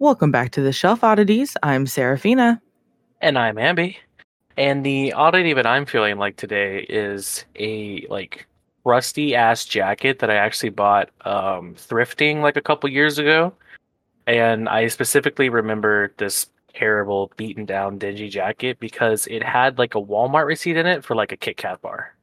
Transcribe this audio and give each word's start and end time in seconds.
Welcome 0.00 0.32
back 0.32 0.50
to 0.52 0.60
the 0.60 0.72
Shelf 0.72 1.04
Oddities. 1.04 1.56
I'm 1.62 1.84
Sarraphina. 1.84 2.60
And 3.20 3.38
I'm 3.38 3.54
Amby. 3.54 3.96
And 4.56 4.84
the 4.84 5.12
oddity 5.12 5.52
that 5.52 5.68
I'm 5.68 5.86
feeling 5.86 6.18
like 6.18 6.34
today 6.36 6.84
is 6.88 7.44
a 7.54 8.04
like 8.08 8.44
rusty 8.82 9.36
ass 9.36 9.64
jacket 9.64 10.18
that 10.18 10.30
I 10.30 10.34
actually 10.34 10.70
bought 10.70 11.10
um, 11.24 11.76
thrifting 11.76 12.42
like 12.42 12.56
a 12.56 12.60
couple 12.60 12.90
years 12.90 13.20
ago. 13.20 13.54
And 14.26 14.68
I 14.68 14.88
specifically 14.88 15.48
remember 15.48 16.12
this 16.16 16.48
terrible, 16.74 17.30
beaten 17.36 17.64
down, 17.64 17.96
dingy 17.96 18.28
jacket 18.28 18.80
because 18.80 19.28
it 19.28 19.44
had 19.44 19.78
like 19.78 19.94
a 19.94 20.02
Walmart 20.02 20.46
receipt 20.46 20.76
in 20.76 20.86
it 20.86 21.04
for 21.04 21.14
like 21.14 21.30
a 21.30 21.36
Kit 21.36 21.56
Kat 21.56 21.80
bar. 21.82 22.16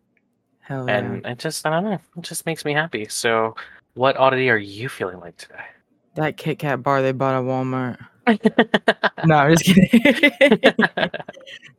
Hell 0.59 0.87
yeah. 0.87 0.97
And 0.97 1.25
it 1.25 1.39
just, 1.39 1.65
I 1.65 1.69
don't 1.69 1.85
know, 1.85 1.99
it 2.17 2.23
just 2.23 2.45
makes 2.45 2.65
me 2.65 2.73
happy. 2.73 3.07
So, 3.07 3.55
what 3.93 4.17
oddity 4.17 4.49
are 4.49 4.57
you 4.57 4.89
feeling 4.89 5.21
like 5.21 5.37
today? 5.37 5.63
That 6.15 6.37
Kit 6.37 6.59
Kat 6.59 6.83
bar 6.83 7.01
they 7.01 7.11
bought 7.11 7.35
at 7.35 7.43
Walmart. 7.43 7.97
no, 9.25 9.35
I'm 9.35 9.51
just 9.55 9.65
kidding. 9.65 9.89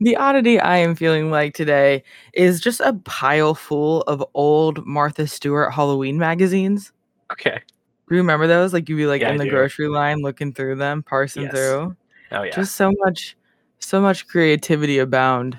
the 0.01 0.17
oddity 0.17 0.59
I 0.59 0.79
am 0.79 0.95
feeling 0.97 1.31
like 1.31 1.55
today 1.55 2.03
is 2.35 2.61
just 2.61 2.81
a 2.81 2.95
pile 3.05 3.55
full 3.55 4.03
of 4.03 4.25
old 4.35 4.85
Martha 4.85 5.27
Stewart 5.27 5.73
Halloween 5.73 6.19
magazines. 6.19 6.93
okay. 7.33 7.61
Do 8.09 8.17
you 8.17 8.21
remember 8.21 8.47
those? 8.47 8.73
Like 8.75 8.89
you'd 8.89 8.97
be 8.97 9.07
like 9.07 9.23
Yeah, 9.23 9.29
I 9.29 9.33
in 9.33 9.39
the 9.39 9.45
do. 9.45 9.51
grocery 9.51 9.89
line 9.89 10.19
looking 10.19 10.53
through 10.53 10.77
them, 10.77 11.03
parsing 11.03 11.45
Yes. 11.45 11.53
through. 11.53 11.97
Oh, 12.33 12.43
yeah. 12.43 12.51
Just 12.51 12.75
so 12.77 12.93
much, 12.99 13.37
so 13.79 14.01
much 14.03 14.27
creativity 14.27 14.99
abound. 14.99 15.59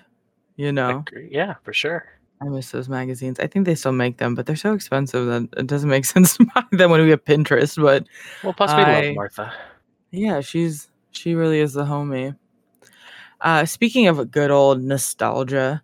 You 0.55 0.71
know, 0.71 1.03
Yeah, 1.29 1.55
for 1.63 1.73
sure. 1.73 2.05
I 2.43 2.49
miss 2.49 2.71
those 2.71 2.89
magazines. 2.89 3.39
I 3.39 3.47
think 3.47 3.65
they 3.65 3.75
still 3.75 3.91
make 3.93 4.17
them, 4.17 4.35
but 4.35 4.45
they're 4.45 4.55
so 4.55 4.73
expensive 4.73 5.25
that 5.27 5.47
it 5.59 5.67
doesn't 5.67 5.89
make 5.89 6.05
sense 6.13 6.35
to 6.37 6.45
buy 6.53 6.63
them 6.71 6.91
when 6.91 7.01
we 7.01 7.09
have 7.11 7.23
Pinterest. 7.23 7.81
But 7.81 8.05
Well, 8.43 8.53
plus 8.53 8.73
we 8.73 8.81
I- 8.81 9.01
love 9.07 9.15
Martha. 9.15 9.53
Yeah, 10.11 10.41
she's 10.41 10.89
she 11.11 11.35
really 11.35 11.59
is 11.59 11.73
the 11.73 11.85
homie. 11.85 12.35
Uh, 13.41 13.65
speaking 13.65 14.07
of 14.07 14.31
good 14.31 14.51
old 14.51 14.81
nostalgia, 14.81 15.81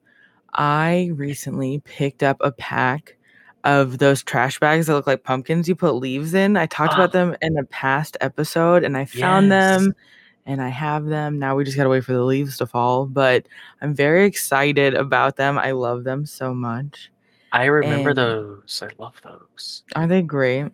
I 0.53 1.11
recently 1.13 1.79
picked 1.85 2.23
up 2.23 2.37
a 2.41 2.51
pack 2.51 3.17
of 3.65 3.97
those 3.97 4.23
trash 4.23 4.59
bags 4.59 4.87
that 4.87 4.93
look 4.93 5.05
like 5.07 5.23
pumpkins 5.23 5.67
you 5.67 5.75
put 5.75 5.91
leaves 5.95 6.33
in. 6.33 6.55
I 6.57 6.65
talked 6.65 6.93
Ah. 6.93 6.95
about 6.95 7.11
them 7.11 7.35
in 7.41 7.57
a 7.57 7.63
past 7.65 8.15
episode 8.21 8.83
and 8.83 8.95
I 8.97 9.05
found 9.05 9.47
Yes. 9.49 9.81
them 9.81 9.95
and 10.49 10.63
I 10.63 10.69
have 10.69 11.05
them. 11.05 11.37
Now 11.37 11.55
we 11.55 11.63
just 11.63 11.77
gotta 11.77 11.89
wait 11.89 12.03
for 12.03 12.13
the 12.13 12.23
leaves 12.23 12.57
to 12.57 12.65
fall. 12.65 13.05
But 13.05 13.47
I'm 13.81 13.93
very 13.93 14.25
excited 14.25 14.95
about 14.95 15.35
them. 15.35 15.59
I 15.59 15.71
love 15.71 16.03
them 16.03 16.25
so 16.25 16.55
much. 16.55 17.11
I 17.51 17.65
remember 17.65 18.09
and- 18.09 18.17
those. 18.17 18.83
I 18.83 18.89
love 18.97 19.15
those. 19.23 19.83
Are 19.95 20.07
they 20.07 20.23
great? 20.23 20.71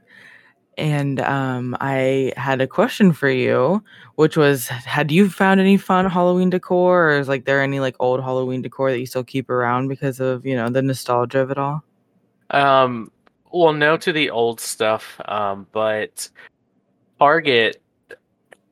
And 0.78 1.22
um, 1.22 1.76
I 1.80 2.34
had 2.36 2.60
a 2.60 2.68
question 2.68 3.12
for 3.14 3.30
you, 3.30 3.84
which 4.16 4.36
was: 4.36 4.68
Had 4.68 5.12
you 5.12 5.30
found 5.30 5.60
any 5.60 5.78
fun 5.78 6.10
Halloween 6.10 6.50
decor, 6.50 7.12
or 7.12 7.20
is 7.20 7.28
like 7.28 7.46
there 7.46 7.62
any 7.62 7.80
like 7.80 7.96
old 8.00 8.22
Halloween 8.22 8.62
decor 8.62 8.92
that 8.92 9.00
you 9.00 9.06
still 9.06 9.24
keep 9.24 9.50
around 9.50 9.88
because 9.90 10.20
of 10.20 10.46
you 10.46 10.56
know 10.56 10.70
the 10.70 10.82
nostalgia 10.82 11.40
of 11.40 11.52
it 11.52 11.58
all? 11.58 11.84
Um, 12.50 13.12
well, 13.52 13.74
no 13.74 13.96
to 13.98 14.12
the 14.12 14.30
old 14.30 14.60
stuff. 14.60 15.20
Um, 15.26 15.66
but 15.72 16.30
Target 17.20 17.82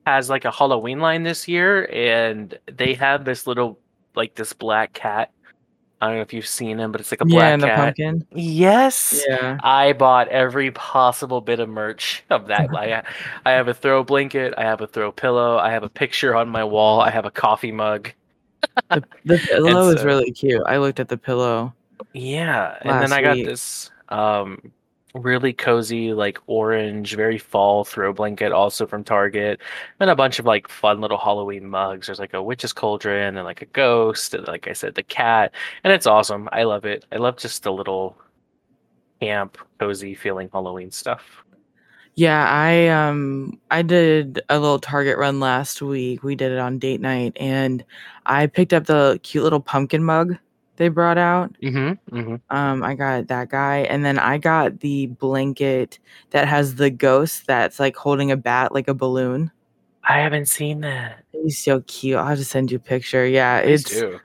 has 0.06 0.30
like 0.30 0.46
a 0.46 0.52
Halloween 0.52 1.00
line 1.00 1.24
this 1.24 1.48
year, 1.48 1.90
and 1.92 2.58
they 2.72 2.94
have 2.96 3.26
this 3.26 3.48
little 3.48 3.80
like 4.16 4.36
this 4.36 4.54
black 4.54 4.94
cat. 4.94 5.32
I 6.02 6.08
don't 6.08 6.16
know 6.16 6.22
if 6.22 6.34
you've 6.34 6.48
seen 6.48 6.80
him, 6.80 6.92
but 6.92 7.00
it's 7.00 7.12
like 7.12 7.22
a 7.22 7.26
black 7.26 7.44
yeah, 7.44 7.54
and 7.54 7.64
the 7.64 7.68
cat. 7.68 7.78
pumpkin. 7.78 8.28
Yes. 8.34 9.24
Yeah, 9.26 9.58
I 9.64 9.94
bought 9.94 10.28
every 10.28 10.70
possible 10.72 11.40
bit 11.40 11.62
of 11.62 11.70
merch 11.70 12.26
of 12.30 12.48
that. 12.48 12.70
I, 12.76 13.04
I 13.46 13.52
have 13.52 13.70
a 13.70 13.74
throw 13.74 14.04
blanket. 14.04 14.54
I 14.58 14.64
have 14.64 14.82
a 14.82 14.88
throw 14.88 15.14
pillow. 15.14 15.58
I 15.58 15.72
have 15.72 15.84
a 15.84 15.90
picture 15.90 16.36
on 16.36 16.50
my 16.50 16.66
wall. 16.66 17.00
I 17.00 17.10
have 17.10 17.26
a 17.26 17.32
coffee 17.32 17.72
mug. 17.72 18.12
the, 18.90 19.02
the 19.24 19.38
pillow 19.48 19.90
is 19.90 20.04
really 20.04 20.32
cute. 20.32 20.62
I 20.66 20.78
looked 20.78 21.00
at 21.00 21.08
the 21.08 21.18
pillow. 21.18 21.74
Yeah, 22.12 22.78
and 22.82 23.02
then 23.02 23.14
I 23.14 23.22
got 23.22 23.38
week. 23.38 23.46
this 23.46 23.90
um 24.10 24.74
really 25.14 25.54
cozy 25.54 26.14
like 26.14 26.40
orange, 26.48 27.16
very 27.16 27.38
fall 27.38 27.84
throw 27.84 28.14
blanket 28.14 28.52
also 28.52 28.86
from 28.88 29.04
Target, 29.04 29.62
and 30.00 30.10
a 30.10 30.16
bunch 30.16 30.40
of 30.40 30.46
like 30.46 30.68
fun 30.68 31.02
little 31.02 31.18
Halloween 31.18 31.70
mugs. 31.70 32.08
There's 32.08 32.20
like 32.20 32.34
a 32.34 32.44
witch's 32.44 32.74
cauldron 32.74 33.38
and 33.38 33.46
like 33.46 33.62
a 33.62 33.68
ghost, 33.68 34.34
and 34.34 34.48
like 34.48 34.68
I 34.68 34.74
said, 34.74 34.96
the 34.96 35.04
cat, 35.04 35.54
and 35.84 35.94
it's 35.94 36.08
awesome. 36.08 36.50
I 36.52 36.64
love 36.64 36.86
it. 36.86 37.06
I 37.12 37.18
love 37.18 37.38
just 37.38 37.64
the 37.64 37.72
little 37.72 38.18
camp 39.22 39.58
cozy 39.80 40.16
feeling 40.16 40.50
Halloween 40.52 40.92
stuff. 40.92 41.44
Yeah, 42.16 42.48
I 42.48 42.88
um 42.90 43.60
I 43.72 43.82
did 43.82 44.42
a 44.50 44.60
little 44.60 44.80
Target 44.80 45.18
run 45.18 45.40
last 45.40 45.82
week. 45.82 46.24
We 46.24 46.36
did 46.36 46.52
it 46.52 46.60
on 46.60 46.80
date 46.80 47.02
night, 47.02 47.36
and 47.40 47.84
I 48.26 48.48
picked 48.48 48.74
up 48.74 48.86
the 48.86 49.20
cute 49.24 49.44
little 49.44 49.60
pumpkin 49.60 50.04
mug 50.04 50.38
they 50.78 50.88
brought 50.90 51.18
out. 51.18 51.56
Mm-hmm. 51.62 52.16
Mm-hmm. 52.16 52.56
Um, 52.56 52.84
I 52.84 52.96
got 52.96 53.28
that 53.28 53.50
guy, 53.50 53.80
and 53.80 54.04
then 54.04 54.20
I 54.20 54.38
got 54.38 54.80
the 54.80 55.08
blanket 55.08 56.00
that 56.32 56.48
has 56.48 56.76
the 56.76 56.90
ghost 56.90 57.48
that's 57.48 57.80
like 57.80 57.96
holding 57.96 58.32
a 58.32 58.38
bat 58.38 58.74
like 58.74 58.88
a 58.88 58.94
balloon. 58.94 59.52
I 60.08 60.20
haven't 60.20 60.48
seen 60.48 60.82
that. 60.82 61.24
He's 61.32 61.58
so 61.58 61.82
cute. 61.82 62.18
I'll 62.18 62.36
just 62.36 62.52
send 62.52 62.72
you 62.72 62.78
a 62.78 62.80
picture. 62.80 63.26
Yeah, 63.26 63.62
Please 63.62 63.82
it's 63.86 64.00
do. 64.00 64.20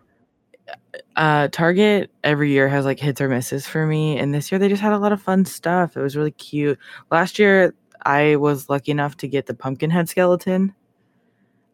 uh 1.17 1.49
Target 1.49 2.11
every 2.25 2.51
year 2.51 2.69
has 2.69 2.85
like 2.85 2.99
hits 2.99 3.21
or 3.21 3.29
misses 3.29 3.67
for 3.67 3.87
me, 3.87 4.19
and 4.19 4.35
this 4.35 4.51
year 4.51 4.59
they 4.59 4.69
just 4.69 4.83
had 4.83 4.93
a 4.93 4.99
lot 4.99 5.13
of 5.13 5.23
fun 5.23 5.45
stuff. 5.45 5.97
It 5.97 6.01
was 6.01 6.17
really 6.17 6.33
cute. 6.33 6.79
Last 7.11 7.39
year 7.39 7.75
I 8.05 8.37
was 8.37 8.69
lucky 8.69 8.91
enough 8.91 9.17
to 9.19 9.29
get 9.29 9.47
the 9.47 9.55
pumpkin 9.55 9.91
head 9.91 10.09
skeleton. 10.09 10.75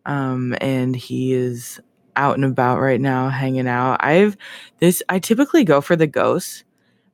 Um, 0.07 0.55
and 0.61 0.95
he 0.95 1.33
is 1.33 1.81
out 2.17 2.37
and 2.37 2.45
about 2.45 2.81
right 2.81 3.01
now, 3.01 3.29
hanging 3.29 3.69
out. 3.69 4.03
I've 4.05 4.37
this 4.79 5.03
I 5.09 5.19
typically 5.19 5.65
go 5.65 5.81
for 5.81 5.97
the 5.97 6.07
ghosts, 6.07 6.65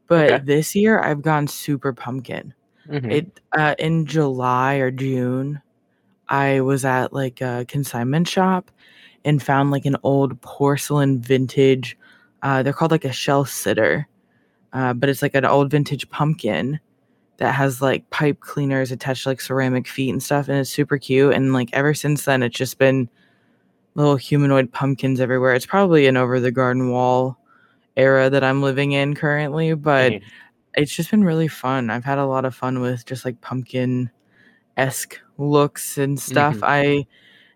but 0.07 0.31
Okay. 0.33 0.45
this 0.45 0.75
year 0.75 1.01
I've 1.01 1.23
gone 1.23 1.47
super 1.49 1.93
pumpkin. 1.93 2.55
Mhm. 2.89 3.11
It 3.13 3.41
uh 3.57 3.75
in 3.79 4.07
July 4.07 4.77
or 4.77 4.91
June, 4.91 5.61
I 6.29 6.61
was 6.61 6.85
at 6.85 7.13
like 7.13 7.41
a 7.41 7.65
consignment 7.69 8.29
shop 8.29 8.71
and 9.25 9.43
found 9.43 9.71
like 9.71 9.85
an 9.87 9.97
old 10.03 10.41
porcelain 10.41 11.21
vintage. 11.21 11.97
Uh, 12.43 12.63
they're 12.63 12.73
called 12.73 12.91
like 12.91 13.05
a 13.05 13.13
shell 13.13 13.45
sitter, 13.45 14.09
uh, 14.73 14.95
but 14.95 15.09
it's 15.11 15.21
like 15.23 15.35
an 15.35 15.45
old 15.45 15.71
vintage 15.71 16.09
pumpkin 16.11 16.81
that 17.37 17.55
has 17.55 17.83
like 17.83 18.09
pipe 18.11 18.41
cleaners 18.41 18.91
attached 18.93 19.25
to 19.25 19.29
like 19.31 19.41
ceramic 19.41 19.87
feet 19.87 20.11
and 20.11 20.23
stuff, 20.23 20.49
and 20.49 20.59
it's 20.59 20.71
super 20.71 20.97
cute. 20.99 21.35
And 21.35 21.53
like 21.53 21.69
ever 21.73 21.93
since 21.95 22.25
then, 22.25 22.43
it's 22.43 22.57
just 22.57 22.79
been 22.79 23.09
little 23.95 24.17
humanoid 24.17 24.73
pumpkins 24.73 25.21
everywhere. 25.21 25.55
It's 25.55 25.67
probably 25.67 26.07
an 26.07 26.17
over 26.17 26.41
the 26.41 26.53
garden 26.53 26.91
wall 26.91 27.39
era 27.97 28.31
that 28.31 28.45
I'm 28.45 28.63
living 28.63 28.93
in 28.93 29.15
currently, 29.15 29.75
but 29.75 30.13
Mhm. 30.13 30.23
it's 30.75 30.95
just 30.95 31.11
been 31.11 31.25
really 31.25 31.49
fun. 31.49 31.91
I've 31.91 32.05
had 32.05 32.19
a 32.19 32.27
lot 32.27 32.45
of 32.45 32.55
fun 32.55 32.81
with 32.81 33.05
just 33.05 33.25
like 33.25 33.41
pumpkin 33.41 34.11
esque 34.77 35.21
looks 35.39 35.99
and 35.99 36.19
stuff. 36.19 36.57
Mhm. 36.59 36.63
I 36.69 37.07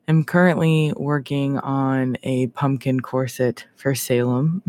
am 0.09 0.25
currently 0.25 0.93
working 0.97 1.59
on 1.61 2.17
a 2.25 2.49
pumpkin 2.49 3.01
corset 3.01 3.65
for 3.77 3.95
Salem. 3.95 4.63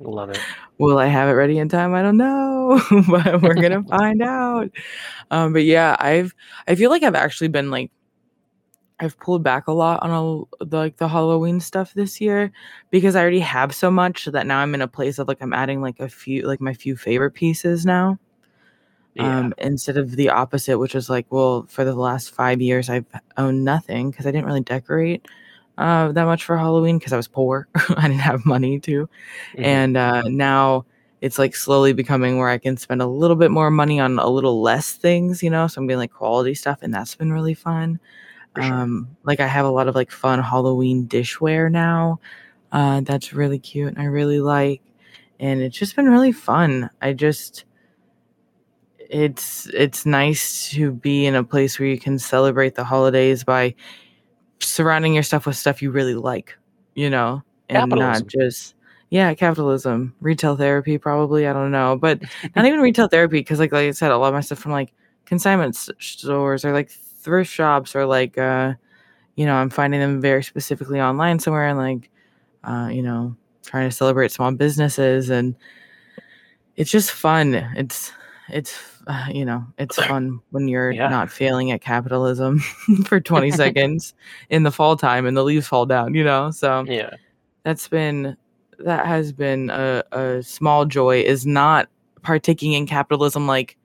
Love 0.00 0.30
it. 0.30 0.38
Will 0.78 0.98
I 0.98 1.06
have 1.06 1.28
it 1.30 1.32
ready 1.32 1.58
in 1.58 1.70
time? 1.70 1.94
I 1.94 2.02
don't 2.02 2.18
know, 2.18 2.78
but 3.08 3.40
we're 3.40 3.54
gonna 3.54 3.82
find 3.88 4.20
out. 4.20 4.68
Um, 5.30 5.54
but 5.54 5.64
yeah, 5.64 5.96
I've 5.98 6.34
I 6.68 6.74
feel 6.74 6.90
like 6.90 7.02
I've 7.02 7.14
actually 7.14 7.48
been 7.48 7.70
like 7.70 7.90
I've 8.98 9.18
pulled 9.18 9.42
back 9.42 9.66
a 9.66 9.72
lot 9.72 10.02
on 10.02 10.10
all 10.10 10.48
the, 10.60 10.76
like 10.78 10.96
the 10.96 11.08
Halloween 11.08 11.60
stuff 11.60 11.92
this 11.94 12.20
year 12.20 12.50
because 12.90 13.14
I 13.14 13.20
already 13.20 13.40
have 13.40 13.74
so 13.74 13.90
much 13.90 14.24
that 14.26 14.46
now 14.46 14.60
I'm 14.60 14.74
in 14.74 14.82
a 14.82 14.88
place 14.88 15.18
of 15.18 15.28
like 15.28 15.38
I'm 15.42 15.52
adding 15.52 15.82
like 15.82 16.00
a 16.00 16.08
few 16.08 16.46
like 16.46 16.60
my 16.60 16.72
few 16.72 16.96
favorite 16.96 17.32
pieces 17.32 17.84
now. 17.84 18.18
Yeah. 19.14 19.38
Um, 19.38 19.54
instead 19.58 19.96
of 19.96 20.12
the 20.16 20.28
opposite, 20.28 20.78
which 20.78 20.94
is 20.94 21.08
like, 21.08 21.26
well, 21.30 21.66
for 21.68 21.84
the 21.84 21.94
last 21.94 22.32
five 22.34 22.60
years 22.60 22.90
I've 22.90 23.06
owned 23.38 23.64
nothing 23.64 24.10
because 24.10 24.26
I 24.26 24.30
didn't 24.30 24.46
really 24.46 24.60
decorate 24.60 25.26
uh, 25.78 26.12
that 26.12 26.24
much 26.24 26.44
for 26.44 26.56
Halloween 26.58 26.98
because 26.98 27.12
I 27.12 27.16
was 27.16 27.28
poor. 27.28 27.68
I 27.96 28.08
didn't 28.08 28.20
have 28.20 28.44
money 28.46 28.78
to 28.80 29.08
Mhm. 29.56 29.64
and 29.64 29.96
uh, 29.96 30.22
now 30.28 30.84
it's 31.22 31.38
like 31.38 31.56
slowly 31.56 31.92
becoming 31.94 32.38
where 32.38 32.48
I 32.50 32.58
can 32.58 32.76
spend 32.76 33.00
a 33.02 33.06
little 33.06 33.36
bit 33.36 33.50
more 33.50 33.70
money 33.70 34.00
on 34.00 34.18
a 34.18 34.28
little 34.28 34.60
less 34.62 34.92
things, 34.92 35.42
you 35.42 35.50
know. 35.50 35.66
So 35.66 35.80
I'm 35.80 35.86
getting 35.86 35.98
like 35.98 36.12
quality 36.12 36.54
stuff, 36.54 36.80
and 36.82 36.92
that's 36.94 37.14
been 37.14 37.32
really 37.32 37.54
fun. 37.54 37.98
Sure. 38.56 38.74
Um, 38.74 39.16
like 39.24 39.40
I 39.40 39.46
have 39.46 39.66
a 39.66 39.70
lot 39.70 39.88
of 39.88 39.94
like 39.94 40.10
fun 40.10 40.42
Halloween 40.42 41.06
dishware 41.06 41.70
now. 41.70 42.20
Uh, 42.72 43.00
that's 43.02 43.32
really 43.32 43.58
cute, 43.58 43.88
and 43.88 43.98
I 43.98 44.04
really 44.04 44.40
like, 44.40 44.82
and 45.40 45.60
it's 45.60 45.78
just 45.78 45.96
been 45.96 46.08
really 46.08 46.32
fun. 46.32 46.90
I 47.00 47.12
just 47.12 47.64
it's 48.98 49.66
it's 49.68 50.04
nice 50.06 50.70
to 50.70 50.90
be 50.92 51.26
in 51.26 51.34
a 51.34 51.44
place 51.44 51.78
where 51.78 51.88
you 51.88 51.98
can 51.98 52.18
celebrate 52.18 52.74
the 52.74 52.84
holidays 52.84 53.44
by 53.44 53.74
surrounding 54.60 55.14
yourself 55.14 55.46
with 55.46 55.56
stuff 55.56 55.82
you 55.82 55.90
really 55.90 56.14
like, 56.14 56.56
you 56.94 57.10
know, 57.10 57.42
and 57.68 57.90
not 57.90 58.26
just 58.26 58.74
yeah, 59.10 59.34
capitalism, 59.34 60.14
retail 60.20 60.56
therapy, 60.56 60.98
probably. 60.98 61.46
I 61.46 61.52
don't 61.52 61.70
know, 61.70 61.96
but 61.96 62.22
not 62.56 62.66
even 62.66 62.80
retail 62.80 63.08
therapy 63.08 63.38
because, 63.40 63.60
like, 63.60 63.72
like 63.72 63.88
I 63.88 63.92
said, 63.92 64.10
a 64.10 64.18
lot 64.18 64.28
of 64.28 64.34
my 64.34 64.40
stuff 64.40 64.58
from 64.58 64.72
like 64.72 64.92
consignment 65.26 65.76
stores 65.76 66.64
or 66.64 66.72
like 66.72 66.90
thrift 67.26 67.50
shops 67.52 67.96
or 67.96 68.06
like 68.06 68.38
uh, 68.38 68.74
you 69.34 69.44
know, 69.46 69.54
I'm 69.56 69.68
finding 69.70 70.00
them 70.00 70.20
very 70.22 70.42
specifically 70.44 71.00
online 71.00 71.40
somewhere 71.40 71.66
and 71.68 71.76
like, 71.76 72.08
uh, 72.64 72.88
you 72.90 73.02
know, 73.02 73.36
trying 73.64 73.90
to 73.90 73.94
celebrate 73.94 74.30
small 74.32 74.52
businesses 74.52 75.28
and 75.28 75.56
it's 76.76 76.90
just 76.90 77.10
fun. 77.10 77.54
It's 77.76 78.12
it's 78.48 78.78
uh, 79.08 79.26
you 79.32 79.44
know 79.44 79.66
it's 79.78 79.98
fun 79.98 80.40
when 80.50 80.68
you're 80.68 80.92
Yeah. 80.92 81.08
not 81.08 81.30
failing 81.30 81.72
at 81.72 81.80
capitalism 81.80 82.60
for 83.06 83.20
20 83.32 83.50
seconds 83.50 84.14
in 84.50 84.62
the 84.62 84.70
fall 84.70 84.96
time 84.96 85.26
and 85.26 85.36
the 85.36 85.42
leaves 85.44 85.66
fall 85.66 85.84
down. 85.86 86.14
You 86.14 86.24
know, 86.24 86.50
so 86.52 86.84
Yeah. 86.86 87.10
that's 87.64 87.88
been 87.88 88.36
that 88.78 89.06
has 89.06 89.32
been 89.32 89.70
a, 89.70 90.04
a 90.12 90.42
small 90.42 90.84
joy 90.84 91.22
is 91.22 91.44
not 91.46 91.88
partaking 92.22 92.72
in 92.74 92.86
capitalism 92.86 93.46
like 93.46 93.76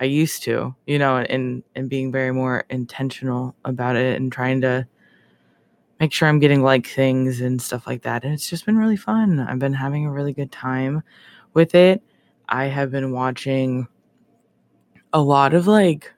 I 0.00 0.04
used 0.04 0.42
to, 0.44 0.74
you 0.86 0.98
know, 0.98 1.16
and 1.18 1.62
and 1.74 1.88
being 1.88 2.12
very 2.12 2.32
more 2.32 2.64
intentional 2.70 3.54
about 3.64 3.96
it 3.96 4.20
and 4.20 4.30
trying 4.30 4.60
to 4.62 4.86
make 6.00 6.12
sure 6.12 6.28
I'm 6.28 6.38
getting 6.38 6.62
like 6.62 6.86
things 6.86 7.40
and 7.40 7.60
stuff 7.60 7.86
like 7.86 8.02
that. 8.02 8.24
And 8.24 8.32
it's 8.32 8.48
just 8.48 8.66
been 8.66 8.78
really 8.78 8.96
fun. 8.96 9.40
I've 9.40 9.58
been 9.58 9.72
having 9.72 10.06
a 10.06 10.12
really 10.12 10.32
good 10.32 10.52
time 10.52 11.02
with 11.54 11.74
it. 11.74 12.02
I 12.48 12.66
have 12.66 12.90
been 12.90 13.12
watching 13.12 13.88
a 15.12 15.20
lot 15.20 15.54
of 15.54 15.66
like 15.66 16.12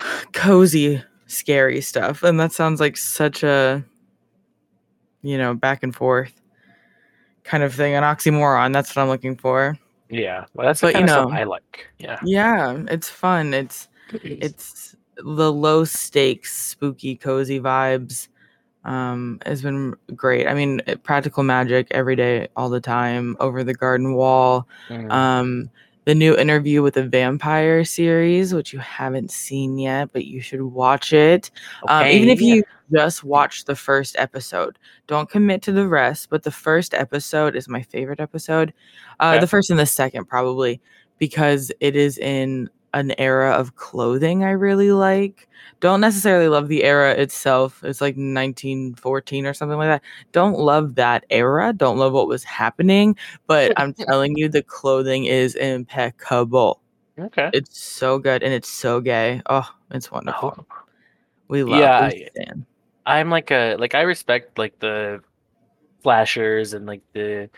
cozy, 0.32 1.02
scary 1.26 1.80
stuff. 1.80 2.22
And 2.22 2.40
that 2.40 2.52
sounds 2.52 2.80
like 2.80 2.96
such 2.96 3.42
a, 3.42 3.84
you 5.22 5.38
know, 5.38 5.54
back 5.54 5.82
and 5.82 5.94
forth 5.94 6.32
kind 7.44 7.62
of 7.62 7.72
thing, 7.72 7.94
an 7.94 8.02
oxymoron. 8.02 8.72
That's 8.72 8.94
what 8.94 9.02
I'm 9.02 9.08
looking 9.08 9.36
for. 9.36 9.78
Yeah. 10.08 10.44
Well, 10.54 10.66
that's 10.66 10.80
the 10.80 10.88
But, 10.88 10.94
you 10.94 10.98
kind 11.00 11.04
of 11.04 11.10
stuff 11.10 11.30
know- 11.30 11.36
I 11.36 11.44
like. 11.44 11.88
Yeah. 11.98 12.18
Yeah, 12.24 12.82
it's 12.88 13.08
fun. 13.08 13.54
It's 13.54 13.88
it's 14.22 14.94
the 15.16 15.52
low 15.52 15.84
stakes, 15.84 16.54
spooky, 16.54 17.16
cozy 17.16 17.60
vibes. 17.60 18.28
Um, 18.84 19.40
has 19.44 19.62
been 19.62 19.96
great. 20.14 20.46
I 20.46 20.54
mean, 20.54 20.80
practical 21.02 21.42
magic 21.42 21.88
every 21.90 22.14
day, 22.14 22.46
all 22.54 22.68
the 22.68 22.80
time, 22.80 23.36
over 23.40 23.64
the 23.64 23.74
garden 23.74 24.14
wall. 24.14 24.68
Mm. 24.88 25.10
Um, 25.10 25.70
the 26.06 26.14
new 26.14 26.36
interview 26.36 26.82
with 26.82 26.94
the 26.94 27.06
vampire 27.06 27.84
series, 27.84 28.54
which 28.54 28.72
you 28.72 28.78
haven't 28.78 29.30
seen 29.30 29.76
yet, 29.76 30.10
but 30.12 30.24
you 30.24 30.40
should 30.40 30.62
watch 30.62 31.12
it. 31.12 31.50
Um, 31.88 32.06
even 32.06 32.28
if 32.28 32.40
you 32.40 32.62
just 32.94 33.24
watch 33.24 33.64
the 33.64 33.74
first 33.74 34.14
episode, 34.16 34.78
don't 35.08 35.28
commit 35.28 35.62
to 35.62 35.72
the 35.72 35.88
rest. 35.88 36.30
But 36.30 36.44
the 36.44 36.52
first 36.52 36.94
episode 36.94 37.56
is 37.56 37.68
my 37.68 37.82
favorite 37.82 38.20
episode. 38.20 38.72
Uh, 39.20 39.32
Okay. 39.34 39.40
The 39.40 39.46
first 39.48 39.68
and 39.70 39.78
the 39.80 39.86
second, 39.86 40.26
probably, 40.26 40.80
because 41.18 41.72
it 41.80 41.96
is 41.96 42.18
in 42.18 42.70
an 42.94 43.14
era 43.18 43.52
of 43.52 43.76
clothing 43.76 44.44
I 44.44 44.50
really 44.50 44.92
like. 44.92 45.48
Don't 45.80 46.00
necessarily 46.00 46.48
love 46.48 46.68
the 46.68 46.84
era 46.84 47.12
itself. 47.12 47.82
It's 47.84 48.00
like 48.00 48.14
1914 48.14 49.46
or 49.46 49.54
something 49.54 49.76
like 49.76 49.88
that. 49.88 50.02
Don't 50.32 50.58
love 50.58 50.94
that 50.94 51.24
era. 51.30 51.72
Don't 51.72 51.98
love 51.98 52.12
what 52.12 52.28
was 52.28 52.44
happening. 52.44 53.16
But 53.46 53.72
I'm 53.76 53.92
telling 54.08 54.36
you, 54.36 54.48
the 54.48 54.62
clothing 54.62 55.26
is 55.26 55.54
impeccable. 55.54 56.80
Okay. 57.18 57.50
It's 57.52 57.78
so 57.78 58.18
good 58.18 58.42
and 58.42 58.52
it's 58.52 58.68
so 58.68 59.00
gay. 59.00 59.42
Oh, 59.48 59.68
it's 59.90 60.10
wonderful. 60.10 60.66
Oh, 60.70 60.84
We 61.48 61.62
love 61.62 61.80
Yeah, 61.80 62.08
we. 62.08 62.28
I'm 63.06 63.30
like 63.30 63.50
a 63.50 63.76
like 63.76 63.94
I 63.94 64.02
respect 64.02 64.58
like 64.58 64.78
the 64.80 65.20
flashers 66.02 66.72
and 66.72 66.86
like 66.86 67.02
the 67.14 67.48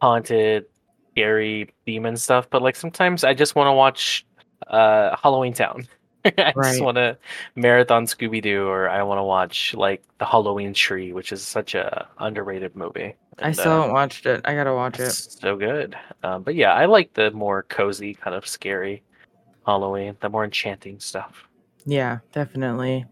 haunted, 0.00 0.64
scary 1.12 1.72
demon 1.86 2.16
stuff, 2.16 2.48
but 2.50 2.62
like 2.62 2.76
sometimes 2.76 3.22
I 3.22 3.34
just 3.34 3.54
want 3.54 3.68
to 3.68 3.72
watch 3.72 4.26
uh 4.72 5.16
Halloween 5.22 5.52
Town. 5.52 5.86
I 6.24 6.52
Right. 6.54 6.70
just 6.70 6.80
want 6.80 6.96
to 6.96 7.16
marathon 7.56 8.06
Scooby 8.06 8.40
Doo, 8.42 8.66
or 8.68 8.88
I 8.88 9.02
want 9.02 9.18
to 9.18 9.24
watch 9.24 9.74
like 9.74 10.02
the 10.18 10.24
Halloween 10.24 10.72
Tree, 10.74 11.12
which 11.12 11.32
is 11.32 11.42
such 11.42 11.74
a 11.74 12.08
underrated 12.18 12.76
movie. 12.76 13.14
I 13.40 13.52
still 13.52 13.72
uh, 13.72 13.76
haven't 13.80 13.92
watched 13.92 14.26
it. 14.26 14.40
I 14.44 14.54
gotta 14.54 14.74
watch 14.74 15.00
it. 15.00 15.12
so 15.12 15.56
good. 15.56 15.96
Um, 16.22 16.42
but 16.42 16.54
yeah, 16.54 16.74
I 16.74 16.84
like 16.86 17.12
the 17.14 17.30
more 17.32 17.64
cozy, 17.64 18.14
kind 18.14 18.36
of 18.36 18.46
scary 18.46 19.02
Halloween, 19.66 20.16
the 20.20 20.28
more 20.28 20.44
enchanting 20.44 21.00
stuff. 21.00 21.48
Yeah, 21.84 22.18
definitely. 22.32 23.06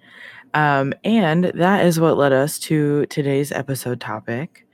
Um, 0.55 0.93
and 1.05 1.45
that 1.45 1.85
is 1.87 1.99
what 2.01 2.17
led 2.17 2.33
us 2.33 2.59
to 2.61 3.07
today's 3.07 3.51
episode 3.53 4.01
topic. 4.01 4.67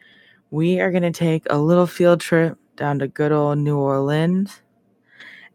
We 0.51 0.81
are 0.81 0.91
going 0.91 1.03
to 1.03 1.11
take 1.11 1.45
a 1.51 1.59
little 1.59 1.87
field 1.87 2.21
trip 2.21 2.59
down 2.77 2.99
to 3.01 3.09
good 3.09 3.33
old 3.33 3.59
New 3.59 3.79
Orleans, 3.79 4.61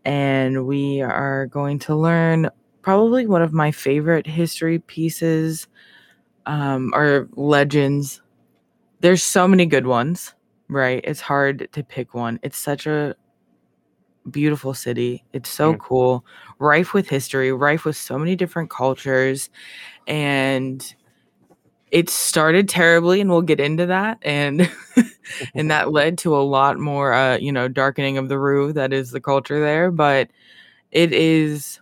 and 0.06 0.65
we 0.68 1.01
are 1.01 1.48
going 1.48 1.80
to 1.80 1.95
learn 1.95 2.50
probably 2.81 3.27
one 3.27 3.42
of 3.42 3.53
my 3.53 3.71
favorite 3.71 4.27
history 4.27 4.80
pieces 4.80 5.68
um, 6.45 6.92
or 6.95 7.30
legends. 7.36 8.21
There's 9.01 9.24
so 9.24 9.48
many 9.48 9.65
good 9.65 9.88
ones, 9.88 10.33
right? 10.69 11.01
It's 11.03 11.21
hard 11.21 11.69
to 11.74 11.83
pick 11.83 12.13
one. 12.13 12.39
It's 12.44 12.57
such 12.57 12.88
a 12.88 13.15
beautiful 14.30 14.74
city. 14.74 15.24
It's 15.33 15.50
so 15.50 15.74
Mm. 15.74 15.80
cool, 15.80 16.25
rife 16.59 16.94
with 16.94 17.09
history, 17.09 17.51
rife 17.51 17.86
with 17.86 17.97
so 17.97 18.18
many 18.18 18.36
different 18.36 18.69
cultures. 18.69 19.50
And 20.07 20.95
it 21.91 22.09
started 22.09 22.69
terribly, 22.69 23.19
and 23.19 23.29
we'll 23.29 23.41
get 23.41 23.59
into 23.59 23.85
that. 23.88 24.17
And 24.21 24.71
and 25.53 25.69
that 25.71 25.91
led 25.91 26.17
to 26.19 26.35
a 26.35 26.39
lot 26.39 26.79
more 26.79 27.13
uh, 27.13 27.38
you 27.38 27.51
know, 27.51 27.67
darkening 27.67 28.17
of 28.17 28.29
the 28.29 28.39
roux 28.39 28.73
that 28.73 28.93
is 28.93 29.11
the 29.11 29.21
culture 29.21 29.59
there. 29.59 29.91
But 29.91 30.29
it 30.91 31.13
is 31.13 31.79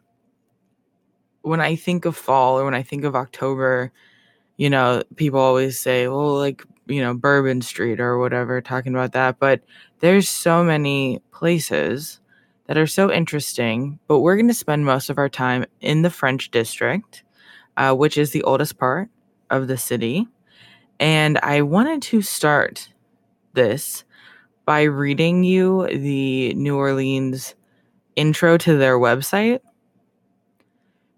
when 1.44 1.62
I 1.62 1.76
think 1.76 2.06
of 2.06 2.18
fall 2.18 2.60
or 2.60 2.66
when 2.66 2.74
I 2.74 2.84
think 2.84 3.04
of 3.04 3.16
October, 3.16 3.92
you 4.58 4.70
know, 4.70 5.04
people 5.16 5.40
always 5.40 5.80
say, 5.80 6.08
well, 6.08 6.38
like, 6.38 6.64
you 6.88 7.02
know, 7.02 7.14
Bourbon 7.14 7.62
Street 7.62 8.00
or 8.00 8.18
whatever, 8.18 8.62
talking 8.62 8.94
about 8.94 9.14
that. 9.14 9.40
But 9.40 9.62
there's 10.00 10.30
so 10.30 10.64
many 10.64 11.22
places 11.32 12.20
that 12.66 12.78
are 12.78 12.88
so 12.88 13.12
interesting. 13.12 14.00
But 14.08 14.20
we're 14.20 14.36
going 14.36 14.48
to 14.48 14.54
spend 14.54 14.86
most 14.86 15.10
of 15.10 15.18
our 15.18 15.30
time 15.30 15.66
in 15.82 16.02
the 16.02 16.10
French 16.10 16.52
district, 16.52 17.24
uh, 17.78 17.94
which 17.94 18.18
is 18.18 18.32
the 18.32 18.44
oldest 18.44 18.78
part 18.78 19.10
of 19.50 19.68
the 19.68 19.78
city. 19.78 20.28
And 21.00 21.40
I 21.44 21.62
wanted 21.62 22.02
to 22.04 22.22
start 22.22 22.90
this 23.54 24.04
by 24.66 24.84
reading 24.84 25.44
you 25.44 25.88
the 25.88 26.54
New 26.56 26.78
Orleans 26.78 27.56
intro 28.16 28.58
to 28.58 28.78
their 28.78 28.98
website 29.00 29.60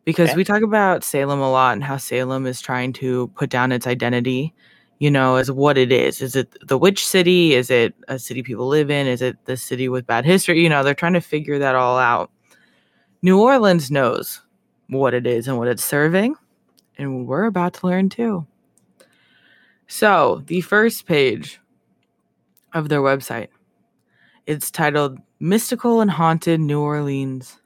because 0.06 0.30
Okay. 0.32 0.36
we 0.36 0.44
talk 0.44 0.62
about 0.64 1.04
Salem 1.04 1.40
a 1.40 1.52
lot 1.52 1.74
and 1.74 1.84
how 1.84 1.98
Salem 1.98 2.46
is 2.46 2.62
trying 2.62 2.94
to 2.94 3.28
put 3.30 3.50
down 3.50 3.72
its 3.72 3.88
identity, 3.88 4.54
you 5.00 5.12
know, 5.12 5.36
as 5.36 5.52
what 5.52 5.78
it 5.78 5.92
is. 5.92 6.22
Is 6.22 6.36
it 6.36 6.56
the 6.68 6.78
witch 6.78 7.06
city? 7.06 7.54
Is 7.54 7.70
it 7.70 7.94
a 8.08 8.18
city 8.20 8.44
people 8.44 8.68
live 8.68 8.90
in? 8.90 9.08
Is 9.08 9.22
it 9.22 9.38
the 9.46 9.58
city 9.58 9.90
with 9.90 10.08
bad 10.08 10.26
history? 10.26 10.62
You 10.62 10.70
know, 10.70 10.84
they're 10.84 10.94
trying 10.96 11.14
to 11.14 11.22
figure 11.22 11.60
that 11.60 11.76
all 11.76 11.98
out. 11.98 12.32
New 13.22 13.40
Orleans 13.42 13.92
knows 13.92 14.42
what 14.90 15.14
it 15.14 15.28
is 15.28 15.48
and 15.48 15.58
what 15.58 15.68
it's 15.68 15.84
serving, 15.84 16.36
and 17.02 17.28
we're 17.28 17.46
about 17.46 17.74
to 17.76 17.88
learn 17.88 18.10
too. 18.10 18.46
So, 19.88 20.44
the 20.46 20.62
first 20.62 21.06
page 21.06 21.60
of 22.74 22.90
their 22.90 23.02
website, 23.02 23.50
it's 24.46 24.72
titled 24.72 25.20
Mystical 25.40 26.02
and 26.02 26.12
Haunted 26.12 26.60
New 26.60 26.80
Orleans. 26.80 27.60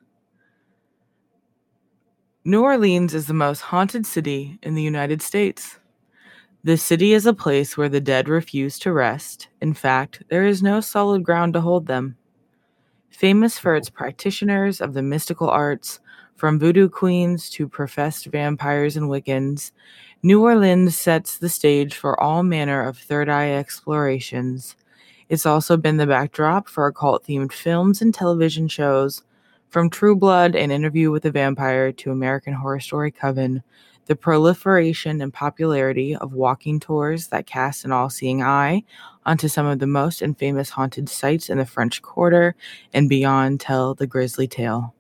New 2.43 2.63
Orleans 2.63 3.13
is 3.13 3.27
the 3.27 3.33
most 3.33 3.61
haunted 3.61 4.05
city 4.05 4.59
in 4.61 4.75
the 4.75 4.81
United 4.81 5.21
States. 5.21 5.79
The 6.63 6.77
city 6.77 7.13
is 7.13 7.27
a 7.27 7.33
place 7.33 7.77
where 7.77 7.89
the 7.89 8.01
dead 8.01 8.27
refuse 8.27 8.79
to 8.79 8.91
rest. 8.91 9.49
In 9.61 9.75
fact, 9.75 10.23
there 10.29 10.45
is 10.45 10.63
no 10.63 10.81
solid 10.81 11.23
ground 11.23 11.53
to 11.53 11.61
hold 11.61 11.85
them. 11.85 12.17
Famous 13.11 13.59
for 13.59 13.75
its 13.75 13.89
practitioners 13.89 14.81
of 14.81 14.93
the 14.93 15.03
mystical 15.03 15.47
arts, 15.47 15.99
from 16.35 16.59
voodoo 16.59 16.89
queens 16.89 17.49
to 17.51 17.67
professed 17.67 18.25
vampires 18.27 18.97
and 18.97 19.09
Wiccans, 19.09 19.71
New 20.23 20.43
Orleans 20.43 20.97
sets 20.97 21.37
the 21.37 21.49
stage 21.49 21.95
for 21.95 22.19
all 22.19 22.43
manner 22.43 22.81
of 22.87 22.97
third 22.97 23.29
eye 23.29 23.51
explorations. 23.51 24.75
It's 25.29 25.45
also 25.45 25.77
been 25.77 25.97
the 25.97 26.07
backdrop 26.07 26.67
for 26.67 26.87
occult 26.87 27.25
themed 27.25 27.51
films 27.51 28.01
and 28.01 28.13
television 28.13 28.67
shows, 28.67 29.23
from 29.69 29.89
True 29.89 30.15
Blood 30.15 30.55
and 30.55 30.71
Interview 30.71 31.11
with 31.11 31.25
a 31.25 31.31
Vampire 31.31 31.91
to 31.91 32.11
American 32.11 32.53
Horror 32.53 32.79
Story 32.79 33.11
Coven. 33.11 33.61
The 34.05 34.15
proliferation 34.15 35.21
and 35.21 35.33
popularity 35.33 36.15
of 36.15 36.33
walking 36.33 36.79
tours 36.79 37.27
that 37.27 37.45
cast 37.45 37.85
an 37.85 37.91
all 37.91 38.09
seeing 38.09 38.41
eye 38.41 38.83
onto 39.25 39.47
some 39.47 39.65
of 39.65 39.79
the 39.79 39.87
most 39.87 40.21
infamous 40.21 40.69
haunted 40.69 41.09
sites 41.09 41.49
in 41.49 41.57
the 41.57 41.65
French 41.65 42.01
Quarter 42.01 42.55
and 42.93 43.09
beyond 43.09 43.59
tell 43.59 43.95
the 43.95 44.07
grisly 44.07 44.47
tale. 44.47 44.94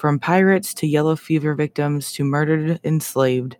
From 0.00 0.18
pirates 0.18 0.72
to 0.76 0.86
yellow 0.86 1.14
fever 1.14 1.54
victims 1.54 2.10
to 2.12 2.24
murdered 2.24 2.80
enslaved, 2.84 3.58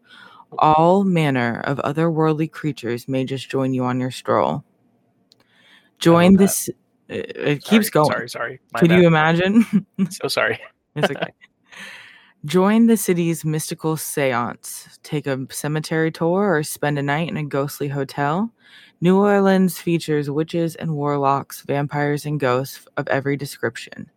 all 0.59 1.04
manner 1.04 1.61
of 1.66 1.76
otherworldly 1.85 2.50
creatures 2.50 3.06
may 3.06 3.26
just 3.26 3.50
join 3.50 3.75
you 3.75 3.85
on 3.85 4.00
your 4.00 4.11
stroll. 4.11 4.64
Join 5.99 6.37
this. 6.37 6.70
Uh, 6.70 7.14
it, 7.14 7.37
it 7.37 7.62
keeps 7.62 7.90
going. 7.90 8.11
Sorry, 8.11 8.28
sorry. 8.30 8.61
My 8.73 8.80
Could 8.80 8.88
bad. 8.88 9.02
you 9.02 9.06
imagine? 9.06 9.87
So 10.09 10.28
sorry. 10.28 10.59
It's 10.97 11.11
okay. 11.11 11.30
Join 12.47 12.87
the 12.87 12.97
city's 12.97 13.44
mystical 13.44 13.99
seance, 13.99 14.99
take 15.02 15.26
a 15.26 15.47
cemetery 15.50 16.11
tour, 16.11 16.56
or 16.56 16.62
spend 16.62 16.99
a 16.99 17.02
night 17.02 17.28
in 17.28 17.37
a 17.37 17.44
ghostly 17.44 17.88
hotel. 17.88 18.50
New 19.02 19.18
Orleans 19.18 19.76
features 19.78 20.30
witches 20.30 20.75
and 20.75 20.94
warlocks, 20.94 21.61
vampires 21.66 22.25
and 22.25 22.40
ghosts 22.40 22.87
of 22.97 23.06
every 23.09 23.37
description. 23.37 24.11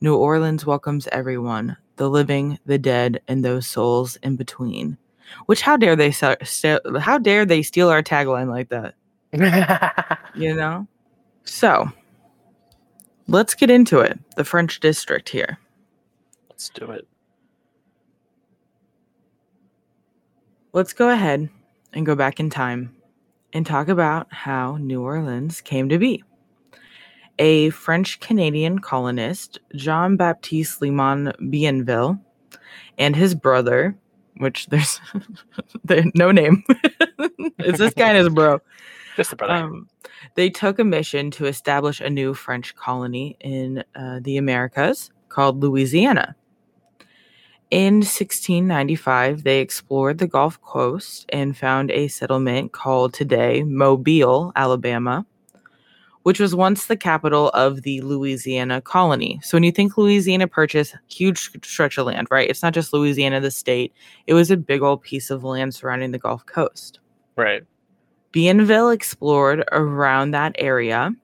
New 0.00 0.16
Orleans 0.16 0.64
welcomes 0.64 1.08
everyone 1.08 1.76
the 1.96 2.08
living, 2.08 2.58
the 2.64 2.78
dead, 2.78 3.20
and 3.26 3.44
those 3.44 3.66
souls 3.66 4.16
in 4.22 4.36
between. 4.36 4.96
Which, 5.46 5.60
how 5.60 5.76
dare 5.76 5.96
they, 5.96 6.12
se- 6.12 6.36
ste- 6.44 6.98
how 7.00 7.18
dare 7.18 7.44
they 7.44 7.62
steal 7.62 7.88
our 7.88 8.02
tagline 8.02 8.48
like 8.48 8.68
that? 8.70 8.94
You 10.34 10.54
know? 10.54 10.86
So, 11.44 11.90
let's 13.26 13.54
get 13.54 13.70
into 13.70 13.98
it. 13.98 14.18
The 14.36 14.44
French 14.44 14.78
district 14.78 15.28
here. 15.28 15.58
Let's 16.48 16.68
do 16.68 16.90
it. 16.92 17.08
Let's 20.72 20.92
go 20.92 21.10
ahead 21.10 21.48
and 21.92 22.06
go 22.06 22.14
back 22.14 22.38
in 22.38 22.50
time 22.50 22.94
and 23.52 23.66
talk 23.66 23.88
about 23.88 24.32
how 24.32 24.76
New 24.76 25.02
Orleans 25.02 25.60
came 25.60 25.88
to 25.88 25.98
be. 25.98 26.22
A 27.38 27.70
French 27.70 28.20
Canadian 28.20 28.78
colonist, 28.80 29.58
Jean 29.74 30.16
Baptiste 30.16 30.82
Le 30.82 30.90
Moyne 30.90 31.32
Bienville, 31.50 32.18
and 32.98 33.14
his 33.14 33.34
brother, 33.34 33.96
which 34.38 34.66
there's 34.66 35.00
no 36.14 36.32
name, 36.32 36.64
it's 37.58 37.78
this 37.78 37.94
guy 37.94 38.08
and 38.08 38.18
his 38.18 38.28
bro. 38.28 38.60
Just 39.16 39.30
the 39.30 39.36
brother. 39.36 39.54
Um, 39.54 39.88
they 40.34 40.50
took 40.50 40.78
a 40.78 40.84
mission 40.84 41.30
to 41.32 41.46
establish 41.46 42.00
a 42.00 42.10
new 42.10 42.34
French 42.34 42.74
colony 42.74 43.36
in 43.40 43.84
uh, 43.94 44.20
the 44.22 44.36
Americas 44.36 45.10
called 45.28 45.62
Louisiana. 45.62 46.34
In 47.70 47.96
1695, 47.96 49.42
they 49.44 49.60
explored 49.60 50.18
the 50.18 50.26
Gulf 50.26 50.60
Coast 50.62 51.26
and 51.30 51.56
found 51.56 51.90
a 51.90 52.08
settlement 52.08 52.72
called 52.72 53.12
today 53.12 53.62
Mobile, 53.62 54.52
Alabama, 54.56 55.26
which 56.28 56.40
was 56.40 56.54
once 56.54 56.84
the 56.84 56.96
capital 56.96 57.48
of 57.54 57.84
the 57.84 58.02
Louisiana 58.02 58.82
colony. 58.82 59.40
So 59.42 59.56
when 59.56 59.62
you 59.62 59.72
think 59.72 59.96
Louisiana 59.96 60.46
Purchase, 60.46 60.94
huge 61.06 61.50
stretch 61.64 61.96
of 61.96 62.04
land, 62.04 62.28
right? 62.30 62.50
It's 62.50 62.62
not 62.62 62.74
just 62.74 62.92
Louisiana, 62.92 63.40
the 63.40 63.50
state. 63.50 63.94
It 64.26 64.34
was 64.34 64.50
a 64.50 64.56
big 64.58 64.82
old 64.82 65.00
piece 65.00 65.30
of 65.30 65.42
land 65.42 65.74
surrounding 65.74 66.10
the 66.10 66.18
Gulf 66.18 66.44
Coast. 66.44 67.00
right. 67.36 67.62
Bienville 68.30 68.90
explored 68.90 69.64
around 69.72 70.32
that 70.32 70.54
area 70.58 71.14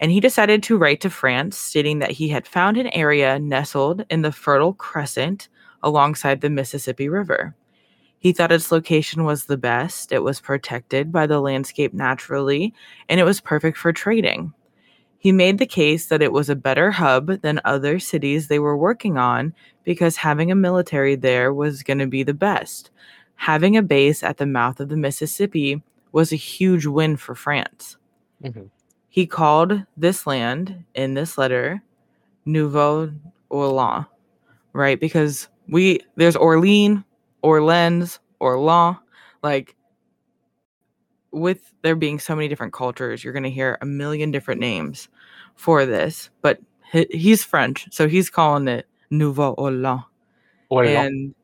and 0.00 0.10
he 0.10 0.18
decided 0.18 0.62
to 0.62 0.78
write 0.78 1.02
to 1.02 1.10
France 1.10 1.58
stating 1.58 1.98
that 1.98 2.12
he 2.12 2.30
had 2.30 2.46
found 2.46 2.78
an 2.78 2.86
area 2.94 3.38
nestled 3.38 4.06
in 4.08 4.22
the 4.22 4.32
Fertile 4.32 4.72
Crescent 4.72 5.50
alongside 5.82 6.40
the 6.40 6.48
Mississippi 6.48 7.10
River. 7.10 7.54
He 8.24 8.32
thought 8.32 8.52
its 8.52 8.72
location 8.72 9.24
was 9.24 9.44
the 9.44 9.58
best, 9.58 10.10
it 10.10 10.20
was 10.22 10.40
protected 10.40 11.12
by 11.12 11.26
the 11.26 11.40
landscape 11.40 11.92
naturally, 11.92 12.72
and 13.06 13.20
it 13.20 13.24
was 13.24 13.38
perfect 13.38 13.76
for 13.76 13.92
trading. 13.92 14.54
He 15.18 15.30
made 15.30 15.58
the 15.58 15.66
case 15.66 16.06
that 16.06 16.22
it 16.22 16.32
was 16.32 16.48
a 16.48 16.56
better 16.56 16.90
hub 16.90 17.42
than 17.42 17.60
other 17.66 17.98
cities 17.98 18.48
they 18.48 18.58
were 18.58 18.78
working 18.78 19.18
on 19.18 19.52
because 19.84 20.16
having 20.16 20.50
a 20.50 20.54
military 20.54 21.16
there 21.16 21.52
was 21.52 21.82
going 21.82 21.98
to 21.98 22.06
be 22.06 22.22
the 22.22 22.32
best. 22.32 22.90
Having 23.34 23.76
a 23.76 23.82
base 23.82 24.22
at 24.22 24.38
the 24.38 24.46
mouth 24.46 24.80
of 24.80 24.88
the 24.88 24.96
Mississippi 24.96 25.82
was 26.12 26.32
a 26.32 26.36
huge 26.36 26.86
win 26.86 27.18
for 27.18 27.34
France. 27.34 27.98
Mhm. 28.42 28.70
He 29.10 29.26
called 29.26 29.82
this 29.98 30.26
land 30.26 30.82
in 30.94 31.12
this 31.12 31.36
letter 31.36 31.82
Nouveau 32.46 33.12
Orleans, 33.50 34.06
right? 34.72 34.98
Because 34.98 35.48
we 35.68 36.00
there's 36.16 36.36
Orleans, 36.36 37.04
Orleans, 37.44 38.20
law. 38.40 38.98
like 39.42 39.76
with 41.30 41.72
there 41.82 41.96
being 41.96 42.18
so 42.18 42.34
many 42.34 42.48
different 42.48 42.72
cultures, 42.72 43.22
you're 43.22 43.32
going 43.32 43.42
to 43.42 43.50
hear 43.50 43.78
a 43.80 43.86
million 43.86 44.30
different 44.30 44.60
names 44.60 45.08
for 45.56 45.84
this, 45.84 46.30
but 46.42 46.58
he, 46.92 47.06
he's 47.10 47.44
French, 47.44 47.86
so 47.90 48.08
he's 48.08 48.30
calling 48.30 48.68
it 48.68 48.86
Nouveau 49.10 49.52
Orleans 49.52 50.04
and 50.70 51.34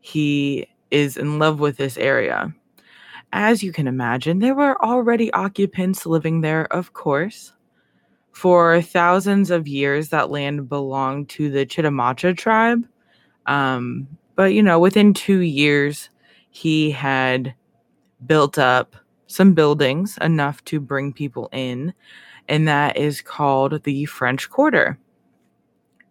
he 0.00 0.66
is 0.90 1.16
in 1.16 1.38
love 1.38 1.60
with 1.60 1.76
this 1.76 1.96
area. 1.96 2.54
As 3.32 3.62
you 3.62 3.72
can 3.72 3.86
imagine, 3.86 4.38
there 4.38 4.54
were 4.54 4.82
already 4.82 5.30
occupants 5.32 6.06
living 6.06 6.40
there, 6.40 6.72
of 6.72 6.94
course. 6.94 7.52
For 8.32 8.80
thousands 8.80 9.50
of 9.50 9.68
years, 9.68 10.08
that 10.10 10.30
land 10.30 10.68
belonged 10.68 11.28
to 11.30 11.50
the 11.50 11.66
Chitimacha 11.66 12.36
tribe. 12.36 12.86
Um, 13.46 14.06
but, 14.38 14.54
you 14.54 14.62
know, 14.62 14.78
within 14.78 15.12
two 15.12 15.40
years, 15.40 16.10
he 16.50 16.92
had 16.92 17.52
built 18.24 18.56
up 18.56 18.94
some 19.26 19.52
buildings 19.52 20.16
enough 20.20 20.64
to 20.66 20.78
bring 20.78 21.12
people 21.12 21.48
in, 21.50 21.92
and 22.48 22.68
that 22.68 22.96
is 22.96 23.20
called 23.20 23.82
the 23.82 24.04
French 24.04 24.48
Quarter. 24.48 24.96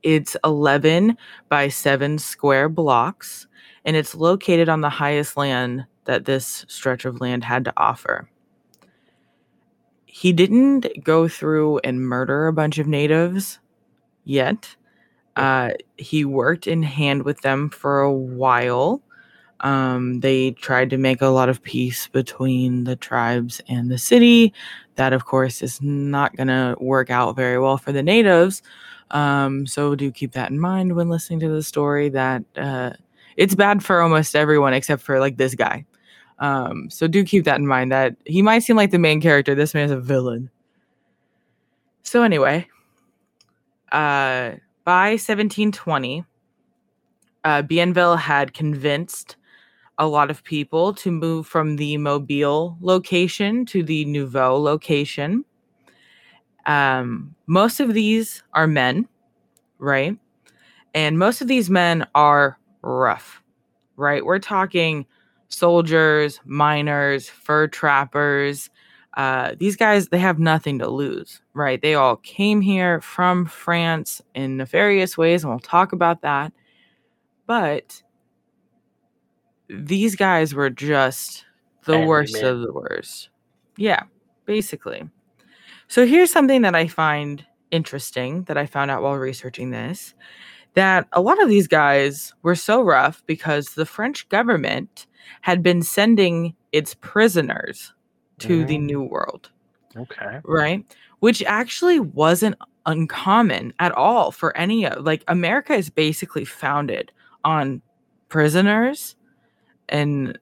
It's 0.03 0.35
11 0.43 1.17
by 1.47 1.69
7 1.69 2.17
square 2.17 2.67
blocks, 2.67 3.47
and 3.85 3.95
it's 3.95 4.13
located 4.13 4.67
on 4.67 4.81
the 4.81 4.89
highest 4.89 5.37
land 5.37 5.85
that 6.03 6.25
this 6.25 6.65
stretch 6.67 7.05
of 7.05 7.21
land 7.21 7.45
had 7.45 7.63
to 7.63 7.73
offer. 7.77 8.29
He 10.05 10.33
didn't 10.33 10.85
go 11.01 11.29
through 11.29 11.79
and 11.85 12.01
murder 12.01 12.47
a 12.47 12.53
bunch 12.53 12.77
of 12.77 12.87
natives 12.87 13.59
yet. 14.25 14.75
Uh, 15.37 15.71
he 15.97 16.25
worked 16.25 16.67
in 16.67 16.83
hand 16.83 17.23
with 17.23 17.41
them 17.41 17.69
for 17.69 18.01
a 18.01 18.11
while. 18.11 19.01
Um, 19.61 20.19
they 20.19 20.51
tried 20.51 20.89
to 20.91 20.97
make 20.97 21.21
a 21.21 21.27
lot 21.27 21.49
of 21.49 21.63
peace 21.63 22.07
between 22.07 22.83
the 22.83 22.95
tribes 22.95 23.61
and 23.67 23.89
the 23.89 23.97
city. 23.97 24.53
That, 24.95 25.13
of 25.13 25.25
course, 25.25 25.61
is 25.61 25.81
not 25.81 26.35
going 26.35 26.47
to 26.47 26.75
work 26.79 27.09
out 27.09 27.35
very 27.35 27.59
well 27.59 27.77
for 27.77 27.91
the 27.91 28.03
natives. 28.03 28.61
Um, 29.11 29.65
so 29.65 29.95
do 29.95 30.11
keep 30.11 30.33
that 30.33 30.51
in 30.51 30.59
mind 30.59 30.95
when 30.95 31.09
listening 31.09 31.39
to 31.41 31.49
the 31.49 31.63
story 31.63 32.09
that 32.09 32.43
uh, 32.55 32.91
it's 33.37 33.55
bad 33.55 33.83
for 33.83 34.01
almost 34.01 34.35
everyone 34.35 34.73
except 34.73 35.01
for 35.01 35.19
like 35.19 35.37
this 35.37 35.55
guy. 35.55 35.85
Um, 36.39 36.89
so 36.89 37.07
do 37.07 37.23
keep 37.23 37.45
that 37.45 37.59
in 37.59 37.67
mind 37.67 37.91
that 37.91 38.15
he 38.25 38.41
might 38.41 38.63
seem 38.63 38.75
like 38.75 38.91
the 38.91 38.99
main 38.99 39.21
character. 39.21 39.55
This 39.55 39.73
man 39.73 39.85
is 39.85 39.91
a 39.91 39.99
villain. 39.99 40.49
So 42.03 42.23
anyway, 42.23 42.67
uh, 43.91 44.51
by 44.87 45.09
1720, 45.17 46.23
uh, 47.43 47.61
Bienville 47.61 48.15
had 48.15 48.53
convinced 48.53 49.35
a 49.97 50.07
lot 50.07 50.31
of 50.31 50.45
people 50.45 50.93
to 50.93 51.11
move 51.11 51.45
from 51.45 51.75
the 51.75 51.97
Mobile 51.97 52.77
location 52.79 53.65
to 53.65 53.83
the 53.83 54.05
Nouveau 54.05 54.55
location. 54.55 55.43
Um, 56.67 57.35
most 57.47 57.81
of 57.81 57.93
these 57.93 58.43
are 58.53 58.65
men, 58.65 59.09
right? 59.77 60.17
And 60.95 61.19
most 61.19 61.41
of 61.41 61.49
these 61.49 61.69
men 61.69 62.07
are 62.15 62.57
rough, 62.81 63.43
right? 63.97 64.23
We're 64.23 64.39
talking 64.39 65.05
soldiers, 65.49 66.39
miners, 66.45 67.27
fur 67.27 67.67
trappers. 67.67 68.69
Uh, 69.17 69.55
these 69.57 69.75
guys, 69.75 70.09
they 70.09 70.19
have 70.19 70.37
nothing 70.37 70.77
to 70.77 70.87
lose, 70.87 71.41
right? 71.55 71.81
They 71.81 71.95
all 71.95 72.17
came 72.17 72.61
here 72.61 73.01
from 73.01 73.47
France 73.47 74.21
in 74.35 74.57
nefarious 74.57 75.17
ways, 75.17 75.43
and 75.43 75.51
we'll 75.51 75.59
talk 75.59 75.91
about 75.91 76.21
that. 76.21 76.53
But 77.47 78.03
these 79.67 80.15
guys 80.15 80.53
were 80.53 80.69
just 80.69 81.45
the 81.85 81.93
Family 81.93 82.07
worst 82.07 82.33
men. 82.35 82.45
of 82.45 82.61
the 82.61 82.71
worst. 82.71 83.29
Yeah, 83.75 84.03
basically. 84.45 85.09
So 85.87 86.05
here's 86.05 86.31
something 86.31 86.61
that 86.61 86.75
I 86.75 86.85
find 86.87 87.43
interesting 87.71 88.43
that 88.43 88.57
I 88.57 88.67
found 88.67 88.91
out 88.91 89.01
while 89.01 89.15
researching 89.15 89.71
this 89.71 90.13
that 90.75 91.07
a 91.11 91.21
lot 91.21 91.41
of 91.41 91.49
these 91.49 91.67
guys 91.67 92.35
were 92.43 92.53
so 92.53 92.83
rough 92.83 93.23
because 93.25 93.69
the 93.69 93.85
French 93.85 94.29
government 94.29 95.07
had 95.41 95.63
been 95.63 95.81
sending 95.81 96.53
its 96.71 96.93
prisoners 97.01 97.93
to 98.39 98.65
the 98.65 98.77
Mm. 98.77 98.83
New 98.83 99.01
World, 99.01 99.49
Okay. 99.95 100.39
right? 100.43 100.85
Which 101.19 101.41
actually 101.43 101.99
wasn't 101.99 102.55
uncommon 102.85 103.73
at 103.79 103.91
all 103.93 104.31
for 104.31 104.55
any 104.55 104.85
of 104.85 105.03
like 105.03 105.23
America 105.27 105.73
is 105.73 105.89
basically 105.89 106.45
founded 106.45 107.11
on 107.43 107.81
prisoners 108.29 109.15
and 109.89 110.37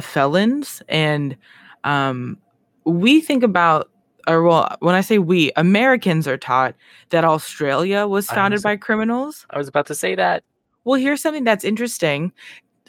felons 0.00 0.82
and 0.88 1.36
um 1.84 2.36
we 2.84 3.20
think 3.20 3.42
about 3.44 3.90
or 4.26 4.42
well 4.42 4.76
when 4.80 4.94
i 4.96 5.00
say 5.00 5.18
we 5.18 5.52
americans 5.56 6.26
are 6.26 6.36
taught 6.36 6.74
that 7.10 7.24
australia 7.24 8.06
was 8.08 8.26
founded 8.26 8.56
was- 8.58 8.62
by 8.64 8.76
criminals 8.76 9.46
I 9.50 9.58
was 9.58 9.68
about 9.68 9.86
to 9.86 9.94
say 9.94 10.14
that. 10.16 10.42
well 10.84 11.00
here's 11.00 11.22
something 11.22 11.44
that's 11.44 11.64
interesting 11.64 12.32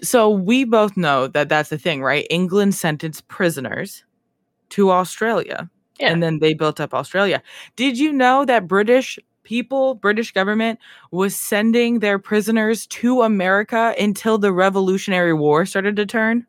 so 0.02 0.30
we 0.30 0.64
both 0.64 0.98
know 0.98 1.28
that 1.28 1.50
that's 1.50 1.70
the 1.70 1.78
thing 1.78 2.02
right 2.02 2.26
england 2.32 2.74
sentenced 2.74 3.28
prisoners 3.28 4.04
to 4.70 4.92
australia 4.92 5.70
Yeah. 6.00 6.12
and 6.12 6.22
then 6.24 6.40
they 6.40 6.54
built 6.54 6.80
up 6.80 6.94
australia 6.94 7.42
did 7.76 7.98
you 7.98 8.12
know 8.14 8.46
that 8.46 8.68
british 8.68 9.20
people, 9.46 9.94
British 9.94 10.32
government 10.34 10.80
was 11.12 11.36
sending 11.36 12.00
their 12.00 12.20
prisoners 12.20 12.88
to 12.88 13.22
America 13.22 13.94
until 14.00 14.38
the 14.40 14.52
Revolutionary 14.52 15.34
War 15.34 15.66
started 15.66 15.96
to 15.98 16.06
turn. 16.08 16.46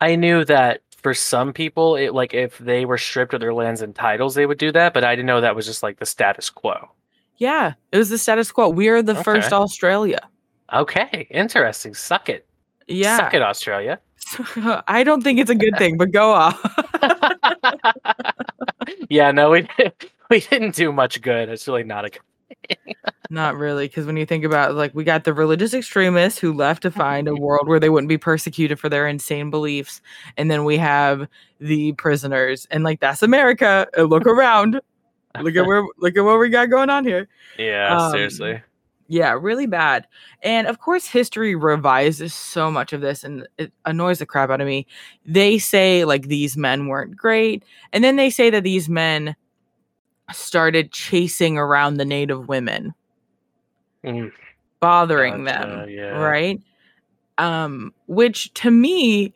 I 0.00 0.16
knew 0.16 0.44
that 0.46 0.80
for 0.96 1.12
some 1.14 1.52
people, 1.52 1.96
it 1.96 2.14
like 2.14 2.34
if 2.34 2.58
they 2.58 2.84
were 2.84 2.98
stripped 2.98 3.34
of 3.34 3.40
their 3.40 3.54
lands 3.54 3.82
and 3.82 3.94
titles, 3.94 4.34
they 4.34 4.46
would 4.46 4.58
do 4.58 4.72
that, 4.72 4.94
but 4.94 5.04
I 5.04 5.14
didn't 5.14 5.26
know 5.26 5.40
that 5.40 5.54
was 5.54 5.66
just 5.66 5.82
like 5.82 5.98
the 5.98 6.06
status 6.06 6.50
quo. 6.50 6.88
Yeah, 7.36 7.74
it 7.92 7.98
was 7.98 8.08
the 8.08 8.18
status 8.18 8.50
quo. 8.50 8.68
We 8.70 8.88
are 8.88 9.02
the 9.02 9.12
Okay. 9.12 9.22
first 9.22 9.52
Australia. 9.52 10.28
Okay, 10.72 11.28
interesting. 11.30 11.94
Suck 11.94 12.28
it. 12.28 12.46
Yeah. 12.88 13.16
Suck 13.18 13.34
it, 13.34 13.42
Australia. 13.42 14.00
I 14.88 15.04
don't 15.04 15.22
think 15.22 15.38
it's 15.38 15.50
a 15.50 15.54
good 15.54 15.76
thing, 15.78 15.96
but 15.98 16.10
go 16.10 16.32
off. 16.32 16.58
yeah, 19.08 19.30
no, 19.30 19.50
we 19.50 19.68
we 20.30 20.40
didn't 20.40 20.74
do 20.74 20.92
much 20.92 21.20
good. 21.20 21.48
It's 21.48 21.66
really 21.66 21.84
not 21.84 22.04
a 22.04 22.10
good. 22.10 22.20
Not 23.30 23.56
really, 23.56 23.86
because 23.88 24.06
when 24.06 24.16
you 24.16 24.24
think 24.24 24.42
about 24.42 24.74
like 24.74 24.94
we 24.94 25.04
got 25.04 25.24
the 25.24 25.34
religious 25.34 25.74
extremists 25.74 26.38
who 26.38 26.52
left 26.52 26.82
to 26.82 26.90
find 26.90 27.28
a 27.28 27.34
world 27.34 27.68
where 27.68 27.78
they 27.78 27.90
wouldn't 27.90 28.08
be 28.08 28.16
persecuted 28.16 28.80
for 28.80 28.88
their 28.88 29.06
insane 29.06 29.50
beliefs, 29.50 30.00
and 30.38 30.50
then 30.50 30.64
we 30.64 30.78
have 30.78 31.28
the 31.60 31.92
prisoners, 31.92 32.66
and 32.70 32.84
like 32.84 33.00
that's 33.00 33.22
America. 33.22 33.86
Look 33.98 34.26
around, 34.26 34.80
look 35.42 35.56
at 35.56 35.66
where 35.66 35.84
look 35.98 36.16
at 36.16 36.24
what 36.24 36.38
we 36.38 36.48
got 36.48 36.70
going 36.70 36.88
on 36.88 37.04
here. 37.04 37.28
Yeah, 37.58 37.98
Um, 37.98 38.12
seriously. 38.12 38.62
Yeah, 39.10 39.32
really 39.40 39.66
bad. 39.66 40.06
And 40.42 40.66
of 40.66 40.80
course, 40.80 41.06
history 41.06 41.54
revises 41.54 42.34
so 42.34 42.70
much 42.70 42.92
of 42.92 43.00
this 43.00 43.24
and 43.24 43.48
it 43.56 43.72
annoys 43.86 44.18
the 44.18 44.26
crap 44.26 44.50
out 44.50 44.60
of 44.60 44.66
me. 44.66 44.86
They 45.24 45.58
say 45.58 46.04
like 46.04 46.28
these 46.28 46.56
men 46.58 46.88
weren't 46.88 47.16
great, 47.16 47.62
and 47.92 48.04
then 48.04 48.16
they 48.16 48.28
say 48.30 48.50
that 48.50 48.64
these 48.64 48.88
men 48.88 49.34
started 50.32 50.92
chasing 50.92 51.56
around 51.56 51.94
the 51.96 52.04
native 52.04 52.48
women, 52.48 52.94
Mm, 54.04 54.30
bothering 54.80 55.44
Gotcha, 55.44 55.66
them, 55.66 55.88
yeah. 55.88 56.10
right? 56.18 56.60
Um, 57.38 57.94
which 58.08 58.52
to 58.54 58.70
me 58.70 59.32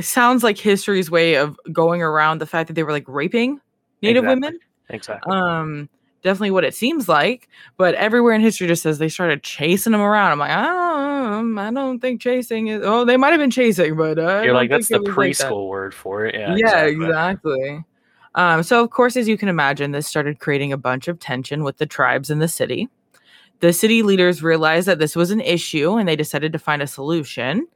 sounds 0.00 0.42
like 0.44 0.58
history's 0.58 1.10
way 1.10 1.34
of 1.36 1.58
going 1.72 2.02
around 2.02 2.40
the 2.40 2.46
fact 2.46 2.68
that 2.68 2.74
they 2.74 2.82
were 2.82 2.92
like 2.92 3.04
raping 3.08 3.60
native 4.02 4.24
Exactly. 4.24 4.48
women. 4.48 4.60
exactly. 4.90 5.32
um 5.32 5.88
definitely 6.24 6.50
what 6.50 6.64
it 6.64 6.74
seems 6.74 7.08
like 7.08 7.48
but 7.76 7.94
everywhere 7.94 8.32
in 8.32 8.40
history 8.40 8.66
just 8.66 8.82
says 8.82 8.98
they 8.98 9.08
started 9.08 9.42
chasing 9.42 9.92
them 9.92 10.00
around 10.00 10.32
i'm 10.32 10.38
like 10.38 10.50
oh, 10.50 11.60
i 11.60 11.70
don't 11.70 12.00
think 12.00 12.20
chasing 12.20 12.68
is 12.68 12.80
oh 12.82 13.04
they 13.04 13.16
might 13.16 13.30
have 13.30 13.38
been 13.38 13.50
chasing 13.50 13.96
but 13.96 14.18
uh, 14.18 14.40
You're 14.42 14.54
like 14.54 14.70
that's 14.70 14.88
the 14.88 14.98
was 14.98 15.16
like 15.16 15.36
that." 15.38 15.48
preschool 15.50 15.68
word 15.68 15.94
for 15.94 16.24
it. 16.24 16.34
Yeah. 16.34 16.56
yeah 16.56 16.82
exactly. 16.84 17.06
exactly 17.06 17.84
um 18.34 18.62
so 18.64 18.82
of 18.82 18.90
course 18.90 19.16
as 19.16 19.28
you 19.28 19.38
can 19.38 19.48
imagine 19.48 19.92
this 19.92 20.08
started 20.08 20.40
creating 20.40 20.72
a 20.72 20.78
bunch 20.78 21.06
of 21.06 21.20
tension 21.20 21.62
with 21.62 21.76
the 21.76 21.86
tribes 21.86 22.30
in 22.30 22.40
the 22.40 22.48
city 22.48 22.88
the 23.60 23.72
city 23.72 24.02
leaders 24.02 24.42
realized 24.42 24.88
that 24.88 24.98
this 24.98 25.14
was 25.14 25.30
an 25.30 25.40
issue 25.40 25.96
and 25.96 26.08
they 26.08 26.16
decided 26.16 26.52
to 26.52 26.58
find 26.58 26.82
a 26.82 26.86
solution 26.86 27.66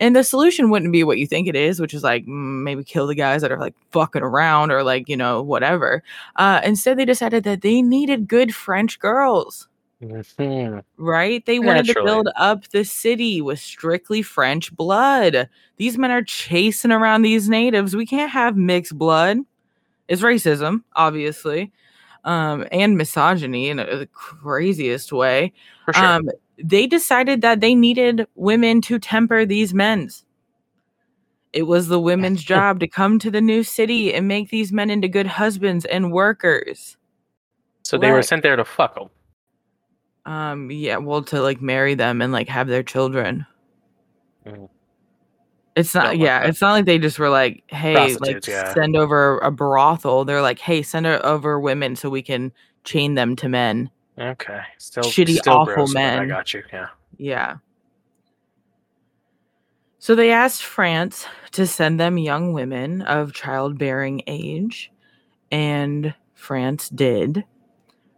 and 0.00 0.16
the 0.16 0.24
solution 0.24 0.70
wouldn't 0.70 0.92
be 0.92 1.04
what 1.04 1.18
you 1.18 1.26
think 1.26 1.46
it 1.48 1.56
is, 1.56 1.80
which 1.80 1.94
is 1.94 2.02
like 2.02 2.26
maybe 2.26 2.82
kill 2.84 3.06
the 3.06 3.14
guys 3.14 3.42
that 3.42 3.52
are 3.52 3.58
like 3.58 3.74
fucking 3.90 4.22
around 4.22 4.70
or 4.72 4.82
like, 4.82 5.08
you 5.08 5.16
know, 5.16 5.40
whatever. 5.42 6.02
Uh, 6.36 6.60
instead, 6.64 6.98
they 6.98 7.04
decided 7.04 7.44
that 7.44 7.62
they 7.62 7.80
needed 7.80 8.26
good 8.28 8.54
French 8.54 8.98
girls, 8.98 9.68
Mhm. 10.02 10.82
right? 10.96 11.46
They 11.46 11.58
wanted 11.60 11.86
to 11.86 12.02
build 12.04 12.28
up 12.36 12.68
the 12.68 12.84
city 12.84 13.40
with 13.40 13.60
strictly 13.60 14.20
French 14.20 14.74
blood. 14.76 15.48
These 15.76 15.96
men 15.96 16.10
are 16.10 16.22
chasing 16.22 16.92
around 16.92 17.22
these 17.22 17.48
natives. 17.48 17.94
We 17.96 18.06
can't 18.06 18.30
have 18.30 18.56
mixed 18.56 18.98
blood. 18.98 19.38
It's 20.08 20.22
racism, 20.22 20.82
obviously, 20.96 21.72
um, 22.24 22.66
and 22.70 22.98
misogyny 22.98 23.68
in 23.70 23.78
a, 23.78 23.96
the 23.96 24.06
craziest 24.06 25.12
way. 25.12 25.52
For 25.84 25.94
sure. 25.94 26.04
Um, 26.04 26.30
they 26.62 26.86
decided 26.86 27.40
that 27.42 27.60
they 27.60 27.74
needed 27.74 28.26
women 28.34 28.80
to 28.82 28.98
temper 28.98 29.44
these 29.44 29.74
men's. 29.74 30.24
It 31.52 31.62
was 31.62 31.88
the 31.88 32.00
women's 32.00 32.42
job 32.54 32.80
to 32.80 32.88
come 32.88 33.18
to 33.20 33.30
the 33.30 33.40
new 33.40 33.62
city 33.62 34.12
and 34.12 34.28
make 34.28 34.50
these 34.50 34.72
men 34.72 34.90
into 34.90 35.08
good 35.08 35.26
husbands 35.26 35.84
and 35.84 36.12
workers. 36.12 36.96
so 37.82 37.98
they 37.98 38.10
were 38.10 38.22
sent 38.22 38.42
there 38.42 38.56
to 38.56 38.64
fuck 38.64 38.94
them. 38.94 39.08
Um, 40.26 40.70
yeah, 40.70 40.96
well, 40.96 41.22
to 41.24 41.42
like 41.42 41.60
marry 41.60 41.94
them 41.94 42.22
and 42.22 42.32
like 42.32 42.48
have 42.48 42.68
their 42.68 42.82
children. 42.82 43.46
Mm. 44.46 44.68
It's 45.76 45.92
not, 45.92 46.16
yeah, 46.18 46.44
it's 46.44 46.60
not 46.60 46.72
like 46.72 46.84
they 46.84 46.98
just 46.98 47.18
were 47.18 47.30
like, 47.30 47.64
hey, 47.66 48.14
like 48.16 48.46
yeah. 48.46 48.72
send 48.72 48.96
over 48.96 49.38
a 49.38 49.50
brothel. 49.50 50.24
They're 50.24 50.40
like, 50.40 50.60
hey, 50.60 50.82
send 50.82 51.04
over 51.06 51.58
women 51.58 51.96
so 51.96 52.08
we 52.08 52.22
can 52.22 52.52
chain 52.84 53.14
them 53.14 53.34
to 53.36 53.48
men. 53.48 53.90
Okay. 54.18 54.60
Still 54.78 55.02
Shitty, 55.04 55.38
still 55.38 55.54
awful 55.54 55.74
gross, 55.74 55.94
but 55.94 56.02
I 56.02 56.26
got 56.26 56.54
you. 56.54 56.62
Yeah. 56.72 56.88
Yeah. 57.18 57.56
So 59.98 60.14
they 60.14 60.30
asked 60.30 60.64
France 60.64 61.26
to 61.52 61.66
send 61.66 61.98
them 61.98 62.18
young 62.18 62.52
women 62.52 63.02
of 63.02 63.32
childbearing 63.32 64.22
age, 64.26 64.92
and 65.50 66.14
France 66.34 66.90
did. 66.90 67.44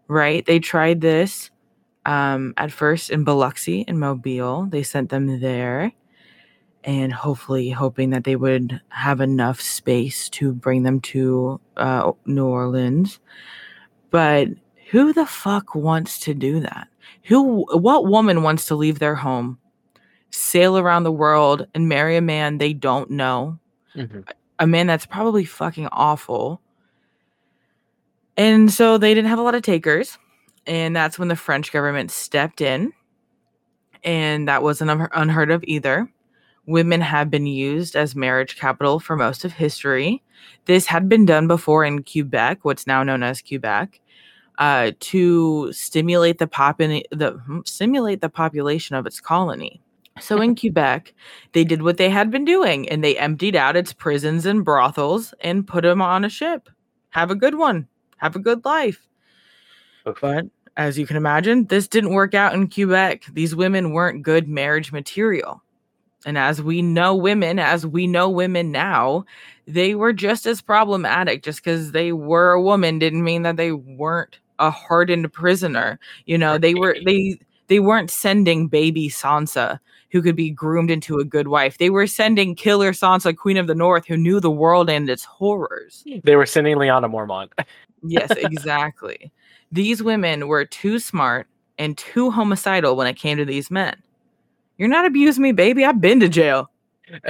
Right? 0.09 0.45
They 0.45 0.59
tried 0.59 1.01
this 1.01 1.51
um, 2.05 2.55
at 2.57 2.73
first 2.73 3.11
in 3.11 3.25
Biloxi 3.25 3.83
in 3.83 3.99
Mobile. 3.99 4.67
They 4.67 4.83
sent 4.83 5.11
them 5.11 5.41
there, 5.41 5.93
and 6.85 7.13
hopefully, 7.13 7.71
hoping 7.71 8.11
that 8.11 8.25
they 8.25 8.37
would 8.37 8.81
have 8.89 9.21
enough 9.21 9.61
space 9.61 10.29
to 10.31 10.53
bring 10.53 10.83
them 10.83 11.01
to 11.03 11.61
uh, 11.77 12.13
New 12.27 12.47
Orleans. 12.47 13.21
But 14.11 14.49
who 14.91 15.13
the 15.13 15.27
fuck 15.27 15.75
wants 15.75 16.21
to 16.21 16.35
do 16.35 16.61
that? 16.61 16.89
Who, 17.25 17.67
what 17.77 18.07
woman 18.07 18.43
wants 18.43 18.67
to 18.67 18.77
leave 18.77 18.99
their 18.99 19.15
home, 19.17 19.59
sail 20.31 20.79
around 20.79 21.05
the 21.05 21.13
world, 21.13 21.67
and 21.75 21.89
marry 21.89 22.17
a 22.17 22.21
man 22.21 22.59
they 22.59 22.73
don't 22.73 23.11
know? 23.11 23.59
Mhm. 23.95 24.29
A 24.59 24.67
man 24.67 24.87
that's 24.87 25.07
probably 25.07 25.45
fucking 25.45 25.89
awful. 25.93 26.61
And 28.37 28.71
so 28.71 28.99
they 28.99 29.15
didn't 29.15 29.31
have 29.31 29.39
a 29.39 29.43
lot 29.43 29.55
of 29.55 29.63
takers. 29.63 30.19
And 30.67 30.95
that's 30.95 31.19
when 31.19 31.29
the 31.29 31.37
French 31.37 31.73
government 31.73 32.11
stepped 32.11 32.61
in. 32.61 32.93
And 34.05 34.49
that 34.49 34.63
wasn't 34.63 35.09
unheard 35.15 35.51
of 35.51 35.65
either. 35.65 36.11
Women 36.67 37.01
have 37.01 37.31
been 37.31 37.47
used 37.47 37.97
as 37.97 38.17
marriage 38.17 38.57
capital 38.57 38.99
for 38.99 39.17
most 39.17 39.45
of 39.45 39.53
history. 39.53 40.23
This 40.67 40.87
had 40.87 41.09
been 41.09 41.25
done 41.25 41.47
before 41.47 41.85
in 41.85 42.03
Quebec, 42.03 42.61
what's 42.63 42.87
now 42.87 43.03
known 43.03 43.23
as 43.23 43.41
Quebec 43.41 44.01
uh, 44.59 44.93
to 45.01 45.73
stimulate 45.73 46.39
the 46.39 46.47
pop 46.47 46.79
the 46.79 47.41
hmm, 47.47 47.61
stimulate 47.65 48.21
the 48.21 48.29
population 48.29 48.97
of 48.97 49.07
its 49.07 49.21
colony. 49.21 49.81
So 50.21 50.41
in 50.41 50.57
Quebec, 50.61 51.13
they 51.53 51.65
did 51.65 51.83
what 51.83 51.99
they 51.99 52.09
had 52.09 52.31
been 52.31 52.45
doing, 52.45 52.89
and 52.89 53.03
they 53.05 53.19
emptied 53.19 53.57
out 53.57 53.77
its 53.77 53.93
prisons 53.93 54.47
and 54.47 54.65
brothels 54.65 55.35
and 55.41 55.67
put 55.67 55.83
them 55.83 56.01
on 56.01 56.25
a 56.25 56.29
ship. 56.29 56.69
Have 57.11 57.31
a 57.31 57.35
good 57.35 57.57
one. 57.57 57.87
Have 58.19 58.37
a 58.37 58.41
good 58.41 58.65
life. 58.65 59.07
Oof. 60.09 60.19
But 60.21 60.47
as 60.77 60.99
you 60.99 61.07
can 61.07 61.17
imagine, 61.17 61.67
this 61.67 61.89
didn't 61.89 62.15
work 62.15 62.35
out 62.35 62.55
in 62.55 62.69
Quebec. 62.69 63.25
These 63.33 63.55
women 63.55 63.93
weren't 63.93 64.23
good 64.23 64.49
marriage 64.49 64.93
material. 64.93 65.63
And 66.25 66.37
as 66.37 66.61
we 66.61 66.83
know 66.83 67.15
women, 67.15 67.59
as 67.59 67.87
we 67.87 68.07
know 68.07 68.29
women 68.29 68.73
now, 68.73 69.25
they 69.67 69.95
were 69.95 70.13
just 70.13 70.45
as 70.45 70.61
problematic. 70.61 71.43
Just 71.43 71.63
because 71.63 71.93
they 71.93 72.13
were 72.13 72.53
a 72.53 72.63
woman 72.63 72.99
didn't 72.99 73.25
mean 73.25 73.43
that 73.43 73.57
they 73.57 73.73
weren't 73.73 74.39
a 74.59 74.71
hardened 74.71 75.33
prisoner. 75.33 75.99
You 76.27 76.39
know, 76.39 76.59
they 76.59 76.75
were 76.75 76.97
they 77.05 77.39
they 77.69 77.81
weren't 77.81 78.11
sending 78.11 78.69
baby 78.69 79.09
Sansa 79.09 79.81
who 80.13 80.23
could 80.23 80.37
be 80.37 80.51
groomed 80.51 80.91
into 80.91 81.19
a 81.19 81.25
good 81.25 81.49
wife. 81.49 81.79
They 81.79 81.91
were 81.91 82.07
sending 82.07 82.55
killer 82.55 82.93
Sansa, 82.93 83.37
Queen 83.37 83.57
of 83.57 83.67
the 83.67 83.75
North, 83.75 84.07
who 84.07 84.17
knew 84.17 84.41
the 84.41 84.51
world 84.51 84.89
and 84.89 85.11
its 85.11 85.25
horrors. 85.25 86.05
Hmm. 86.09 86.19
They 86.25 86.37
were 86.37 86.47
sending 86.47 86.77
Lyanna 86.77 87.11
Mormont. 87.11 87.51
Yes, 88.03 88.31
exactly. 88.37 89.33
these 89.73 90.03
women 90.03 90.49
were 90.49 90.65
too 90.65 90.99
smart 90.99 91.49
and 91.79 91.99
too 91.99 92.31
homicidal 92.31 92.97
when 92.97 93.07
it 93.07 93.17
came 93.17 93.37
to 93.37 93.45
these 93.45 93.71
men. 93.71 93.97
You're 94.79 94.89
not 94.89 95.07
abusing 95.07 95.43
me, 95.43 95.53
baby. 95.53 95.85
I've 95.85 96.01
been 96.01 96.21
to 96.21 96.29
jail. 96.29 96.71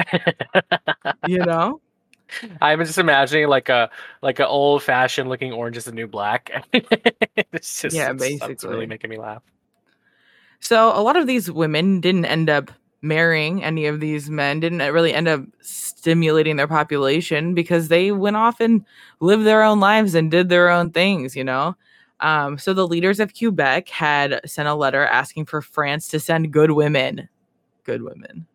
You 1.28 1.38
know? 1.38 1.80
I'm 2.60 2.84
just 2.84 2.98
imagining 2.98 3.48
like 3.48 3.68
a 3.68 3.90
like 4.22 4.38
an 4.38 4.46
old 4.46 4.82
fashioned 4.82 5.28
looking 5.28 5.52
orange 5.52 5.76
is 5.76 5.84
the 5.84 5.92
new 5.92 6.06
black. 6.06 6.50
it's 6.72 7.82
just 7.82 7.94
Yeah, 7.96 8.10
it's- 8.10 8.20
It's 8.50 8.64
really 8.64 8.86
making 8.86 9.10
me 9.10 9.18
laugh. 9.18 9.42
So 10.60 10.88
a 10.94 11.02
lot 11.02 11.16
of 11.16 11.26
these 11.26 11.50
women 11.50 12.00
didn't 12.00 12.24
end 12.24 12.50
up 12.50 12.70
marrying 13.02 13.62
any 13.62 13.86
of 13.86 14.00
these 14.00 14.30
men, 14.30 14.58
didn't 14.60 14.78
really 14.92 15.12
end 15.14 15.28
up 15.28 15.42
stimulating 15.60 16.56
their 16.56 16.66
population 16.66 17.54
because 17.54 17.88
they 17.88 18.10
went 18.10 18.36
off 18.36 18.60
and 18.60 18.84
lived 19.20 19.44
their 19.44 19.62
own 19.62 19.80
lives 19.80 20.14
and 20.14 20.30
did 20.30 20.48
their 20.48 20.70
own 20.70 20.90
things, 20.90 21.36
you 21.36 21.44
know? 21.44 21.76
Um, 22.20 22.56
so 22.58 22.72
the 22.72 22.86
leaders 22.88 23.20
of 23.20 23.32
Quebec 23.38 23.88
had 23.90 24.40
sent 24.46 24.66
a 24.66 24.74
letter 24.74 25.04
asking 25.04 25.44
for 25.44 25.60
France 25.60 26.08
to 26.08 26.18
send 26.18 26.52
good 26.52 26.70
women, 26.70 27.28
good 27.84 28.02
women, 28.02 28.46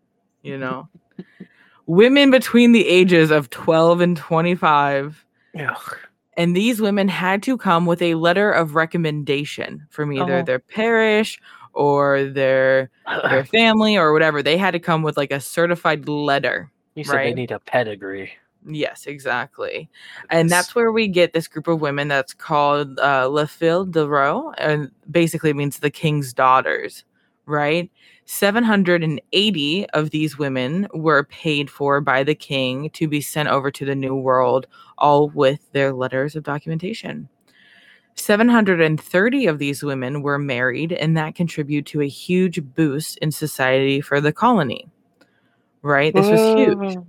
you 0.42 0.58
know, 0.58 0.90
women 1.88 2.32
between 2.32 2.72
the 2.72 2.88
ages 2.88 3.32
of 3.32 3.50
12 3.50 4.02
and 4.02 4.18
25 4.18 5.26
Ugh. 5.60 5.98
And 6.38 6.56
these 6.56 6.80
women 6.80 7.10
had 7.10 7.44
to 7.44 7.58
come 7.58 7.86
with 7.86 8.02
a 8.02 8.16
letter 8.16 8.52
of 8.52 8.74
recommendation 8.74 9.86
from 9.90 10.14
either 10.14 10.40
Oh. 10.40 10.44
their 10.44 10.60
parish 10.60 11.40
or 11.74 12.24
their 12.24 12.90
their 13.30 13.44
family 13.44 13.98
or 13.98 14.14
whatever. 14.14 14.42
They 14.42 14.58
had 14.58 14.72
to 14.72 14.80
come 14.80 15.02
with 15.04 15.18
like 15.18 15.32
a 15.32 15.40
certified 15.42 16.08
letter. 16.08 16.72
you 16.96 17.04
said 17.04 17.18
they 17.18 17.34
need 17.34 17.52
a 17.52 17.60
pedigree. 17.60 18.32
Yes, 18.66 19.08
exactly. 19.08 19.90
And 20.30 20.50
that's 20.50 20.74
where 20.76 20.92
we 20.92 21.08
get 21.08 21.34
this 21.34 21.48
group 21.48 21.68
of 21.68 21.82
women 21.82 22.08
that's 22.08 22.34
called 22.34 22.98
uh, 23.00 23.28
La 23.30 23.46
Fille 23.46 23.86
de 23.86 24.08
Roi, 24.08 24.52
and 24.58 24.92
basically 25.10 25.52
means 25.52 25.80
the 25.80 25.90
king's 25.90 26.32
daughters, 26.32 27.04
right? 27.46 27.90
780 28.34 29.90
of 29.90 30.10
these 30.12 30.38
women 30.38 30.88
were 30.94 31.26
paid 31.26 31.70
for 31.70 32.00
by 32.00 32.24
the 32.24 32.34
king 32.34 32.90
to 32.92 33.06
be 33.10 33.20
sent 33.20 33.50
over 33.50 33.70
to 33.70 33.84
the 33.84 33.94
New 33.94 34.16
World, 34.16 34.68
all 34.98 35.28
with 35.32 35.70
their 35.74 35.92
letters 35.92 36.38
of 36.38 36.44
documentation. 36.44 37.28
730 38.16 39.48
of 39.48 39.60
these 39.60 39.84
women 39.84 40.22
were 40.22 40.40
married, 40.40 40.94
and 40.94 41.18
that 41.18 41.36
contributed 41.36 41.86
to 41.88 42.02
a 42.02 42.08
huge 42.08 42.64
boost 42.74 43.18
in 43.18 43.32
society 43.32 44.00
for 44.00 44.22
the 44.22 44.32
colony, 44.32 44.88
right? 45.82 46.16
This 46.16 46.32
was 46.32 46.40
huge. 46.40 47.00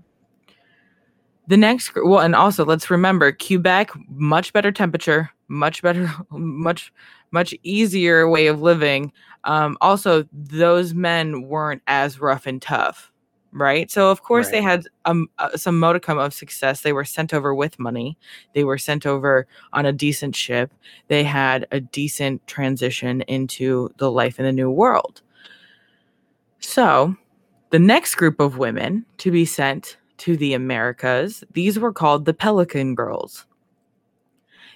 The 1.53 1.59
next, 1.59 1.93
well, 1.95 2.21
and 2.21 2.35
also 2.35 2.65
let's 2.65 2.89
remember 2.89 3.31
Quebec, 3.31 3.91
much 4.09 4.55
better 4.55 4.73
temperature, 4.73 5.31
much 5.49 5.83
better, 5.83 6.11
much, 6.31 6.91
much 7.31 7.55
easier 7.63 8.27
way 8.27 8.47
of 8.47 8.63
living. 8.63 9.13
Um, 9.45 9.77
also, 9.83 10.27
those 10.33 10.95
men 10.95 11.43
weren't 11.43 11.83
as 11.87 12.19
rough 12.19 12.47
and 12.47 12.63
tough, 12.63 13.13
right? 13.53 13.91
So, 13.91 14.11
of 14.11 14.23
course, 14.23 14.49
they 14.49 14.63
had 14.63 14.87
um, 15.05 15.29
uh, 15.39 15.55
some 15.59 15.79
modicum 15.79 16.17
of 16.17 16.33
success. 16.33 16.81
They 16.81 16.95
were 16.95 17.05
sent 17.05 17.35
over 17.35 17.55
with 17.55 17.79
money, 17.79 18.17
they 18.55 18.65
were 18.65 18.79
sent 18.79 19.05
over 19.05 19.47
on 19.75 19.85
a 19.85 19.93
decent 19.93 20.35
ship, 20.35 20.73
they 21.09 21.23
had 21.23 21.67
a 21.71 21.81
decent 21.81 22.47
transition 22.47 23.21
into 23.29 23.91
the 23.99 24.11
life 24.11 24.39
in 24.39 24.47
the 24.47 24.53
new 24.53 24.71
world. 24.71 25.21
So, 26.61 27.15
the 27.69 27.79
next 27.79 28.15
group 28.15 28.41
of 28.41 28.57
women 28.57 29.05
to 29.19 29.31
be 29.31 29.45
sent 29.45 29.99
to 30.23 30.37
the 30.37 30.55
Americas, 30.55 31.43
these 31.53 31.81
were 31.81 31.93
called 31.93 32.25
the 32.25 32.33
Pelican 32.33 32.95
Girls. 32.95 33.45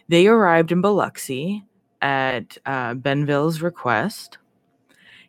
They 0.09 0.27
arrived 0.27 0.73
in 0.73 0.81
Biloxi 0.81 1.65
at 2.03 2.59
uh, 2.67 2.95
Bienville's 2.95 3.63
request. 3.63 4.39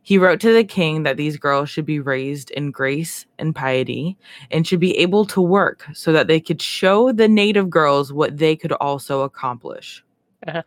He 0.02 0.18
wrote 0.18 0.40
to 0.40 0.52
the 0.52 0.64
king 0.64 1.04
that 1.04 1.18
these 1.18 1.38
girls 1.38 1.70
should 1.70 1.86
be 1.86 2.00
raised 2.00 2.50
in 2.52 2.72
grace 2.72 3.28
and 3.38 3.54
piety 3.54 4.18
and 4.50 4.66
should 4.66 4.80
be 4.80 4.98
able 4.98 5.24
to 5.26 5.40
work 5.40 5.86
so 5.94 6.12
that 6.14 6.26
they 6.28 6.40
could 6.40 6.64
show 6.64 7.12
the 7.12 7.28
native 7.28 7.70
girls 7.70 8.12
what 8.12 8.38
they 8.38 8.56
could 8.56 8.72
also 8.74 9.22
accomplish. 9.22 10.04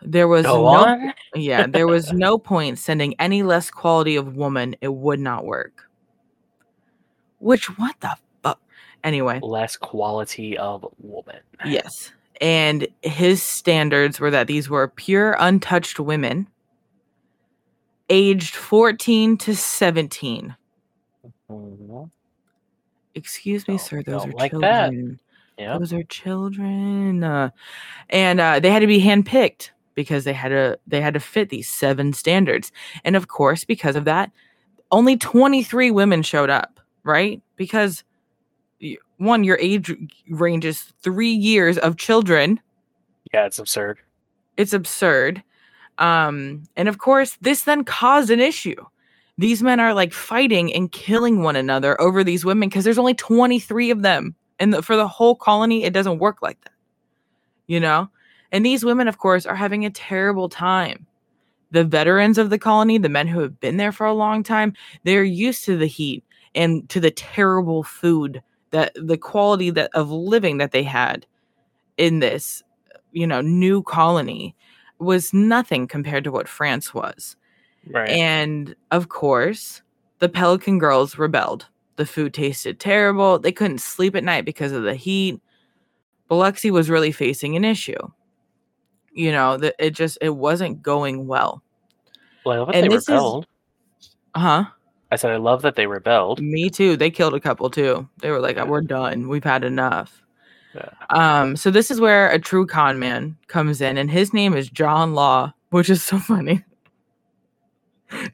There 0.00 0.28
was 0.28 0.46
Go 0.46 0.62
no 0.62 0.66
on. 0.66 1.12
yeah, 1.34 1.66
there 1.66 1.88
was 1.88 2.12
no 2.12 2.38
point 2.38 2.78
sending 2.78 3.14
any 3.18 3.42
less 3.42 3.68
quality 3.68 4.14
of 4.14 4.36
woman. 4.36 4.76
It 4.80 4.94
would 4.94 5.18
not 5.18 5.44
work. 5.44 5.87
Which 7.38 7.66
what 7.78 7.94
the 8.00 8.16
fuck? 8.42 8.60
Anyway, 9.04 9.40
Less 9.42 9.76
quality 9.76 10.56
of 10.58 10.84
woman. 10.98 11.40
yes. 11.64 12.12
And 12.40 12.86
his 13.02 13.42
standards 13.42 14.20
were 14.20 14.30
that 14.30 14.46
these 14.46 14.70
were 14.70 14.88
pure 14.88 15.36
untouched 15.40 15.98
women 15.98 16.46
aged 18.10 18.54
14 18.54 19.36
to 19.38 19.54
17. 19.56 20.56
Mhm. 21.50 22.10
Excuse 23.14 23.66
me, 23.66 23.74
Oh, 23.74 23.78
sir, 23.78 24.02
those 24.02 24.24
are 24.26 24.30
like 24.32 24.52
that. 24.52 24.90
children. 24.90 25.20
Those 25.58 25.92
are 25.92 26.02
children. 26.04 27.24
Uh, 27.24 27.50
and 28.10 28.38
uh, 28.40 28.60
they 28.60 28.70
had 28.70 28.78
to 28.80 28.86
be 28.86 29.00
handpicked 29.00 29.70
because 29.96 30.22
they 30.24 30.32
had 30.32 30.50
to 30.50 30.78
they 30.86 31.00
had 31.00 31.14
to 31.14 31.20
fit 31.20 31.48
these 31.48 31.68
seven 31.68 32.12
standards. 32.12 32.70
And 33.04 33.16
of 33.16 33.26
course, 33.26 33.64
because 33.64 33.96
of 33.96 34.04
that, 34.04 34.30
only 34.92 35.16
23 35.16 35.90
women 35.90 36.22
showed 36.22 36.48
up, 36.50 36.77
right? 37.04 37.42
Because 37.56 38.04
one, 39.18 39.44
your 39.44 39.58
age 39.60 39.94
range 40.28 40.64
is 40.64 40.92
three 41.02 41.32
years 41.32 41.78
of 41.78 41.96
children. 41.96 42.60
Yeah, 43.32 43.46
it's 43.46 43.58
absurd. 43.58 43.98
It's 44.56 44.72
absurd. 44.72 45.42
Um, 45.98 46.64
and 46.76 46.88
of 46.88 46.98
course, 46.98 47.36
this 47.40 47.64
then 47.64 47.84
caused 47.84 48.30
an 48.30 48.40
issue. 48.40 48.76
These 49.36 49.62
men 49.62 49.80
are 49.80 49.94
like 49.94 50.12
fighting 50.12 50.72
and 50.72 50.90
killing 50.90 51.42
one 51.42 51.56
another 51.56 52.00
over 52.00 52.24
these 52.24 52.44
women 52.44 52.68
because 52.68 52.84
there's 52.84 52.98
only 52.98 53.14
23 53.14 53.90
of 53.90 54.02
them. 54.02 54.34
And 54.60 54.74
the, 54.74 54.82
for 54.82 54.96
the 54.96 55.06
whole 55.06 55.36
colony, 55.36 55.84
it 55.84 55.92
doesn't 55.92 56.18
work 56.18 56.42
like 56.42 56.60
that. 56.64 56.72
You 57.66 57.80
know? 57.80 58.08
And 58.50 58.64
these 58.64 58.84
women, 58.84 59.08
of 59.08 59.18
course, 59.18 59.46
are 59.46 59.54
having 59.54 59.84
a 59.84 59.90
terrible 59.90 60.48
time. 60.48 61.06
The 61.70 61.84
veterans 61.84 62.38
of 62.38 62.50
the 62.50 62.58
colony, 62.58 62.98
the 62.98 63.08
men 63.08 63.26
who 63.26 63.40
have 63.40 63.60
been 63.60 63.76
there 63.76 63.92
for 63.92 64.06
a 64.06 64.14
long 64.14 64.42
time, 64.42 64.72
they're 65.04 65.22
used 65.22 65.64
to 65.66 65.76
the 65.76 65.86
heat 65.86 66.24
and 66.54 66.88
to 66.90 67.00
the 67.00 67.10
terrible 67.10 67.82
food 67.82 68.42
that 68.70 68.92
the 68.94 69.16
quality 69.18 69.70
that 69.70 69.90
of 69.94 70.10
living 70.10 70.58
that 70.58 70.72
they 70.72 70.82
had 70.82 71.26
in 71.96 72.18
this, 72.20 72.62
you 73.12 73.26
know, 73.26 73.40
new 73.40 73.82
colony 73.82 74.54
was 74.98 75.32
nothing 75.32 75.86
compared 75.86 76.24
to 76.24 76.32
what 76.32 76.48
France 76.48 76.92
was. 76.92 77.36
Right. 77.86 78.08
And 78.10 78.74
of 78.90 79.08
course, 79.08 79.82
the 80.18 80.28
Pelican 80.28 80.78
girls 80.78 81.16
rebelled. 81.18 81.66
The 81.96 82.06
food 82.06 82.34
tasted 82.34 82.78
terrible. 82.78 83.38
They 83.38 83.52
couldn't 83.52 83.78
sleep 83.80 84.14
at 84.14 84.24
night 84.24 84.44
because 84.44 84.72
of 84.72 84.82
the 84.82 84.94
heat. 84.94 85.40
Biloxi 86.28 86.70
was 86.70 86.90
really 86.90 87.12
facing 87.12 87.56
an 87.56 87.64
issue. 87.64 87.98
You 89.12 89.32
know, 89.32 89.56
that 89.56 89.74
it 89.78 89.90
just 89.90 90.18
it 90.20 90.30
wasn't 90.36 90.82
going 90.82 91.26
well. 91.26 91.62
well, 92.44 92.66
I 92.68 92.72
and 92.72 92.84
they 92.84 92.88
this 92.88 93.04
is- 93.04 93.08
rebelled. 93.08 93.46
Huh? 94.36 94.66
I 95.10 95.16
said 95.16 95.30
I 95.30 95.36
love 95.36 95.62
that 95.62 95.74
they 95.76 95.86
rebelled. 95.86 96.40
Me 96.40 96.68
too. 96.68 96.96
They 96.96 97.10
killed 97.10 97.34
a 97.34 97.40
couple 97.40 97.70
too. 97.70 98.08
They 98.20 98.30
were 98.30 98.40
like, 98.40 98.56
Yeah. 98.56 98.64
"We're 98.64 98.82
done. 98.82 99.28
We've 99.28 99.44
had 99.44 99.64
enough." 99.64 100.22
Yeah. 100.74 100.90
Um, 101.10 101.56
so 101.56 101.70
this 101.70 101.90
is 101.90 101.98
where 102.00 102.28
a 102.30 102.38
true 102.38 102.66
con 102.66 102.98
man 102.98 103.36
comes 103.46 103.80
in, 103.80 103.96
and 103.96 104.10
his 104.10 104.34
name 104.34 104.54
is 104.54 104.68
John 104.68 105.14
Law, 105.14 105.54
which 105.70 105.88
is 105.88 106.02
so 106.02 106.18
funny. 106.18 106.62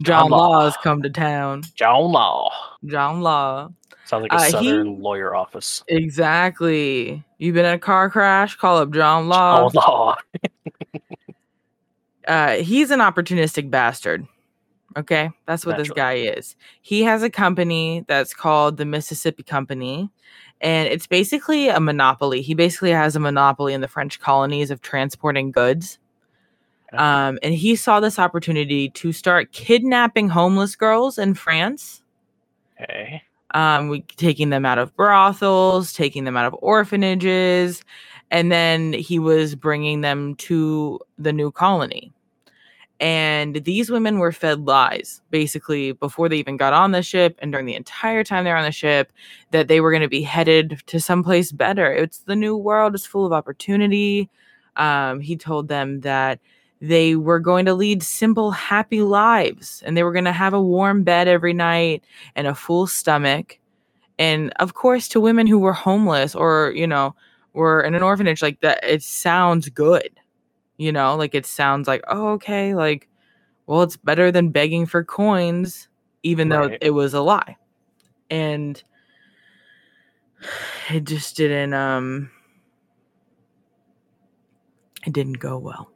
John 0.02 0.30
Law. 0.30 0.48
Law 0.50 0.64
has 0.64 0.76
come 0.82 1.02
to 1.02 1.10
town. 1.10 1.62
John 1.74 2.10
Law. 2.12 2.50
John 2.86 3.20
Law. 3.22 3.70
Sounds 4.04 4.22
like 4.22 4.32
a 4.32 4.36
Uh, 4.36 4.42
he- 4.44 4.50
southern 4.50 5.00
lawyer 5.00 5.34
office. 5.34 5.82
Exactly. 5.88 7.24
You've 7.38 7.54
been 7.54 7.64
in 7.64 7.74
a 7.74 7.78
car 7.78 8.10
crash? 8.10 8.54
Call 8.56 8.76
up 8.78 8.90
John 8.92 9.28
Law. 9.28 9.70
John 9.70 9.82
Law. 9.88 10.16
Uh, 12.26 12.52
he's 12.56 12.90
an 12.90 13.00
opportunistic 13.00 13.68
bastard. 13.70 14.26
Okay, 14.96 15.30
that's 15.46 15.66
what 15.66 15.76
this 15.76 15.90
guy 15.90 16.14
is. 16.14 16.54
He 16.80 17.02
has 17.02 17.22
a 17.22 17.30
company 17.30 18.04
that's 18.06 18.32
called 18.32 18.76
the 18.76 18.84
Mississippi 18.84 19.42
Company, 19.42 20.08
and 20.60 20.88
it's 20.88 21.06
basically 21.06 21.68
a 21.68 21.80
monopoly. 21.80 22.42
He 22.42 22.54
basically 22.54 22.92
has 22.92 23.16
a 23.16 23.20
monopoly 23.20 23.74
in 23.74 23.80
the 23.80 23.88
French 23.88 24.20
colonies 24.20 24.70
of 24.70 24.80
transporting 24.82 25.50
goods. 25.50 25.98
Um, 26.92 27.40
and 27.42 27.52
he 27.52 27.74
saw 27.74 27.98
this 27.98 28.20
opportunity 28.20 28.88
to 28.90 29.10
start 29.10 29.50
kidnapping 29.50 30.28
homeless 30.28 30.76
girls 30.76 31.18
in 31.18 31.34
France. 31.34 32.02
Okay. 32.80 33.22
um, 33.54 33.88
we 33.88 34.02
taking 34.02 34.50
them 34.50 34.64
out 34.64 34.78
of 34.78 34.94
brothels, 34.96 35.92
taking 35.92 36.24
them 36.24 36.36
out 36.36 36.46
of 36.46 36.56
orphanages, 36.60 37.82
and 38.30 38.52
then 38.52 38.92
he 38.92 39.18
was 39.18 39.54
bringing 39.54 40.00
them 40.02 40.34
to 40.36 41.00
the 41.18 41.32
new 41.32 41.50
colony. 41.50 42.12
And 43.00 43.56
these 43.64 43.90
women 43.90 44.18
were 44.18 44.32
fed 44.32 44.66
lies, 44.66 45.20
basically, 45.30 45.92
before 45.92 46.28
they 46.28 46.36
even 46.36 46.56
got 46.56 46.72
on 46.72 46.92
the 46.92 47.02
ship 47.02 47.36
and 47.40 47.50
during 47.50 47.66
the 47.66 47.74
entire 47.74 48.22
time 48.22 48.44
they're 48.44 48.56
on 48.56 48.64
the 48.64 48.72
ship, 48.72 49.12
that 49.50 49.68
they 49.68 49.80
were 49.80 49.90
going 49.90 50.02
to 50.02 50.08
be 50.08 50.22
headed 50.22 50.80
to 50.86 51.00
someplace 51.00 51.50
better. 51.50 51.92
It's 51.92 52.18
the 52.20 52.36
new 52.36 52.56
world, 52.56 52.94
it's 52.94 53.04
full 53.04 53.26
of 53.26 53.32
opportunity. 53.32 54.30
Um, 54.76 55.20
he 55.20 55.36
told 55.36 55.68
them 55.68 56.00
that 56.00 56.40
they 56.80 57.16
were 57.16 57.40
going 57.40 57.64
to 57.64 57.74
lead 57.74 58.02
simple, 58.02 58.50
happy 58.50 59.02
lives 59.02 59.82
and 59.86 59.96
they 59.96 60.02
were 60.02 60.12
going 60.12 60.24
to 60.26 60.32
have 60.32 60.54
a 60.54 60.60
warm 60.60 61.02
bed 61.02 61.28
every 61.28 61.52
night 61.52 62.04
and 62.36 62.46
a 62.46 62.54
full 62.54 62.86
stomach. 62.86 63.58
And 64.18 64.52
of 64.56 64.74
course, 64.74 65.08
to 65.08 65.20
women 65.20 65.46
who 65.46 65.58
were 65.58 65.72
homeless 65.72 66.34
or, 66.34 66.72
you 66.76 66.86
know, 66.86 67.14
were 67.54 67.80
in 67.80 67.94
an 67.94 68.02
orphanage, 68.02 68.42
like 68.42 68.60
that, 68.60 68.84
it 68.84 69.02
sounds 69.02 69.68
good. 69.68 70.10
You 70.76 70.92
know, 70.92 71.14
like 71.16 71.34
it 71.34 71.46
sounds 71.46 71.86
like, 71.86 72.02
oh, 72.08 72.28
okay, 72.32 72.74
like, 72.74 73.08
well, 73.66 73.82
it's 73.82 73.96
better 73.96 74.32
than 74.32 74.50
begging 74.50 74.86
for 74.86 75.04
coins, 75.04 75.88
even 76.22 76.48
though 76.48 76.76
it 76.80 76.90
was 76.90 77.14
a 77.14 77.20
lie. 77.20 77.56
And 78.30 78.82
it 80.90 81.04
just 81.04 81.36
didn't, 81.36 81.74
um, 81.74 82.30
it 85.06 85.12
didn't 85.12 85.38
go 85.38 85.58
well. 85.58 85.90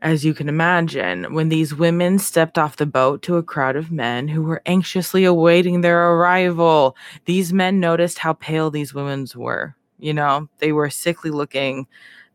As 0.00 0.24
you 0.24 0.34
can 0.34 0.48
imagine, 0.48 1.32
when 1.32 1.48
these 1.48 1.74
women 1.74 2.18
stepped 2.18 2.58
off 2.58 2.76
the 2.76 2.86
boat 2.86 3.22
to 3.22 3.36
a 3.36 3.42
crowd 3.42 3.76
of 3.76 3.92
men 3.92 4.26
who 4.26 4.42
were 4.42 4.60
anxiously 4.66 5.24
awaiting 5.24 5.80
their 5.80 6.12
arrival, 6.12 6.96
these 7.26 7.52
men 7.52 7.78
noticed 7.78 8.18
how 8.18 8.32
pale 8.32 8.68
these 8.70 8.92
women 8.92 9.26
were. 9.36 9.76
You 10.00 10.12
know, 10.12 10.48
they 10.58 10.72
were 10.72 10.90
sickly 10.90 11.30
looking. 11.30 11.86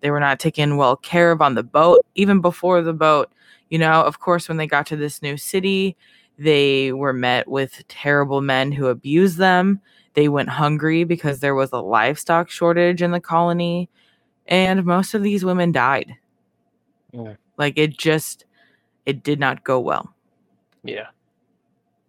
They 0.01 0.11
were 0.11 0.19
not 0.19 0.39
taken 0.39 0.77
well 0.77 0.95
care 0.95 1.31
of 1.31 1.41
on 1.41 1.55
the 1.55 1.63
boat, 1.63 2.05
even 2.15 2.41
before 2.41 2.81
the 2.81 2.93
boat. 2.93 3.31
You 3.69 3.79
know, 3.79 4.01
of 4.03 4.19
course, 4.19 4.47
when 4.47 4.57
they 4.57 4.67
got 4.67 4.85
to 4.87 4.95
this 4.95 5.21
new 5.21 5.37
city, 5.37 5.95
they 6.37 6.93
were 6.93 7.13
met 7.13 7.47
with 7.47 7.83
terrible 7.87 8.41
men 8.41 8.71
who 8.71 8.87
abused 8.87 9.37
them. 9.37 9.81
They 10.13 10.29
went 10.29 10.49
hungry 10.49 11.03
because 11.03 11.39
there 11.39 11.55
was 11.55 11.71
a 11.71 11.79
livestock 11.79 12.49
shortage 12.49 13.01
in 13.01 13.11
the 13.11 13.19
colony. 13.19 13.89
And 14.47 14.85
most 14.85 15.13
of 15.13 15.23
these 15.23 15.43
women 15.43 15.71
died. 15.71 16.15
Yeah. 17.11 17.33
Like 17.57 17.77
it 17.77 17.97
just, 17.97 18.45
it 19.05 19.23
did 19.23 19.39
not 19.39 19.63
go 19.63 19.79
well. 19.79 20.13
Yeah. 20.83 21.07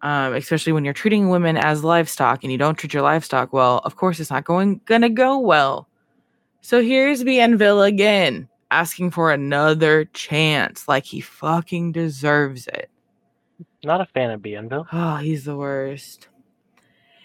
Um, 0.01 0.33
especially 0.33 0.71
when 0.71 0.85
you're 0.85 0.93
treating 0.93 1.29
women 1.29 1.57
as 1.57 1.83
livestock 1.83 2.43
and 2.43 2.51
you 2.51 2.57
don't 2.57 2.75
treat 2.75 2.93
your 2.93 3.03
livestock 3.03 3.51
well, 3.51 3.79
of 3.83 3.97
course 3.97 4.19
it's 4.19 4.29
not 4.29 4.45
going 4.45 4.79
gonna 4.85 5.09
go 5.09 5.37
well. 5.37 5.88
So 6.61 6.81
here's 6.81 7.23
Bienville 7.23 7.87
again, 7.87 8.47
asking 8.69 9.11
for 9.11 9.31
another 9.31 10.05
chance, 10.05 10.87
like 10.87 11.05
he 11.05 11.21
fucking 11.21 11.93
deserves 11.93 12.67
it. 12.67 12.89
Not 13.83 14.01
a 14.01 14.05
fan 14.05 14.31
of 14.31 14.41
Bienville. 14.41 14.85
Oh, 14.93 15.15
he's 15.17 15.45
the 15.45 15.55
worst. 15.55 16.27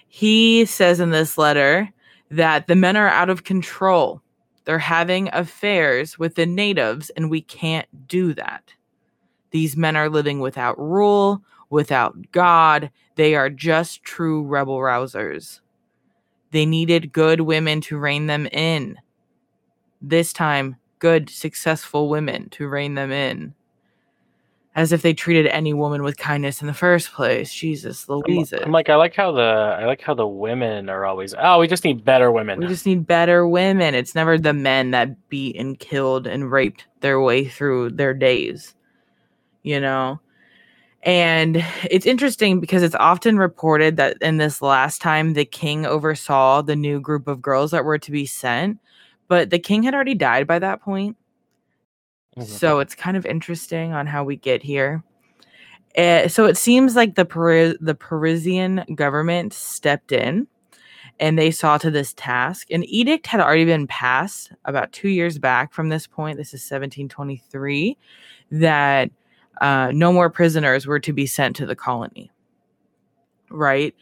He 0.08 0.64
says 0.64 1.00
in 1.00 1.10
this 1.10 1.36
letter 1.36 1.92
that 2.30 2.68
the 2.68 2.76
men 2.76 2.96
are 2.96 3.08
out 3.08 3.30
of 3.30 3.44
control. 3.44 4.22
They're 4.64 4.78
having 4.78 5.28
affairs 5.32 6.18
with 6.18 6.36
the 6.36 6.46
natives, 6.46 7.10
and 7.10 7.28
we 7.28 7.42
can't 7.42 7.88
do 8.06 8.32
that. 8.34 8.72
These 9.50 9.76
men 9.76 9.96
are 9.96 10.08
living 10.08 10.40
without 10.40 10.78
rule, 10.78 11.42
without 11.70 12.30
God. 12.30 12.90
They 13.16 13.34
are 13.34 13.50
just 13.50 14.04
true 14.04 14.42
rebel 14.42 14.78
rousers. 14.78 15.60
They 16.52 16.64
needed 16.64 17.12
good 17.12 17.40
women 17.42 17.80
to 17.82 17.98
rein 17.98 18.26
them 18.26 18.46
in. 18.46 18.96
This 20.06 20.32
time, 20.32 20.76
good, 20.98 21.30
successful 21.30 22.08
women 22.08 22.50
to 22.50 22.68
rein 22.68 22.94
them 22.94 23.10
in. 23.10 23.54
As 24.76 24.90
if 24.90 25.02
they 25.02 25.14
treated 25.14 25.46
any 25.46 25.72
woman 25.72 26.02
with 26.02 26.16
kindness 26.18 26.60
in 26.60 26.66
the 26.66 26.74
first 26.74 27.12
place. 27.12 27.54
Jesus, 27.54 28.06
I'm, 28.08 28.22
Louise. 28.26 28.52
I'm 28.52 28.72
like, 28.72 28.90
I 28.90 28.96
like 28.96 29.14
how 29.14 29.30
the 29.30 29.40
I 29.80 29.86
like 29.86 30.00
how 30.00 30.14
the 30.14 30.26
women 30.26 30.88
are 30.88 31.04
always. 31.04 31.32
Oh, 31.38 31.60
we 31.60 31.68
just 31.68 31.84
need 31.84 32.04
better 32.04 32.32
women. 32.32 32.58
We 32.58 32.66
just 32.66 32.84
need 32.84 33.06
better 33.06 33.46
women. 33.46 33.94
It's 33.94 34.16
never 34.16 34.36
the 34.36 34.52
men 34.52 34.90
that 34.90 35.28
beat 35.28 35.54
and 35.56 35.78
killed 35.78 36.26
and 36.26 36.50
raped 36.50 36.86
their 37.00 37.20
way 37.20 37.44
through 37.44 37.90
their 37.90 38.14
days, 38.14 38.74
you 39.62 39.78
know? 39.78 40.18
And 41.04 41.64
it's 41.88 42.06
interesting 42.06 42.60
because 42.60 42.82
it's 42.82 42.96
often 42.96 43.38
reported 43.38 43.96
that 43.98 44.16
in 44.20 44.38
this 44.38 44.60
last 44.60 45.00
time, 45.00 45.34
the 45.34 45.44
king 45.44 45.86
oversaw 45.86 46.62
the 46.62 46.74
new 46.74 46.98
group 46.98 47.28
of 47.28 47.40
girls 47.42 47.70
that 47.70 47.84
were 47.84 47.98
to 47.98 48.10
be 48.10 48.26
sent, 48.26 48.78
but 49.28 49.50
the 49.50 49.58
king 49.58 49.82
had 49.82 49.94
already 49.94 50.14
died 50.14 50.46
by 50.46 50.58
that 50.58 50.80
point. 50.82 51.16
Mhm. 52.36 52.44
So 52.44 52.80
it's 52.80 52.94
kind 52.94 53.16
of 53.16 53.24
interesting 53.26 53.92
on 53.92 54.06
how 54.06 54.24
we 54.24 54.36
get 54.36 54.62
here. 54.62 55.02
Uh, 55.96 56.26
so 56.26 56.46
it 56.46 56.56
seems 56.56 56.96
like 56.96 57.14
the 57.14 57.24
Pari- 57.24 57.76
the 57.80 57.94
Parisian 57.94 58.84
government 58.96 59.52
stepped 59.52 60.10
in 60.10 60.48
and 61.20 61.38
they 61.38 61.50
saw 61.50 61.78
to 61.78 61.90
this 61.90 62.12
task. 62.14 62.70
An 62.70 62.84
edict 62.84 63.26
had 63.28 63.40
already 63.40 63.64
been 63.64 63.86
passed 63.86 64.52
about 64.64 64.92
two 64.92 65.08
years 65.08 65.38
back 65.38 65.72
from 65.72 65.88
this 65.88 66.06
point. 66.06 66.36
This 66.36 66.52
is 66.52 66.62
1723 66.62 67.96
that 68.50 69.10
uh, 69.60 69.92
no 69.94 70.12
more 70.12 70.28
prisoners 70.28 70.86
were 70.86 70.98
to 70.98 71.12
be 71.12 71.26
sent 71.26 71.54
to 71.56 71.66
the 71.66 71.76
colony. 71.76 72.32
Right? 73.50 73.94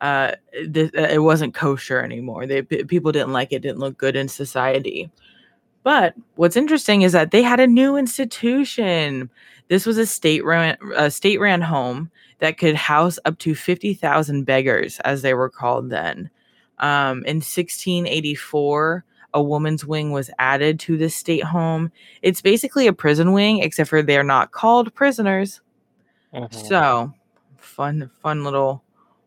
Uh, 0.00 0.32
th- 0.52 0.92
it 0.94 1.22
wasn't 1.22 1.54
kosher 1.54 2.00
anymore. 2.00 2.46
They 2.46 2.62
p- 2.62 2.84
people 2.84 3.12
didn't 3.12 3.32
like 3.32 3.52
it. 3.52 3.60
Didn't 3.62 3.80
look 3.80 3.98
good 3.98 4.16
in 4.16 4.28
society. 4.28 5.10
But 5.82 6.14
what's 6.36 6.56
interesting 6.56 7.02
is 7.02 7.12
that 7.12 7.30
they 7.30 7.42
had 7.42 7.60
a 7.60 7.66
new 7.66 7.96
institution. 7.96 9.30
This 9.68 9.86
was 9.86 9.98
a 9.98 10.06
state 10.06 10.44
ran 10.44 10.76
a 10.96 11.10
state 11.10 11.38
ran 11.40 11.60
home 11.62 12.10
that 12.38 12.58
could 12.58 12.74
house 12.74 13.18
up 13.24 13.38
to 13.40 13.54
fifty 13.54 13.94
thousand 13.94 14.44
beggars, 14.44 15.00
as 15.00 15.22
they 15.22 15.34
were 15.34 15.50
called 15.50 15.90
then. 15.90 16.30
Um, 16.78 17.18
in 17.26 17.36
1684, 17.36 19.04
a 19.34 19.42
woman's 19.42 19.84
wing 19.84 20.12
was 20.12 20.30
added 20.38 20.80
to 20.80 20.96
this 20.96 21.14
state 21.14 21.44
home. 21.44 21.92
It's 22.22 22.40
basically 22.40 22.86
a 22.86 22.92
prison 22.92 23.32
wing, 23.32 23.58
except 23.58 23.90
for 23.90 24.02
they're 24.02 24.22
not 24.24 24.52
called 24.52 24.94
prisoners. 24.94 25.60
Mhm. 26.34 26.54
So 26.68 27.12
fun, 27.58 28.10
fun 28.22 28.44
little 28.44 28.82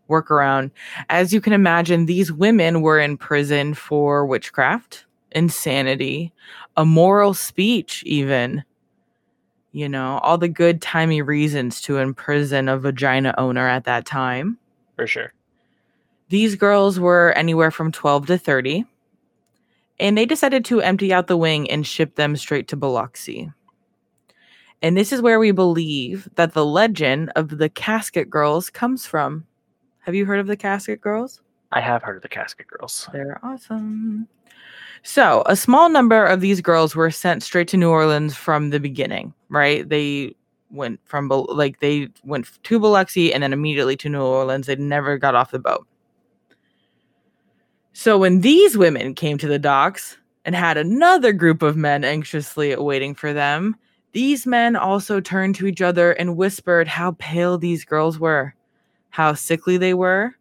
workaround. 0.09 0.71
As 1.09 1.33
you 1.33 1.41
can 1.41 1.53
imagine, 1.53 2.05
these 2.05 2.31
women 2.31 2.81
were 2.81 2.99
in 2.99 3.17
prison 3.17 3.73
for 3.73 4.25
witchcraft, 4.25 5.05
insanity, 5.31 6.31
immoral 6.77 7.33
speech, 7.33 8.03
even. 8.05 8.63
You 9.71 9.89
know, 9.89 10.19
all 10.19 10.37
the 10.37 10.47
good 10.47 10.81
timey 10.81 11.21
reasons 11.23 11.81
to 11.81 11.97
imprison 11.97 12.69
a 12.69 12.77
vagina 12.77 13.33
owner 13.37 13.67
at 13.67 13.85
that 13.85 14.05
time. 14.05 14.59
for 14.95 15.07
sure. 15.07 15.33
These 16.29 16.55
girls 16.55 16.99
were 16.99 17.33
anywhere 17.35 17.71
from 17.71 17.91
12 17.91 18.27
to 18.27 18.37
30, 18.37 18.85
and 19.99 20.17
they 20.17 20.25
decided 20.25 20.65
to 20.65 20.81
empty 20.81 21.13
out 21.13 21.27
the 21.27 21.37
wing 21.37 21.69
and 21.69 21.85
ship 21.85 22.15
them 22.15 22.35
straight 22.35 22.67
to 22.69 22.75
Biloxi. 22.75 23.51
And 24.81 24.97
this 24.97 25.13
is 25.13 25.21
where 25.21 25.39
we 25.39 25.51
believe 25.51 26.27
that 26.35 26.53
the 26.53 26.65
legend 26.65 27.31
of 27.35 27.57
the 27.57 27.69
Casket 27.69 28.29
Girls 28.29 28.69
comes 28.69 29.05
from. 29.05 29.45
Have 30.03 30.15
you 30.15 30.25
heard 30.25 30.39
of 30.39 30.47
the 30.47 30.57
Casket 30.57 30.99
Girls? 30.99 31.41
I 31.71 31.79
have 31.79 32.03
heard 32.03 32.17
of 32.17 32.21
the 32.21 32.29
Casket 32.29 32.67
Girls. 32.67 33.09
They're 33.13 33.39
awesome. 33.41 34.27
So, 35.01 35.43
a 35.45 35.55
small 35.55 35.89
number 35.89 36.25
of 36.25 36.41
these 36.41 36.59
girls 36.59 36.95
were 36.95 37.09
sent 37.09 37.41
straight 37.41 37.69
to 37.69 37.77
New 37.77 37.89
Orleans 37.89 38.35
from 38.35 38.69
the 38.69 38.79
beginning, 38.79 39.33
right? 39.49 39.87
They 39.87 40.35
went 40.71 40.99
from 41.05 41.29
like 41.29 41.79
they 41.79 42.09
went 42.23 42.49
to 42.63 42.79
Biloxi 42.79 43.33
and 43.33 43.43
then 43.43 43.53
immediately 43.53 43.95
to 43.97 44.09
New 44.09 44.21
Orleans. 44.21 44.67
They 44.67 44.75
never 44.75 45.17
got 45.17 45.35
off 45.35 45.51
the 45.51 45.59
boat. 45.59 45.87
So, 47.93 48.17
when 48.17 48.41
these 48.41 48.77
women 48.77 49.13
came 49.15 49.37
to 49.37 49.47
the 49.47 49.59
docks 49.59 50.17
and 50.43 50.55
had 50.55 50.77
another 50.77 51.31
group 51.31 51.61
of 51.61 51.77
men 51.77 52.03
anxiously 52.03 52.75
waiting 52.75 53.15
for 53.15 53.31
them, 53.31 53.77
these 54.11 54.45
men 54.45 54.75
also 54.75 55.21
turned 55.21 55.55
to 55.55 55.67
each 55.67 55.81
other 55.81 56.11
and 56.11 56.35
whispered 56.35 56.89
how 56.89 57.15
pale 57.19 57.57
these 57.57 57.85
girls 57.85 58.19
were, 58.19 58.53
how 59.13 59.31
sickly 59.31 59.77
they 59.77 59.93
were, 59.93 60.35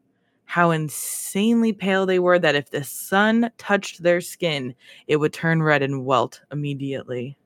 how 0.47 0.71
insanely 0.71 1.75
pale 1.75 2.07
they 2.07 2.19
were 2.19 2.39
that 2.39 2.55
if 2.55 2.71
the 2.71 2.83
sun 2.83 3.51
touched 3.59 4.03
their 4.03 4.23
skin, 4.23 4.75
it 5.07 5.19
would 5.19 5.35
turn 5.35 5.63
red 5.63 5.83
and 5.83 6.07
welt 6.07 6.41
immediately. 6.51 7.37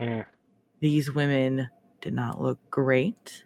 Mm. 0.00 0.26
These 0.80 1.14
women 1.14 1.70
did 2.00 2.12
not 2.12 2.42
look 2.42 2.58
great. 2.72 3.44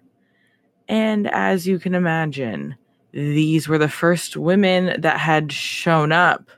And 0.89 1.29
as 1.29 1.67
you 1.67 1.79
can 1.79 1.95
imagine, 1.95 2.75
these 3.13 3.69
were 3.69 3.77
the 3.77 3.91
first 3.91 4.35
women 4.35 4.99
that 4.99 5.19
had 5.19 5.53
shown 5.53 6.13
up, 6.13 6.51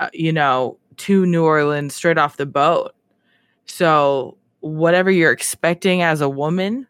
uh, 0.00 0.10
you 0.12 0.32
know, 0.32 0.76
to 0.96 1.24
New 1.24 1.44
Orleans 1.44 1.94
straight 1.94 2.18
off 2.18 2.36
the 2.36 2.46
boat. 2.46 2.96
So, 3.66 4.38
whatever 4.58 5.08
you're 5.08 5.30
expecting 5.30 6.02
as 6.02 6.20
a 6.20 6.28
woman, 6.28 6.88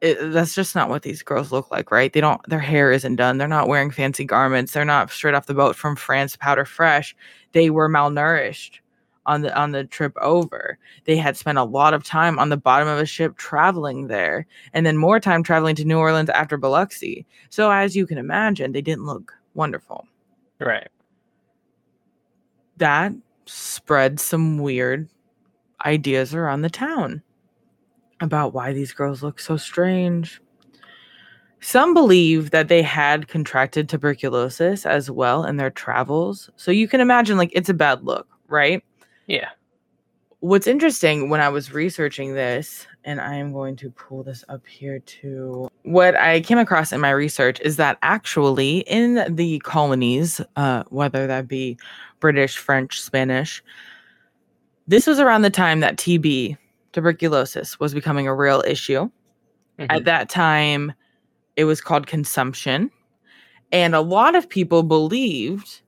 it, 0.00 0.32
that's 0.32 0.54
just 0.54 0.74
not 0.74 0.88
what 0.88 1.02
these 1.02 1.22
girls 1.22 1.52
look 1.52 1.70
like, 1.70 1.90
right? 1.90 2.12
They 2.12 2.20
don't, 2.20 2.40
their 2.48 2.60
hair 2.60 2.90
isn't 2.90 3.16
done. 3.16 3.38
They're 3.38 3.48
not 3.48 3.68
wearing 3.68 3.90
fancy 3.90 4.24
garments. 4.24 4.72
They're 4.72 4.84
not 4.84 5.10
straight 5.10 5.34
off 5.34 5.46
the 5.46 5.54
boat 5.54 5.76
from 5.76 5.96
France, 5.96 6.36
powder 6.36 6.64
fresh. 6.64 7.14
They 7.52 7.70
were 7.70 7.88
malnourished 7.88 8.80
on 9.26 9.42
the 9.42 9.54
on 9.56 9.72
the 9.72 9.84
trip 9.84 10.16
over. 10.20 10.78
They 11.04 11.16
had 11.16 11.36
spent 11.36 11.58
a 11.58 11.64
lot 11.64 11.94
of 11.94 12.02
time 12.02 12.38
on 12.38 12.48
the 12.48 12.56
bottom 12.56 12.88
of 12.88 12.98
a 12.98 13.06
ship 13.06 13.36
traveling 13.36 14.06
there, 14.06 14.46
and 14.72 14.86
then 14.86 14.96
more 14.96 15.20
time 15.20 15.42
traveling 15.42 15.76
to 15.76 15.84
New 15.84 15.98
Orleans 15.98 16.30
after 16.30 16.56
Biloxi. 16.56 17.26
So, 17.50 17.70
as 17.70 17.94
you 17.94 18.06
can 18.06 18.18
imagine, 18.18 18.72
they 18.72 18.82
didn't 18.82 19.04
look 19.04 19.32
wonderful. 19.54 20.06
Right. 20.58 20.88
That 22.78 23.12
spread 23.44 24.18
some 24.18 24.58
weird 24.58 25.08
ideas 25.84 26.34
around 26.34 26.62
the 26.62 26.70
town 26.70 27.22
about 28.20 28.52
why 28.52 28.72
these 28.72 28.92
girls 28.92 29.22
look 29.22 29.40
so 29.40 29.56
strange. 29.56 30.40
Some 31.60 31.92
believe 31.92 32.50
that 32.50 32.68
they 32.68 32.82
had 32.82 33.28
contracted 33.28 33.88
tuberculosis 33.88 34.86
as 34.86 35.10
well 35.10 35.44
in 35.44 35.56
their 35.56 35.70
travels. 35.70 36.50
So 36.56 36.70
you 36.70 36.88
can 36.88 37.00
imagine, 37.00 37.36
like, 37.36 37.50
it's 37.52 37.68
a 37.68 37.74
bad 37.74 38.02
look, 38.02 38.26
right? 38.48 38.82
Yeah. 39.26 39.50
What's 40.40 40.66
interesting 40.66 41.28
when 41.28 41.42
I 41.42 41.50
was 41.50 41.72
researching 41.72 42.34
this, 42.34 42.86
and 43.04 43.20
I 43.20 43.34
am 43.34 43.52
going 43.52 43.76
to 43.76 43.90
pull 43.90 44.22
this 44.22 44.42
up 44.48 44.66
here 44.66 45.00
too. 45.00 45.70
What 45.82 46.16
I 46.16 46.40
came 46.40 46.58
across 46.58 46.92
in 46.92 47.00
my 47.00 47.10
research 47.10 47.60
is 47.60 47.76
that 47.76 47.98
actually 48.02 48.78
in 48.80 49.34
the 49.34 49.58
colonies, 49.60 50.40
uh, 50.56 50.84
whether 50.88 51.26
that 51.26 51.46
be 51.48 51.78
British, 52.20 52.56
French, 52.56 53.00
Spanish, 53.00 53.62
this 54.86 55.06
was 55.06 55.20
around 55.20 55.42
the 55.42 55.50
time 55.50 55.80
that 55.80 55.96
TB, 55.96 56.56
tuberculosis, 56.92 57.78
was 57.80 57.94
becoming 57.94 58.26
a 58.26 58.34
real 58.34 58.62
issue. 58.66 59.10
Mhm. 59.78 59.86
At 59.90 60.04
that 60.04 60.28
time, 60.28 60.92
it 61.56 61.64
was 61.64 61.80
called 61.80 62.06
consumption. 62.06 62.90
And 63.72 63.94
a 63.94 64.00
lot 64.00 64.34
of 64.34 64.48
people 64.48 64.82
believed 64.82 65.80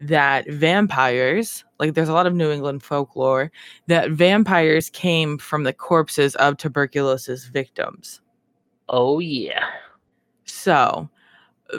that 0.00 0.48
vampires, 0.50 1.64
like 1.78 1.94
there's 1.94 2.08
a 2.08 2.12
lot 2.12 2.26
of 2.26 2.34
New 2.34 2.50
England 2.50 2.82
folklore, 2.82 3.50
that 3.86 4.10
vampires 4.10 4.90
came 4.90 5.38
from 5.38 5.64
the 5.64 5.72
corpses 5.72 6.34
of 6.36 6.56
tuberculosis 6.56 7.44
victims. 7.46 8.20
Oh 8.88 9.18
yeah. 9.18 9.64
So, 10.44 11.08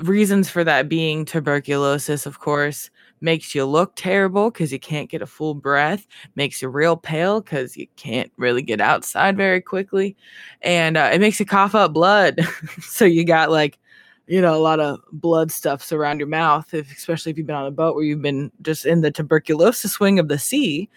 reasons 0.02 0.50
for 0.50 0.64
that 0.64 0.90
being 0.90 1.26
tuberculosis, 1.26 2.26
of 2.26 2.40
course, 2.40 2.90
makes 3.22 3.56
you 3.56 3.66
look 3.66 3.94
terrible 3.96 4.52
because 4.52 4.72
you 4.72 4.80
can't 4.80 5.10
get 5.10 5.22
a 5.22 5.26
full 5.26 5.54
breath, 5.54 6.08
makes 6.36 6.62
you 6.62 6.70
real 6.70 6.96
pale 6.96 7.42
because 7.42 7.76
you 7.78 7.88
can't 7.96 8.32
really 8.38 8.62
get 8.62 8.82
outside 8.82 9.38
very 9.38 9.62
quickly, 9.62 10.16
and 10.62 10.98
uh, 10.98 11.10
it 11.12 11.20
makes 11.20 11.40
you 11.40 11.46
cough 11.46 11.76
up 11.76 11.94
blood. 11.94 12.40
so, 12.82 13.06
you 13.06 13.26
got 13.26 13.50
like, 13.52 13.80
you 14.28 14.42
know, 14.42 14.56
a 14.56 14.60
lot 14.60 14.80
of 14.80 15.00
blood 15.12 15.52
stuffs 15.52 15.92
around 15.92 16.20
your 16.20 16.28
mouth, 16.28 16.74
if, 16.74 16.92
especially 16.92 17.32
if 17.32 17.38
you've 17.38 17.48
been 17.48 17.56
on 17.56 17.66
a 17.66 17.72
boat 17.72 17.96
where 17.96 18.04
you've 18.04 18.22
been 18.22 18.52
just 18.62 18.86
in 18.86 19.02
the 19.02 19.12
tuberculosis 19.12 19.94
swing 19.94 20.20
of 20.20 20.28
the 20.28 20.38
sea 20.38 20.90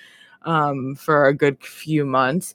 um, 0.42 0.94
for 0.96 1.26
a 1.26 1.34
good 1.34 1.62
few 1.62 2.04
months. 2.04 2.54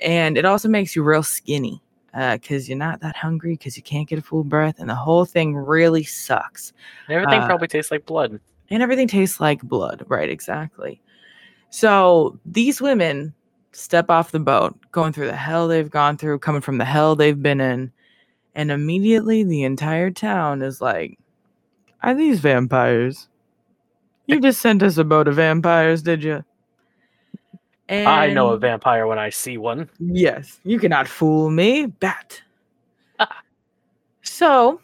And 0.00 0.36
it 0.36 0.44
also 0.44 0.68
makes 0.68 0.96
you 0.96 1.02
real 1.02 1.22
skinny 1.22 1.80
because 2.12 2.64
uh, 2.64 2.68
you're 2.68 2.78
not 2.78 3.00
that 3.00 3.16
hungry 3.16 3.54
because 3.54 3.76
you 3.76 3.82
can't 3.82 4.08
get 4.08 4.18
a 4.18 4.22
full 4.22 4.44
breath, 4.44 4.76
and 4.78 4.88
the 4.88 4.94
whole 4.94 5.24
thing 5.24 5.54
really 5.56 6.04
sucks. 6.04 6.72
Everything 7.08 7.40
Uh, 7.40 7.46
probably 7.46 7.68
tastes 7.68 7.90
like 7.90 8.06
blood. 8.06 8.40
And 8.70 8.82
everything 8.82 9.08
tastes 9.08 9.40
like 9.40 9.62
blood, 9.62 10.04
right? 10.08 10.28
Exactly. 10.28 11.00
So 11.70 12.38
these 12.46 12.80
women 12.80 13.34
step 13.72 14.08
off 14.10 14.30
the 14.30 14.40
boat, 14.40 14.78
going 14.92 15.12
through 15.12 15.26
the 15.26 15.36
hell 15.36 15.66
they've 15.68 15.90
gone 15.90 16.16
through, 16.16 16.38
coming 16.38 16.60
from 16.60 16.78
the 16.78 16.84
hell 16.84 17.16
they've 17.16 17.42
been 17.42 17.60
in, 17.60 17.92
and 18.54 18.70
immediately 18.70 19.42
the 19.42 19.64
entire 19.64 20.10
town 20.10 20.62
is 20.62 20.80
like, 20.80 21.18
"Are 22.02 22.14
these 22.14 22.40
vampires? 22.40 23.28
You 24.26 24.40
just 24.40 24.60
sent 24.60 24.82
us 24.82 24.96
a 24.96 25.04
boat 25.04 25.28
of 25.28 25.34
vampires, 25.36 26.02
did 26.02 26.22
you?" 26.22 26.44
And 27.88 28.08
I 28.08 28.32
know 28.32 28.50
a 28.50 28.58
vampire 28.58 29.06
when 29.06 29.18
I 29.18 29.28
see 29.30 29.58
one. 29.58 29.90
Yes, 29.98 30.60
you 30.64 30.78
cannot 30.78 31.06
fool 31.06 31.50
me, 31.50 31.86
bat. 31.86 32.42
so, 34.22 34.80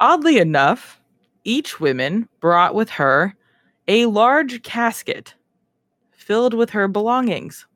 oddly 0.00 0.38
enough, 0.38 1.00
each 1.44 1.80
woman 1.80 2.28
brought 2.40 2.74
with 2.74 2.90
her 2.90 3.34
a 3.86 4.06
large 4.06 4.62
casket 4.62 5.34
filled 6.10 6.54
with 6.54 6.70
her 6.70 6.88
belongings. 6.88 7.66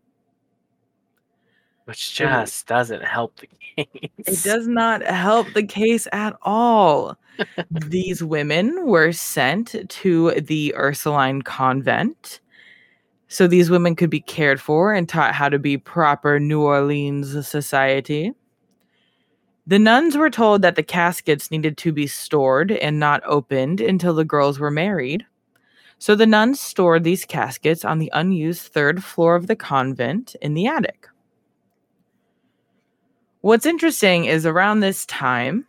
Which 1.85 2.15
just 2.15 2.67
doesn't 2.67 3.05
help 3.05 3.41
the 3.41 3.47
case. 3.47 4.11
It 4.27 4.43
does 4.43 4.67
not 4.67 5.03
help 5.03 5.47
the 5.55 5.63
case 5.63 6.07
at 6.13 6.37
all. 6.43 7.17
These 7.71 8.23
women 8.23 8.87
were 8.87 9.13
sent 9.13 9.75
to 9.89 10.33
the 10.33 10.75
Ursuline 10.77 11.43
convent. 11.43 12.41
So 13.29 13.47
these 13.47 13.71
women 13.71 13.95
could 13.95 14.11
be 14.11 14.21
cared 14.21 14.61
for 14.61 14.93
and 14.93 15.09
taught 15.09 15.35
how 15.35 15.51
to 15.51 15.59
be 15.59 15.77
proper 15.77 16.41
New 16.41 16.63
Orleans 16.63 17.47
society. 17.47 18.33
The 19.69 19.79
nuns 19.79 20.17
were 20.17 20.31
told 20.31 20.63
that 20.63 20.77
the 20.77 20.83
caskets 20.83 21.51
needed 21.51 21.77
to 21.77 21.93
be 21.93 22.07
stored 22.07 22.73
and 22.73 22.99
not 22.99 23.23
opened 23.27 23.83
until 23.83 24.15
the 24.15 24.25
girls 24.25 24.59
were 24.59 24.71
married. 24.71 25.27
So 25.99 26.15
the 26.15 26.27
nuns 26.27 26.59
stored 26.59 27.05
these 27.05 27.27
caskets 27.27 27.85
on 27.85 27.99
the 27.99 28.11
unused 28.15 28.63
third 28.63 29.05
floor 29.05 29.37
of 29.37 29.47
the 29.47 29.55
convent 29.55 30.35
in 30.41 30.55
the 30.55 30.67
attic. 30.67 31.07
What's 33.43 33.67
interesting 33.67 34.25
is 34.25 34.47
around 34.47 34.81
this 34.81 35.05
time, 35.05 35.67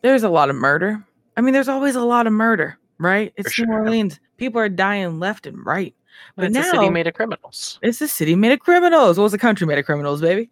there's 0.00 0.22
a 0.22 0.30
lot 0.30 0.48
of 0.48 0.56
murder. 0.56 1.04
I 1.36 1.42
mean, 1.42 1.52
there's 1.52 1.68
always 1.68 1.94
a 1.94 2.00
lot 2.00 2.26
of 2.26 2.32
murder, 2.32 2.78
right? 2.96 3.34
It's 3.36 3.58
New. 3.58 3.70
Orleans. 3.70 4.18
People 4.38 4.62
are 4.62 4.70
dying 4.70 5.20
left 5.20 5.46
and 5.46 5.64
right. 5.66 5.94
But 6.36 6.52
But 6.52 6.56
it's 6.56 6.68
a 6.68 6.70
city 6.70 6.88
made 6.88 7.06
of 7.06 7.12
criminals. 7.12 7.78
It's 7.82 8.00
a 8.00 8.08
city 8.08 8.34
made 8.34 8.52
of 8.52 8.60
criminals. 8.60 9.18
Well, 9.18 9.26
it's 9.26 9.34
a 9.34 9.38
country 9.38 9.66
made 9.66 9.78
of 9.78 9.84
criminals, 9.84 10.22
baby. 10.22 10.48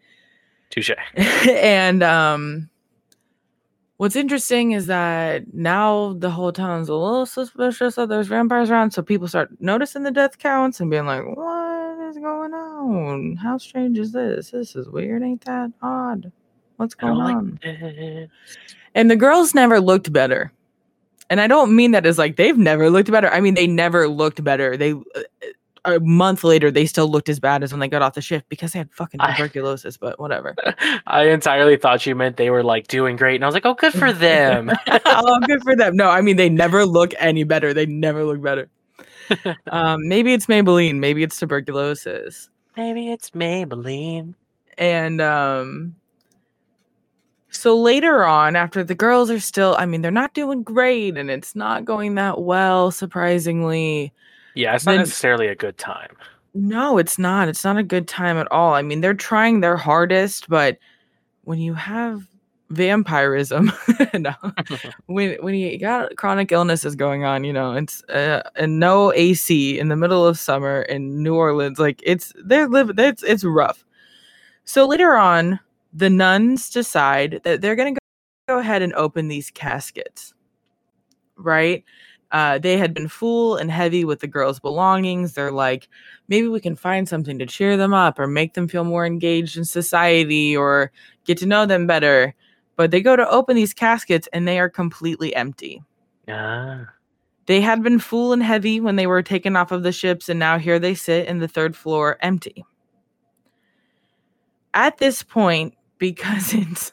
Touche. 0.70 0.92
and 1.16 2.02
um 2.02 2.70
what's 3.96 4.16
interesting 4.16 4.72
is 4.72 4.87
that 4.87 5.52
now 5.52 6.14
the 6.14 6.30
whole 6.30 6.52
town's 6.52 6.88
a 6.88 6.94
little 6.94 7.26
suspicious 7.26 7.96
that 7.96 8.09
there's 8.09 8.28
vampires 8.28 8.70
around 8.70 8.92
so 8.92 9.02
people 9.02 9.28
start 9.28 9.50
noticing 9.61 10.04
the 10.04 10.11
death 10.11 10.38
counts 10.38 10.80
and 10.80 10.90
being 10.90 11.06
like 11.06 11.22
what 11.37 11.80
is 12.11 12.18
going 12.18 12.52
on? 12.52 13.37
How 13.37 13.56
strange 13.59 13.98
is 13.98 14.12
this? 14.12 14.50
This 14.50 14.74
is 14.74 14.88
weird. 14.88 15.22
Ain't 15.22 15.44
that 15.44 15.70
odd? 15.83 16.33
What's 16.76 16.94
going 16.94 17.14
like 17.14 17.37
on? 17.37 17.59
it. 17.62 18.30
and 18.94 19.11
the 19.11 19.16
girls 19.16 19.54
never 19.54 19.80
looked 19.80 20.12
better. 20.12 20.52
And 21.28 21.40
i 21.40 21.46
don't 21.46 21.76
mean 21.76 21.92
that 21.92 22.06
as 22.06 22.18
like 22.18 22.37
they've 22.37 22.59
never 22.59 22.90
looked 22.90 23.11
better. 23.11 23.28
I 23.28 23.40
mean 23.40 23.54
they 23.54 23.66
never 23.66 24.09
looked 24.09 24.42
better. 24.42 24.76
They 24.76 24.94
a 25.85 25.99
month 26.01 26.45
later 26.45 26.71
they 26.71 26.87
still 26.87 27.09
looked 27.09 27.29
as 27.29 27.40
bad 27.40 27.62
as 27.62 27.73
when 27.73 27.81
they 27.81 27.88
got 27.88 28.03
off 28.03 28.14
the 28.14 28.21
ship 28.21 28.45
because 28.49 28.73
they 28.73 28.79
had 28.79 28.93
fucking 28.93 29.21
I- 29.21 29.33
tuberculosis 29.37 29.97
but 29.97 30.19
whatever 30.19 30.55
I 31.07 31.29
entirely 31.29 31.77
thought 31.77 32.05
you 32.07 32.14
meant 32.14 32.37
they 32.37 32.51
were 32.51 32.62
like 32.62 32.87
doing 32.88 33.16
great, 33.16 33.37
and 33.37 33.45
I 33.45 33.49
was 33.49 33.55
like, 33.55 33.66
"Oh, 33.66 33.75
good 33.75 33.93
for 33.93 34.12
them." 34.12 34.71
oh, 34.87 35.40
good 35.47 35.62
for 35.62 35.77
them. 35.77 35.97
No, 35.97 36.09
I 36.09 36.21
mean 36.21 36.37
they 36.37 36.49
never 36.49 36.85
look 36.85 37.12
any 37.19 37.45
better. 37.45 37.75
They 37.75 37.87
never 37.87 38.25
look 38.25 38.43
better. 38.43 38.69
um, 39.71 40.09
maybe 40.09 40.33
it's 40.33 40.47
Maybelline. 40.47 40.97
Maybe 40.99 41.23
it's 41.23 41.38
tuberculosis. 41.38 42.49
Maybe 42.77 43.11
it's 43.11 43.31
Maybelline. 43.31 44.35
And 44.79 45.21
um, 45.21 45.95
so 47.51 47.79
later 47.79 48.25
on, 48.25 48.57
after 48.57 48.83
the 48.83 48.95
girls 48.95 49.31
are 49.31 49.40
still, 49.40 49.77
I 49.79 49.87
mean, 49.87 50.03
they're 50.03 50.11
not 50.11 50.35
doing 50.35 50.62
great, 50.62 51.16
and 51.16 51.31
it's 51.31 51.55
not 51.55 51.85
going 51.85 52.14
that 52.14 52.40
well. 52.40 52.90
Surprisingly, 52.90 54.12
Yeah, 54.54 54.74
it's 54.74 54.86
not 54.86 54.92
Then- 54.92 55.00
necessarily 55.00 55.46
a 55.48 55.54
good 55.54 55.78
time. 55.78 56.16
no, 56.54 56.98
it's 56.98 57.18
not. 57.18 57.48
It's 57.48 57.64
not 57.64 57.76
a 57.76 57.82
good 57.82 58.08
time 58.08 58.36
at 58.36 58.50
all. 58.50 58.74
I 58.74 58.82
mean, 58.82 59.00
they're 59.00 59.14
trying 59.14 59.60
their 59.60 59.76
hardest, 59.76 60.48
but 60.48 60.78
when 61.44 61.58
you 61.60 61.74
have 61.74 62.26
vampirism, 62.70 63.70
no, 64.14 64.32
when 65.06 65.36
when 65.40 65.54
you 65.54 65.78
got 65.78 66.16
chronic 66.16 66.50
illnesses 66.52 66.94
going 66.96 67.24
on, 67.24 67.44
you 67.44 67.52
know, 67.52 67.72
it's 67.74 68.02
uh, 68.04 68.42
and 68.56 68.78
no 68.80 69.12
AC 69.12 69.78
in 69.78 69.88
the 69.88 69.96
middle 69.96 70.26
of 70.26 70.38
summer 70.38 70.82
in 70.82 71.22
New 71.22 71.34
Orleans, 71.36 71.78
like 71.78 72.00
it's 72.04 72.32
they're 72.44 72.68
living, 72.68 72.96
it's 72.98 73.22
it's 73.22 73.44
rough. 73.44 73.84
So 74.64 74.86
later 74.86 75.14
on, 75.16 75.58
the 75.92 76.10
nuns 76.10 76.70
decide 76.70 77.40
that 77.44 77.60
they're 77.60 77.76
gonna 77.76 77.92
go, 77.92 77.98
go 78.48 78.58
ahead 78.58 78.82
and 78.82 78.92
open 78.94 79.28
these 79.28 79.50
caskets, 79.50 80.34
right? 81.36 81.84
Uh, 82.33 82.59
they 82.59 82.77
had 82.77 82.95
been 82.95 83.09
full 83.09 83.57
and 83.57 83.71
heavy 83.71 84.05
with 84.05 84.21
the 84.21 84.27
girls' 84.27 84.61
belongings. 84.61 85.35
They're 85.35 85.51
like, 85.51 85.88
maybe 86.29 86.49
we 86.49 86.61
can 86.61 86.77
find 86.77 87.09
something 87.09 87.38
to 87.38 87.47
cheer 87.47 87.77
them 87.77 87.93
up 87.93 88.19
or 88.19 88.27
make 88.27 88.55
them 88.55 88.69
feel 88.69 88.85
more 88.85 89.05
engaged 89.05 89.57
in 89.57 89.64
society 89.64 90.57
or 90.57 90.93
get 91.25 91.38
to 91.38 91.47
know 91.47 91.66
them 91.66 91.87
better. 91.87 92.35
But 92.77 92.93
they 92.93 93.01
go 93.01 93.16
to 93.16 93.29
open 93.29 93.57
these 93.57 93.75
caskets 93.75 94.29
and 94.33 94.47
they 94.47 94.59
are 94.61 94.71
completely 94.71 95.35
empty. 95.35 95.83
Ah, 96.29 96.87
They 97.47 97.61
had 97.61 97.83
been 97.83 97.99
full 97.99 98.33
and 98.33 98.43
heavy 98.43 98.81
when 98.81 98.97
they 98.97 99.07
were 99.09 99.23
taken 99.23 99.57
off 99.57 99.73
of 99.73 99.83
the 99.83 99.93
ships, 99.93 100.29
and 100.29 100.38
now 100.38 100.59
here 100.59 100.79
they 100.79 100.95
sit 100.95 101.27
in 101.27 101.38
the 101.40 101.49
third 101.49 101.75
floor 101.77 102.16
empty. 102.21 102.64
At 104.73 104.99
this 104.99 105.25
point, 105.25 105.75
because 105.99 106.55
it's 106.55 106.93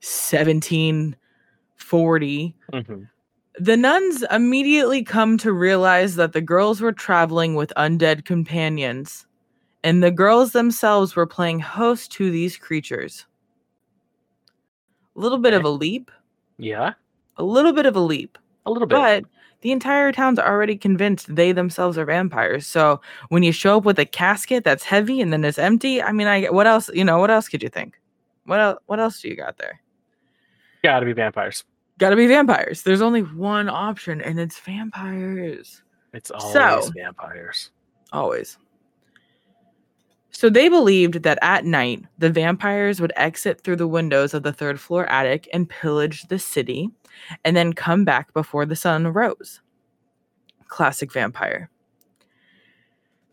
1740, 0.00 2.54
mhm. 2.72 3.08
The 3.58 3.76
nuns 3.76 4.24
immediately 4.30 5.02
come 5.02 5.38
to 5.38 5.52
realize 5.52 6.16
that 6.16 6.32
the 6.32 6.40
girls 6.40 6.80
were 6.80 6.92
traveling 6.92 7.54
with 7.54 7.72
undead 7.76 8.24
companions, 8.24 9.26
and 9.82 10.02
the 10.02 10.10
girls 10.10 10.52
themselves 10.52 11.16
were 11.16 11.26
playing 11.26 11.60
host 11.60 12.12
to 12.12 12.30
these 12.30 12.56
creatures. 12.56 13.26
A 15.16 15.20
little 15.20 15.38
bit 15.38 15.54
of 15.54 15.64
a 15.64 15.70
leap, 15.70 16.10
yeah, 16.58 16.92
a 17.38 17.44
little 17.44 17.72
bit 17.72 17.86
of 17.86 17.96
a 17.96 18.00
leap, 18.00 18.36
a 18.66 18.70
little 18.70 18.86
bit. 18.86 18.96
but 18.96 19.24
the 19.62 19.72
entire 19.72 20.12
town's 20.12 20.38
already 20.38 20.76
convinced 20.76 21.34
they 21.34 21.52
themselves 21.52 21.96
are 21.96 22.04
vampires. 22.04 22.66
So 22.66 23.00
when 23.30 23.42
you 23.42 23.52
show 23.52 23.78
up 23.78 23.84
with 23.84 23.98
a 23.98 24.04
casket 24.04 24.64
that's 24.64 24.84
heavy 24.84 25.20
and 25.22 25.32
then 25.32 25.44
it's 25.44 25.58
empty, 25.58 26.02
I 26.02 26.12
mean, 26.12 26.26
I 26.26 26.46
what 26.50 26.66
else? 26.66 26.90
You 26.92 27.04
know, 27.04 27.18
what 27.18 27.30
else 27.30 27.48
could 27.48 27.62
you 27.62 27.70
think? 27.70 27.98
What 28.44 28.60
else? 28.60 28.78
What 28.86 29.00
else 29.00 29.20
do 29.20 29.28
you 29.28 29.36
got 29.36 29.56
there? 29.56 29.80
Gotta 30.82 31.06
be 31.06 31.14
vampires. 31.14 31.64
Got 31.98 32.10
to 32.10 32.16
be 32.16 32.26
vampires. 32.26 32.82
There's 32.82 33.00
only 33.00 33.22
one 33.22 33.68
option, 33.68 34.20
and 34.20 34.38
it's 34.38 34.58
vampires. 34.60 35.82
It's 36.12 36.30
always 36.30 36.52
So- 36.52 36.90
vampires. 36.94 37.70
Always. 38.12 38.58
So 40.30 40.50
they 40.50 40.68
believed 40.68 41.22
that 41.22 41.38
at 41.40 41.64
night, 41.64 42.04
the 42.18 42.28
vampires 42.28 43.00
would 43.00 43.12
exit 43.16 43.62
through 43.62 43.76
the 43.76 43.88
windows 43.88 44.34
of 44.34 44.42
the 44.42 44.52
third 44.52 44.78
floor 44.78 45.06
attic 45.06 45.48
and 45.52 45.68
pillage 45.68 46.28
the 46.28 46.38
city, 46.38 46.90
and 47.44 47.56
then 47.56 47.72
come 47.72 48.04
back 48.04 48.34
before 48.34 48.66
the 48.66 48.76
sun 48.76 49.06
rose. 49.06 49.62
Classic 50.68 51.10
vampire. 51.10 51.70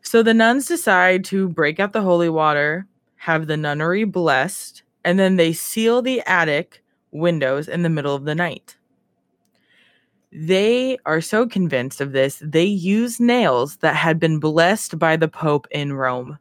So 0.02 0.24
the 0.24 0.34
nuns 0.34 0.68
decide 0.68 1.26
to 1.26 1.50
break 1.50 1.80
out 1.80 1.92
the 1.92 2.02
holy 2.02 2.30
water, 2.30 2.88
have 3.16 3.48
the 3.48 3.58
nunnery 3.58 4.06
blessed, 4.06 4.84
and 5.04 5.20
then 5.20 5.36
they 5.36 5.52
seal 5.52 6.02
the 6.02 6.22
attic 6.26 6.83
windows 7.14 7.68
in 7.68 7.84
the 7.84 7.90
middle 7.90 8.16
of 8.16 8.26
the 8.26 8.36
night. 8.36 8.76
They 10.32 10.98
are 11.06 11.22
so 11.22 11.48
convinced 11.48 12.02
of 12.02 12.12
this, 12.12 12.42
they 12.44 12.64
use 12.64 13.20
nails 13.20 13.78
that 13.78 13.96
had 13.96 14.20
been 14.20 14.40
blessed 14.40 14.98
by 14.98 15.16
the 15.16 15.28
Pope 15.28 15.68
in 15.72 15.94
Rome. 15.94 16.40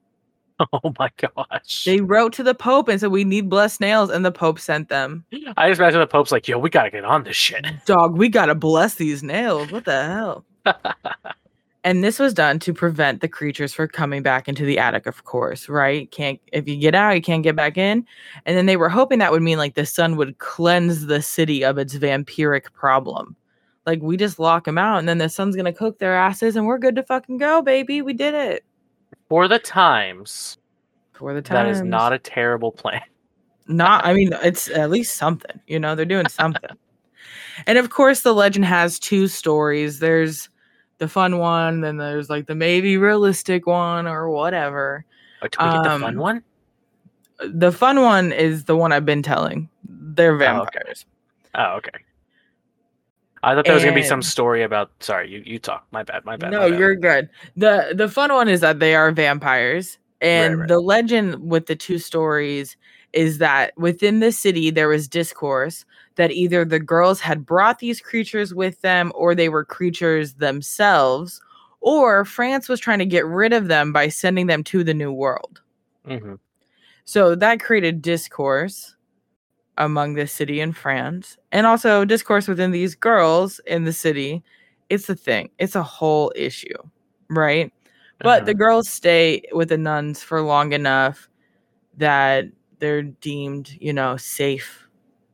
Oh 0.72 0.94
my 0.98 1.10
gosh. 1.16 1.84
They 1.84 2.00
wrote 2.00 2.32
to 2.34 2.42
the 2.42 2.54
Pope 2.54 2.88
and 2.88 3.00
said, 3.00 3.10
We 3.10 3.24
need 3.24 3.48
blessed 3.48 3.80
nails, 3.80 4.10
and 4.10 4.24
the 4.24 4.30
Pope 4.30 4.60
sent 4.60 4.88
them. 4.88 5.24
I 5.56 5.68
just 5.68 5.80
imagine 5.80 5.98
the 5.98 6.06
Pope's 6.06 6.30
like, 6.30 6.46
yo, 6.46 6.56
we 6.56 6.70
gotta 6.70 6.90
get 6.90 7.04
on 7.04 7.24
this 7.24 7.36
shit. 7.36 7.66
Dog, 7.84 8.16
we 8.16 8.28
gotta 8.28 8.54
bless 8.54 8.94
these 8.94 9.24
nails. 9.24 9.72
What 9.72 9.84
the 9.84 10.04
hell? 10.04 10.44
and 11.84 12.04
this 12.04 12.18
was 12.18 12.32
done 12.34 12.58
to 12.60 12.72
prevent 12.72 13.20
the 13.20 13.28
creatures 13.28 13.72
from 13.74 13.88
coming 13.88 14.22
back 14.22 14.48
into 14.48 14.64
the 14.64 14.78
attic, 14.78 15.06
of 15.06 15.24
course, 15.24 15.68
right? 15.68 16.10
Can't 16.10 16.40
if 16.52 16.68
you 16.68 16.76
get 16.76 16.94
out, 16.94 17.14
you 17.16 17.22
can't 17.22 17.42
get 17.42 17.56
back 17.56 17.76
in. 17.76 18.06
And 18.46 18.56
then 18.56 18.66
they 18.66 18.76
were 18.76 18.88
hoping 18.88 19.18
that 19.18 19.32
would 19.32 19.42
mean 19.42 19.58
like 19.58 19.74
the 19.74 19.86
sun 19.86 20.16
would 20.16 20.38
cleanse 20.38 21.06
the 21.06 21.22
city 21.22 21.64
of 21.64 21.78
its 21.78 21.94
vampiric 21.96 22.72
problem. 22.72 23.34
Like 23.86 24.00
we 24.02 24.16
just 24.16 24.38
lock 24.38 24.64
them 24.64 24.78
out, 24.78 24.98
and 24.98 25.08
then 25.08 25.18
the 25.18 25.28
sun's 25.28 25.56
gonna 25.56 25.72
cook 25.72 25.98
their 25.98 26.14
asses, 26.16 26.54
and 26.56 26.66
we're 26.66 26.78
good 26.78 26.94
to 26.96 27.02
fucking 27.02 27.38
go, 27.38 27.62
baby. 27.62 28.00
We 28.02 28.12
did 28.12 28.34
it. 28.34 28.64
For 29.28 29.48
the 29.48 29.58
times, 29.58 30.58
For 31.12 31.34
the 31.34 31.42
times 31.42 31.78
time, 31.78 31.86
is 31.86 31.90
not 31.90 32.12
a 32.12 32.18
terrible 32.18 32.70
plan. 32.72 33.00
not 33.68 34.04
i 34.04 34.12
mean 34.12 34.32
it's 34.42 34.68
at 34.70 34.90
least 34.90 35.16
something 35.16 35.60
you 35.68 35.78
know 35.78 35.94
they're 35.94 36.04
doing 36.04 36.28
something 36.28 36.70
and 37.66 37.78
of 37.78 37.90
course 37.90 38.20
the 38.22 38.34
legend 38.34 38.64
has 38.64 38.98
two 38.98 39.28
stories 39.28 40.00
there's 40.00 40.48
the 40.99 41.09
fun 41.09 41.38
one 41.38 41.80
then 41.80 41.97
there's 41.97 42.30
like 42.30 42.47
the 42.47 42.55
maybe 42.55 42.97
realistic 42.97 43.66
one 43.66 44.07
or 44.07 44.28
whatever 44.30 45.05
Oh, 45.43 45.49
do 45.49 45.59
we 45.64 45.70
get 45.72 45.82
the 45.82 45.88
fun 45.99 46.05
Um, 46.05 46.16
one? 46.16 46.45
the 47.45 47.72
fun 47.72 48.01
one 48.03 48.30
is 48.32 48.64
the 48.64 48.76
one 48.76 48.93
i've 48.93 49.05
been 49.07 49.22
telling 49.22 49.68
they're 49.84 50.36
vampires 50.36 51.05
Oh, 51.55 51.74
okay. 51.76 51.90
I 53.43 53.55
thought 53.55 53.64
there 53.64 53.74
was 53.74 53.82
gonna 53.82 53.95
be 53.95 54.03
some 54.05 54.22
story 54.22 54.62
about. 54.62 54.90
Sorry, 55.01 55.28
you 55.28 55.43
you 55.45 55.59
talk. 55.59 55.84
My 55.90 56.03
bad. 56.05 56.24
My 56.24 56.36
bad. 56.36 56.51
no 56.53 56.61
my 56.61 56.70
bad. 56.70 56.78
you're 56.78 56.95
good 56.95 57.28
the 57.57 57.93
the 57.95 58.09
fun 58.09 58.32
one 58.32 58.49
is 58.49 58.61
that 58.61 58.78
they 58.78 58.95
are 58.95 59.11
vampires 59.11 59.99
and 60.20 60.61
right. 60.61 60.68
the 60.68 60.78
legend 60.80 61.51
with 61.51 61.66
the 61.66 61.74
two 61.76 61.99
stories 61.99 62.76
is 63.12 63.38
that 63.38 63.76
within 63.76 64.20
the 64.20 64.30
city 64.32 64.70
there 64.70 64.88
was 64.88 65.09
discourse 65.09 65.84
that 66.16 66.30
either 66.32 66.64
the 66.64 66.80
girls 66.80 67.20
had 67.20 67.46
brought 67.46 67.78
these 67.78 68.00
creatures 68.00 68.54
with 68.54 68.80
them 68.82 69.12
or 69.14 69.34
they 69.34 69.48
were 69.48 69.64
creatures 69.64 70.34
themselves 70.34 71.40
or 71.80 72.24
france 72.24 72.68
was 72.68 72.80
trying 72.80 72.98
to 72.98 73.06
get 73.06 73.26
rid 73.26 73.52
of 73.52 73.68
them 73.68 73.92
by 73.92 74.08
sending 74.08 74.46
them 74.46 74.62
to 74.64 74.84
the 74.84 74.94
new 74.94 75.12
world 75.12 75.60
Mhm. 76.06 76.38
so 77.04 77.34
that 77.34 77.60
created 77.60 78.02
discourse 78.02 78.96
among 79.78 80.14
the 80.14 80.26
city 80.26 80.60
in 80.60 80.72
France 80.72 81.38
and 81.50 81.66
also 81.66 82.04
discourse 82.04 82.46
within 82.48 82.70
these 82.70 82.94
girls 82.94 83.58
in 83.66 83.84
the 83.84 83.92
city. 83.92 84.42
It's 84.90 85.08
a 85.08 85.14
thing, 85.14 85.50
it's 85.58 85.74
a 85.74 85.82
whole 85.82 86.32
issue, 86.36 86.76
right? 87.30 87.72
But 88.22 88.44
the 88.44 88.54
Mhm. 88.54 88.58
girls 88.58 88.88
stay 88.88 89.42
with 89.52 89.70
the 89.70 89.78
nuns 89.78 90.22
for 90.22 90.42
long 90.42 90.72
enough 90.72 91.28
that 91.96 92.46
they're 92.78 93.02
deemed, 93.02 93.70
you 93.80 93.92
know, 93.92 94.16
safe 94.16 94.81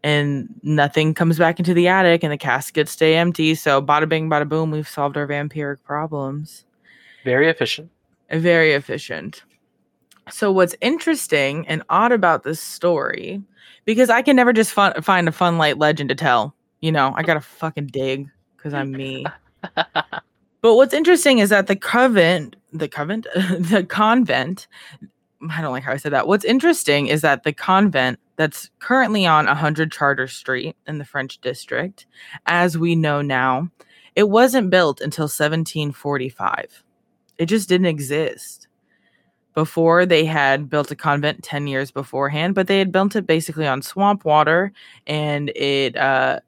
and 0.03 0.49
nothing 0.63 1.15
comes 1.15 1.39
back 1.39 1.59
into 1.59 1.75
the 1.75 1.89
attic 1.89 2.23
and 2.23 2.33
the 2.33 2.39
caskets 2.39 2.93
stay 2.93 3.17
empty. 3.17 3.55
So, 3.55 3.83
bada 3.83 4.09
bing, 4.09 4.31
bada 4.31 4.49
boom, 4.49 4.71
we've 4.71 4.89
solved 4.89 5.17
our 5.17 5.27
vampiric 5.27 5.83
problems 5.85 6.65
very 7.25 7.49
efficient. 7.49 7.91
very 8.31 8.73
efficient. 8.73 9.43
So 10.31 10.53
what's 10.53 10.75
interesting 10.81 11.67
and 11.69 11.83
odd 11.89 12.13
about 12.13 12.43
this 12.43 12.61
story, 12.61 13.43
because 13.85 14.11
I 14.11 14.23
can 14.23 14.37
never 14.37 14.53
just 14.53 14.73
fun, 14.73 15.01
find 15.03 15.29
a 15.29 15.33
fun 15.33 15.59
light 15.59 15.79
legend 15.79 16.09
to 16.11 16.15
tell. 16.15 16.55
You 16.81 16.93
know, 16.93 17.13
I 17.17 17.23
gotta 17.23 17.41
fucking 17.41 17.89
dig 17.89 18.29
because 18.57 18.75
I'm 18.75 18.93
me. 18.93 19.27
But 20.61 20.75
what's 20.75 20.93
interesting 20.93 21.39
is 21.39 21.51
that 21.51 21.69
the 21.69 21.77
convent, 21.77 22.57
the 22.73 22.89
convent, 22.89 23.27
the 23.35 23.87
convent. 23.89 24.67
I 25.51 25.61
don't 25.61 25.73
like 25.73 25.85
how 25.85 25.93
I 25.93 25.97
said 25.97 26.13
that. 26.13 26.27
What's 26.27 26.45
interesting 26.45 27.07
is 27.07 27.21
that 27.23 27.45
the 27.45 27.53
convent 27.53 28.19
that's 28.37 28.71
currently 28.81 29.27
on 29.27 29.47
100 29.47 29.93
Chartres 29.93 30.33
Street 30.33 30.77
in 30.87 30.99
the 30.99 31.05
French 31.05 31.41
district, 31.41 32.07
as 32.47 32.77
we 32.77 32.97
know 32.97 33.23
now, 33.23 33.71
it 34.17 34.29
wasn't 34.29 34.71
built 34.71 35.01
until 35.01 35.25
1745. 35.25 36.83
It 37.39 37.47
just 37.47 37.69
didn't 37.69 37.87
exist. 37.87 38.67
Before 39.55 40.07
they 40.07 40.25
had 40.25 40.71
built 40.71 40.91
a 40.91 40.97
convent 40.97 41.43
10 41.43 41.67
years 41.67 41.91
beforehand, 41.91 42.55
but 42.55 42.69
they 42.69 42.79
had 42.79 42.93
built 42.93 43.17
it 43.17 43.27
basically 43.27 43.67
on 43.67 43.83
swamp 43.83 44.25
water 44.25 44.73
and 45.07 45.51
it 45.51 45.97
uh, 45.97 46.41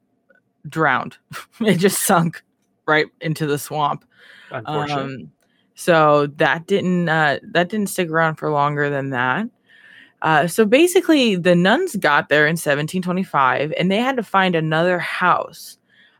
drowned. 0.69 1.17
it 1.59 1.75
just 1.75 2.03
sunk 2.03 2.41
right 2.85 3.07
into 3.19 3.45
the 3.45 3.57
swamp. 3.57 4.05
Unfortunately. 4.51 5.23
Um, 5.23 5.31
so 5.75 6.27
that 6.37 6.67
didn't 6.67 7.09
uh, 7.09 7.39
that 7.51 7.69
didn't 7.69 7.89
stick 7.89 8.09
around 8.09 8.35
for 8.35 8.51
longer 8.51 8.89
than 8.89 9.09
that. 9.11 9.47
Uh, 10.21 10.45
so 10.45 10.65
basically, 10.65 11.35
the 11.35 11.55
nuns 11.55 11.95
got 11.95 12.29
there 12.29 12.45
in 12.45 12.51
1725, 12.51 13.73
and 13.77 13.91
they 13.91 13.97
had 13.97 14.15
to 14.17 14.23
find 14.23 14.55
another 14.55 14.99
house 14.99 15.79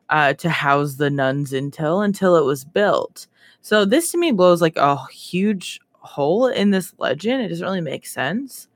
uh, 0.09 0.33
to 0.33 0.49
house 0.49 0.95
the 0.95 1.09
nuns 1.09 1.53
until 1.53 2.01
until 2.01 2.35
it 2.35 2.45
was 2.45 2.65
built. 2.65 3.27
So 3.61 3.85
this 3.85 4.11
to 4.11 4.17
me 4.17 4.31
blows 4.31 4.61
like 4.61 4.77
a 4.77 5.05
huge 5.07 5.79
hole 5.99 6.47
in 6.47 6.71
this 6.71 6.95
legend. 6.97 7.43
It 7.43 7.49
doesn't 7.49 7.65
really 7.65 7.81
make 7.81 8.07
sense. 8.07 8.67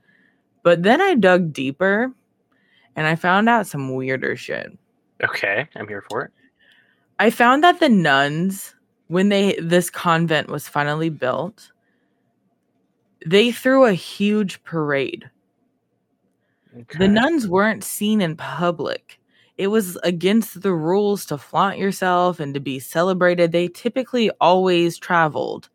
But 0.62 0.84
then 0.84 1.00
I 1.00 1.14
dug 1.14 1.52
deeper, 1.52 2.12
and 2.94 3.06
I 3.06 3.16
found 3.16 3.48
out 3.48 3.66
some 3.66 3.94
weirder 3.94 4.36
shit. 4.36 4.76
okay, 5.22 5.68
I'm 5.74 5.88
here 5.88 6.04
for 6.08 6.22
it. 6.24 6.30
I 7.18 7.30
found 7.30 7.64
that 7.64 7.80
the 7.80 7.88
nuns, 7.88 8.75
when 9.08 9.28
they 9.28 9.56
this 9.60 9.90
convent 9.90 10.48
was 10.48 10.68
finally 10.68 11.10
built, 11.10 11.70
they 13.24 13.50
threw 13.52 13.84
a 13.84 13.92
huge 13.92 14.62
parade. 14.64 15.30
Okay. 16.76 16.98
The 16.98 17.08
nuns 17.08 17.48
weren't 17.48 17.84
seen 17.84 18.20
in 18.20 18.36
public. 18.36 19.18
It 19.56 19.68
was 19.68 19.96
against 20.02 20.60
the 20.60 20.74
rules 20.74 21.24
to 21.26 21.38
flaunt 21.38 21.78
yourself 21.78 22.40
and 22.40 22.52
to 22.54 22.60
be 22.60 22.78
celebrated. 22.78 23.52
They 23.52 23.68
typically 23.68 24.30
always 24.40 24.98
traveled 24.98 25.70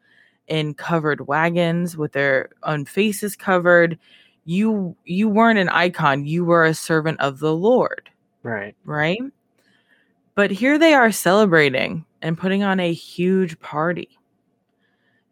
in 0.48 0.74
covered 0.76 1.28
wagons 1.28 1.98
with 1.98 2.12
their 2.12 2.50
own 2.64 2.86
faces 2.86 3.36
covered. 3.36 3.98
You 4.46 4.96
you 5.06 5.30
weren't 5.30 5.60
an 5.60 5.70
icon, 5.70 6.26
you 6.26 6.46
were 6.46 6.66
a 6.66 6.74
servant 6.74 7.20
of 7.20 7.40
the 7.40 7.54
Lord 7.56 8.10
Right. 8.44 8.76
right? 8.86 9.20
But 10.36 10.52
here 10.52 10.78
they 10.78 10.94
are 10.94 11.12
celebrating 11.12 12.06
and 12.22 12.38
putting 12.38 12.64
on 12.64 12.80
a 12.80 12.94
huge 12.94 13.60
party. 13.60 14.18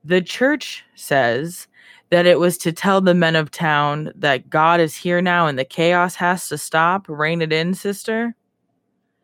The 0.04 0.22
church 0.22 0.84
says 0.96 1.68
that 2.10 2.26
it 2.26 2.40
was 2.40 2.58
to 2.60 2.72
tell 2.72 3.02
the 3.02 3.14
men 3.14 3.36
of 3.36 3.52
town 3.52 4.12
that 4.16 4.50
God 4.50 4.80
is 4.80 4.96
here 4.96 5.22
now 5.22 5.48
and 5.48 5.60
the 5.60 5.66
chaos 5.66 6.16
has 6.16 6.50
to 6.50 6.58
stop. 6.58 7.08
Rein 7.08 7.42
it 7.42 7.54
in, 7.54 7.74
sister. 7.74 8.36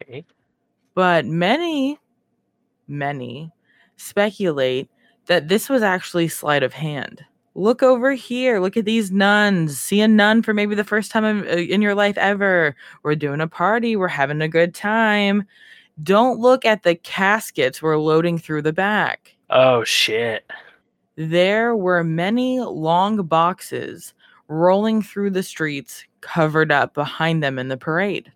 Okay. 0.03 0.25
But 0.93 1.25
many, 1.25 1.99
many 2.87 3.51
speculate 3.97 4.89
that 5.27 5.47
this 5.47 5.69
was 5.69 5.81
actually 5.81 6.27
sleight 6.27 6.63
of 6.63 6.73
hand. 6.73 7.23
Look 7.55 7.81
over 7.81 8.11
here. 8.11 8.59
Look 8.59 8.75
at 8.75 8.85
these 8.85 9.11
nuns. 9.11 9.79
See 9.79 10.01
a 10.01 10.07
nun 10.07 10.43
for 10.43 10.53
maybe 10.53 10.75
the 10.75 10.83
first 10.83 11.09
time 11.09 11.23
in, 11.23 11.47
uh, 11.47 11.55
in 11.55 11.81
your 11.81 11.95
life 11.95 12.17
ever. 12.17 12.75
We're 13.01 13.15
doing 13.15 13.39
a 13.39 13.47
party. 13.47 13.95
We're 13.95 14.09
having 14.09 14.41
a 14.41 14.49
good 14.49 14.75
time. 14.75 15.45
Don't 16.03 16.39
look 16.39 16.65
at 16.65 16.83
the 16.83 16.95
caskets 16.95 17.81
we're 17.81 17.97
loading 17.97 18.37
through 18.37 18.61
the 18.63 18.73
back. 18.73 19.35
Oh 19.49 19.83
shit. 19.83 20.49
There 21.15 21.75
were 21.75 22.03
many 22.03 22.59
long 22.59 23.23
boxes 23.23 24.13
rolling 24.47 25.01
through 25.01 25.29
the 25.31 25.43
streets, 25.43 26.03
covered 26.21 26.71
up 26.71 26.93
behind 26.93 27.41
them 27.41 27.57
in 27.57 27.69
the 27.69 27.77
parade. 27.77 28.31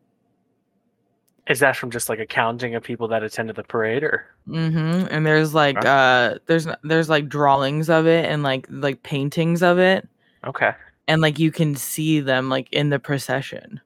Is 1.47 1.59
that 1.59 1.75
from 1.75 1.89
just 1.91 2.09
like 2.09 2.19
a 2.19 2.25
counting 2.27 2.75
of 2.75 2.83
people 2.83 3.07
that 3.09 3.23
attended 3.23 3.55
the 3.55 3.63
parade, 3.63 4.03
or 4.03 4.25
Mm-hmm. 4.47 5.07
And 5.11 5.25
there's 5.25 5.53
like 5.53 5.77
Okay. 5.77 5.87
uh 5.87 6.37
there's 6.47 6.67
there's 6.83 7.09
like 7.09 7.27
drawings 7.27 7.89
of 7.89 8.07
it 8.07 8.25
and 8.25 8.41
like 8.43 8.65
like 8.69 9.03
paintings 9.03 9.61
of 9.61 9.77
it. 9.79 10.07
okay, 10.45 10.71
And 11.07 11.21
like 11.21 11.37
you 11.39 11.51
can 11.51 11.75
see 11.75 12.19
them 12.19 12.49
like 12.49 12.71
in 12.71 12.89
the 12.89 12.99
procession, 12.99 13.81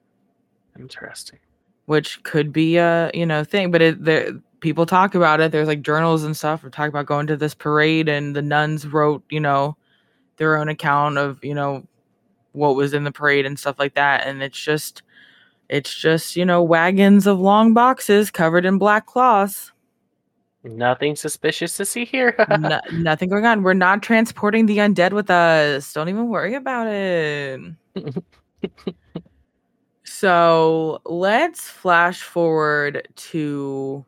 interesting. 0.78 1.38
Which 1.86 2.22
could 2.22 2.52
be 2.52 2.76
a 2.76 3.10
you 3.14 3.26
know 3.26 3.44
thing. 3.44 3.70
But 3.70 3.82
it 3.82 4.04
there 4.04 4.32
people 4.64 4.86
talk 4.86 5.14
about 5.14 5.40
it. 5.40 5.52
There's 5.52 5.68
like 5.68 5.82
journals 5.82 6.24
and 6.24 6.34
stuff. 6.34 6.64
We 6.64 6.70
talk 6.70 6.88
about 6.88 7.04
going 7.04 7.26
to 7.26 7.36
this 7.36 7.54
parade 7.54 8.08
and 8.08 8.34
the 8.34 8.40
nuns 8.40 8.86
wrote, 8.86 9.22
you 9.28 9.38
know, 9.38 9.76
their 10.38 10.56
own 10.56 10.70
account 10.70 11.18
of, 11.18 11.44
you 11.44 11.52
know, 11.54 11.86
what 12.52 12.74
was 12.74 12.94
in 12.94 13.04
the 13.04 13.12
parade 13.12 13.44
and 13.44 13.58
stuff 13.58 13.78
like 13.78 13.92
that. 13.94 14.26
And 14.26 14.42
it's 14.42 14.58
just 14.58 15.02
it's 15.68 15.94
just, 15.94 16.34
you 16.34 16.46
know, 16.46 16.62
wagons 16.62 17.26
of 17.26 17.38
long 17.38 17.74
boxes 17.74 18.30
covered 18.30 18.64
in 18.64 18.78
black 18.78 19.04
cloths. 19.04 19.70
Nothing 20.62 21.14
suspicious 21.14 21.76
to 21.76 21.84
see 21.84 22.06
here. 22.06 22.34
no, 22.58 22.80
nothing 22.90 23.28
going 23.28 23.44
on. 23.44 23.62
We're 23.62 23.74
not 23.74 24.02
transporting 24.02 24.64
the 24.64 24.78
undead 24.78 25.12
with 25.12 25.28
us. 25.28 25.92
Don't 25.92 26.08
even 26.08 26.28
worry 26.30 26.54
about 26.54 26.86
it. 26.86 27.60
so 30.24 31.02
let's 31.04 31.68
flash 31.68 32.22
forward 32.22 33.06
to 33.14 34.06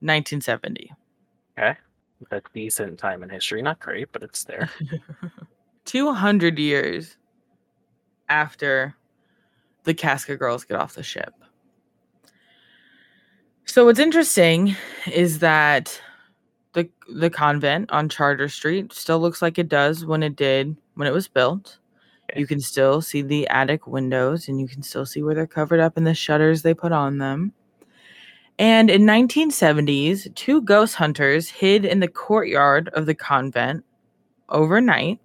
1970. 0.00 0.90
Okay. 1.58 1.76
A 2.30 2.40
decent 2.54 2.98
time 2.98 3.22
in 3.22 3.28
history. 3.28 3.60
Not 3.60 3.78
great, 3.78 4.10
but 4.12 4.22
it's 4.22 4.44
there. 4.44 4.70
200 5.84 6.58
years 6.58 7.18
after 8.30 8.94
the 9.84 9.92
Casket 9.92 10.38
girls 10.38 10.64
get 10.64 10.78
off 10.78 10.94
the 10.94 11.02
ship. 11.02 11.34
So 13.66 13.84
what's 13.84 14.00
interesting 14.00 14.74
is 15.12 15.40
that 15.40 16.00
the 16.72 16.88
the 17.12 17.28
convent 17.28 17.92
on 17.92 18.08
Chartres 18.08 18.54
Street 18.54 18.90
still 18.94 19.18
looks 19.18 19.42
like 19.42 19.58
it 19.58 19.68
does 19.68 20.06
when 20.06 20.22
it 20.22 20.34
did 20.34 20.78
when 20.94 21.06
it 21.06 21.12
was 21.12 21.28
built. 21.28 21.76
You 22.34 22.46
can 22.46 22.60
still 22.60 23.00
see 23.00 23.22
the 23.22 23.46
attic 23.48 23.86
windows 23.86 24.48
and 24.48 24.60
you 24.60 24.66
can 24.66 24.82
still 24.82 25.06
see 25.06 25.22
where 25.22 25.34
they're 25.34 25.46
covered 25.46 25.80
up 25.80 25.96
and 25.96 26.06
the 26.06 26.14
shutters 26.14 26.62
they 26.62 26.74
put 26.74 26.92
on 26.92 27.18
them. 27.18 27.52
And 28.58 28.90
in 28.90 29.02
1970s, 29.02 30.34
two 30.34 30.62
ghost 30.62 30.94
hunters 30.94 31.48
hid 31.48 31.84
in 31.84 32.00
the 32.00 32.08
courtyard 32.08 32.88
of 32.94 33.06
the 33.06 33.14
convent 33.14 33.84
overnight. 34.48 35.20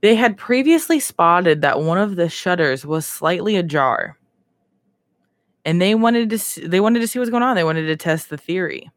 They 0.00 0.14
had 0.14 0.38
previously 0.38 0.98
spotted 0.98 1.60
that 1.60 1.82
one 1.82 1.98
of 1.98 2.16
the 2.16 2.30
shutters 2.30 2.86
was 2.86 3.06
slightly 3.06 3.56
ajar. 3.56 4.18
And 5.66 5.80
they 5.80 5.94
wanted 5.94 6.30
to 6.30 6.38
see, 6.38 6.66
they 6.66 6.80
wanted 6.80 7.00
to 7.00 7.06
see 7.06 7.18
what's 7.18 7.30
going 7.30 7.42
on. 7.42 7.54
They 7.54 7.64
wanted 7.64 7.86
to 7.86 7.96
test 7.96 8.30
the 8.30 8.38
theory. 8.38 8.90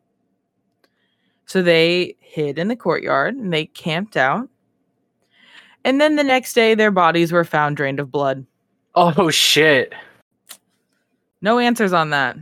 So 1.45 1.61
they 1.61 2.15
hid 2.21 2.57
in 2.57 2.69
the 2.69 2.75
courtyard 2.77 3.35
and 3.35 3.51
they 3.51 3.65
camped 3.65 4.15
out. 4.15 4.49
And 5.85 5.99
then 5.99 6.15
the 6.15 6.23
next 6.23 6.53
day 6.53 6.75
their 6.75 6.91
bodies 6.91 7.31
were 7.31 7.43
found 7.43 7.77
drained 7.77 7.99
of 7.99 8.11
blood. 8.11 8.45
Oh 8.95 9.29
shit. 9.29 9.93
No 11.41 11.59
answers 11.59 11.91
on 11.93 12.11
that. 12.11 12.37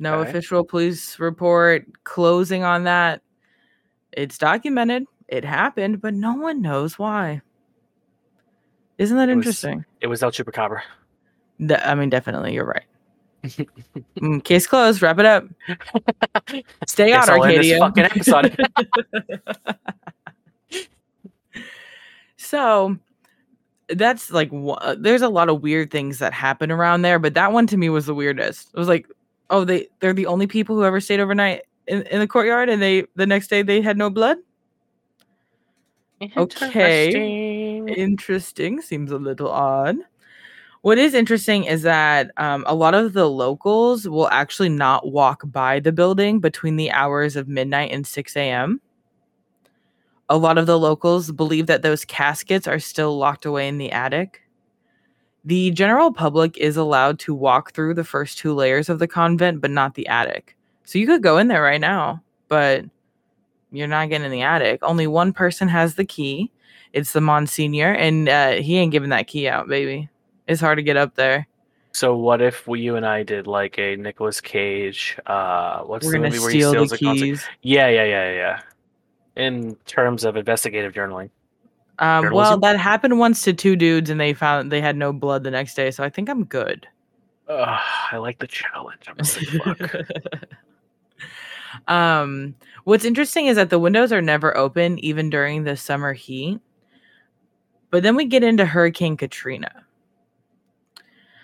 No 0.00 0.14
Okay. 0.20 0.30
official 0.30 0.64
police 0.64 1.18
report 1.20 1.86
closing 2.04 2.64
on 2.64 2.84
that. 2.84 3.22
It's 4.12 4.38
documented. 4.38 5.04
It 5.28 5.44
happened, 5.44 6.00
but 6.00 6.14
no 6.14 6.34
one 6.34 6.60
knows 6.62 6.98
why. 6.98 7.42
Isn't 8.98 9.16
that 9.16 9.28
It 9.28 9.36
was- 9.36 9.46
interesting? 9.46 9.84
It 10.00 10.06
was 10.08 10.22
El 10.22 10.30
Chupacabra. 10.32 10.80
De- 11.64 11.88
I 11.88 11.94
mean, 11.94 12.10
definitely, 12.10 12.54
you're 12.54 12.64
right. 12.66 12.84
Mm, 14.20 14.42
case 14.42 14.66
closed. 14.66 15.02
Wrap 15.02 15.18
it 15.18 15.26
up. 15.26 15.44
Stay 16.86 17.12
out, 17.12 17.28
Arcadia. 17.28 17.78
fucking 17.78 18.04
episode. 18.04 18.56
so 22.54 22.96
that's 23.88 24.30
like 24.30 24.48
wha- 24.52 24.74
uh, 24.74 24.94
there's 24.96 25.22
a 25.22 25.28
lot 25.28 25.48
of 25.48 25.60
weird 25.60 25.90
things 25.90 26.20
that 26.20 26.32
happen 26.32 26.70
around 26.70 27.02
there, 27.02 27.18
but 27.18 27.34
that 27.34 27.52
one 27.52 27.66
to 27.66 27.76
me 27.76 27.88
was 27.88 28.06
the 28.06 28.14
weirdest. 28.14 28.70
It 28.72 28.78
was 28.78 28.86
like, 28.86 29.08
oh, 29.50 29.64
they 29.64 29.88
they're 29.98 30.12
the 30.12 30.26
only 30.26 30.46
people 30.46 30.76
who 30.76 30.84
ever 30.84 31.00
stayed 31.00 31.18
overnight 31.18 31.62
in, 31.88 32.02
in 32.02 32.20
the 32.20 32.28
courtyard, 32.28 32.68
and 32.68 32.80
they 32.80 33.06
the 33.16 33.26
next 33.26 33.48
day 33.48 33.62
they 33.62 33.80
had 33.82 33.98
no 33.98 34.08
blood. 34.08 34.36
Okay. 36.36 37.06
Interesting. 37.08 37.88
Interesting. 37.96 38.80
Seems 38.82 39.10
a 39.10 39.18
little 39.18 39.50
odd. 39.50 39.96
What 40.82 40.98
is 40.98 41.12
interesting 41.12 41.64
is 41.64 41.82
that 41.82 42.30
um, 42.36 42.62
a 42.68 42.74
lot 42.74 42.94
of 42.94 43.14
the 43.14 43.28
locals 43.28 44.06
will 44.08 44.28
actually 44.28 44.68
not 44.68 45.10
walk 45.10 45.42
by 45.46 45.80
the 45.80 45.90
building 45.92 46.38
between 46.38 46.76
the 46.76 46.92
hours 46.92 47.34
of 47.34 47.48
midnight 47.48 47.90
and 47.90 48.06
6 48.06 48.36
a.m. 48.36 48.80
A 50.28 50.38
lot 50.38 50.58
of 50.58 50.66
the 50.66 50.78
locals 50.78 51.30
believe 51.30 51.66
that 51.66 51.82
those 51.82 52.04
caskets 52.04 52.66
are 52.66 52.78
still 52.78 53.18
locked 53.18 53.44
away 53.44 53.68
in 53.68 53.78
the 53.78 53.92
attic. 53.92 54.40
The 55.44 55.70
general 55.72 56.12
public 56.12 56.56
is 56.56 56.76
allowed 56.76 57.18
to 57.20 57.34
walk 57.34 57.72
through 57.72 57.94
the 57.94 58.04
first 58.04 58.38
two 58.38 58.54
layers 58.54 58.88
of 58.88 58.98
the 58.98 59.06
convent, 59.06 59.60
but 59.60 59.70
not 59.70 59.94
the 59.94 60.06
attic. 60.06 60.56
So 60.84 60.98
you 60.98 61.06
could 61.06 61.22
go 61.22 61.36
in 61.36 61.48
there 61.48 61.62
right 61.62 61.80
now, 61.80 62.22
but 62.48 62.84
you're 63.70 63.86
not 63.86 64.08
getting 64.08 64.24
in 64.24 64.30
the 64.30 64.42
attic. 64.42 64.80
Only 64.82 65.06
one 65.06 65.32
person 65.32 65.68
has 65.68 65.96
the 65.96 66.04
key. 66.04 66.50
It's 66.94 67.12
the 67.12 67.20
Monsignor, 67.20 67.92
and 67.92 68.28
uh, 68.28 68.52
he 68.52 68.78
ain't 68.78 68.92
giving 68.92 69.10
that 69.10 69.26
key 69.26 69.48
out, 69.48 69.68
baby. 69.68 70.08
It's 70.46 70.60
hard 70.60 70.78
to 70.78 70.82
get 70.82 70.96
up 70.96 71.16
there. 71.16 71.46
So 71.92 72.16
what 72.16 72.40
if 72.40 72.66
we, 72.66 72.80
you 72.80 72.96
and 72.96 73.04
I 73.04 73.22
did 73.22 73.46
like 73.46 73.78
a 73.78 73.96
Nicolas 73.96 74.40
Cage? 74.40 75.18
Uh, 75.26 75.80
what's 75.80 76.06
We're 76.06 76.12
the 76.12 76.18
movie 76.20 76.38
where 76.38 76.50
he 76.50 76.60
steal 76.60 76.70
steals 76.70 76.90
the 76.90 76.98
concert? 76.98 77.24
keys. 77.24 77.44
Yeah, 77.62 77.88
yeah, 77.88 78.04
yeah, 78.04 78.32
yeah. 78.32 78.60
In 79.36 79.74
terms 79.86 80.24
of 80.24 80.36
investigative 80.36 80.92
journaling, 80.92 81.30
Um, 81.98 82.30
well, 82.32 82.58
that 82.60 82.78
happened 82.78 83.18
once 83.18 83.42
to 83.42 83.52
two 83.52 83.74
dudes, 83.74 84.10
and 84.10 84.20
they 84.20 84.32
found 84.32 84.70
they 84.70 84.80
had 84.80 84.96
no 84.96 85.12
blood 85.12 85.42
the 85.42 85.50
next 85.50 85.74
day. 85.74 85.90
So 85.90 86.04
I 86.04 86.08
think 86.10 86.28
I'm 86.28 86.44
good. 86.44 86.86
Ugh, 87.48 87.80
I 88.12 88.16
like 88.16 88.38
the 88.38 88.46
challenge. 88.46 89.02
I'm 89.08 89.24
sick 89.24 89.48
fuck. 89.48 89.80
um, 91.88 92.54
what's 92.84 93.04
interesting 93.04 93.46
is 93.46 93.56
that 93.56 93.70
the 93.70 93.78
windows 93.78 94.12
are 94.12 94.22
never 94.22 94.56
open, 94.56 94.98
even 95.00 95.30
during 95.30 95.64
the 95.64 95.76
summer 95.76 96.12
heat. 96.12 96.60
But 97.90 98.02
then 98.02 98.16
we 98.16 98.24
get 98.24 98.42
into 98.42 98.64
Hurricane 98.64 99.16
Katrina. 99.16 99.84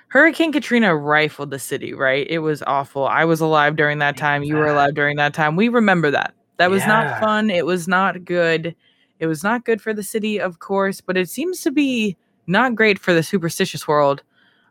Hurricane 0.08 0.50
Katrina 0.52 0.96
rifled 0.96 1.50
the 1.50 1.58
city, 1.60 1.94
right? 1.94 2.26
It 2.28 2.40
was 2.40 2.62
awful. 2.66 3.06
I 3.06 3.24
was 3.24 3.40
alive 3.40 3.76
during 3.76 3.98
that 3.98 4.16
time. 4.16 4.42
You 4.42 4.56
were 4.56 4.66
alive 4.66 4.94
during 4.94 5.16
that 5.18 5.34
time. 5.34 5.54
We 5.54 5.68
remember 5.68 6.10
that. 6.10 6.34
That 6.60 6.68
was 6.68 6.86
not 6.86 7.18
fun. 7.20 7.48
It 7.48 7.64
was 7.64 7.88
not 7.88 8.22
good. 8.22 8.76
It 9.18 9.26
was 9.26 9.42
not 9.42 9.64
good 9.64 9.80
for 9.80 9.94
the 9.94 10.02
city, 10.02 10.38
of 10.38 10.58
course, 10.58 11.00
but 11.00 11.16
it 11.16 11.30
seems 11.30 11.62
to 11.62 11.70
be 11.70 12.18
not 12.46 12.74
great 12.74 12.98
for 12.98 13.14
the 13.14 13.22
superstitious 13.22 13.88
world 13.88 14.22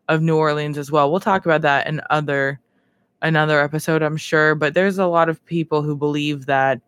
of 0.08 0.22
New 0.22 0.38
Orleans 0.38 0.78
as 0.78 0.92
well. 0.92 1.10
We'll 1.10 1.20
talk 1.20 1.46
about 1.46 1.64
that 1.64 1.88
in 1.88 2.00
other 2.12 2.60
another 3.24 3.60
episode, 3.60 4.04
I'm 4.04 4.18
sure. 4.18 4.54
But 4.54 4.76
there's 4.76 5.00
a 5.00 5.08
lot 5.08 5.30
of 5.30 5.44
people 5.48 5.82
who 5.82 5.96
believe 5.96 6.46
that 6.46 6.80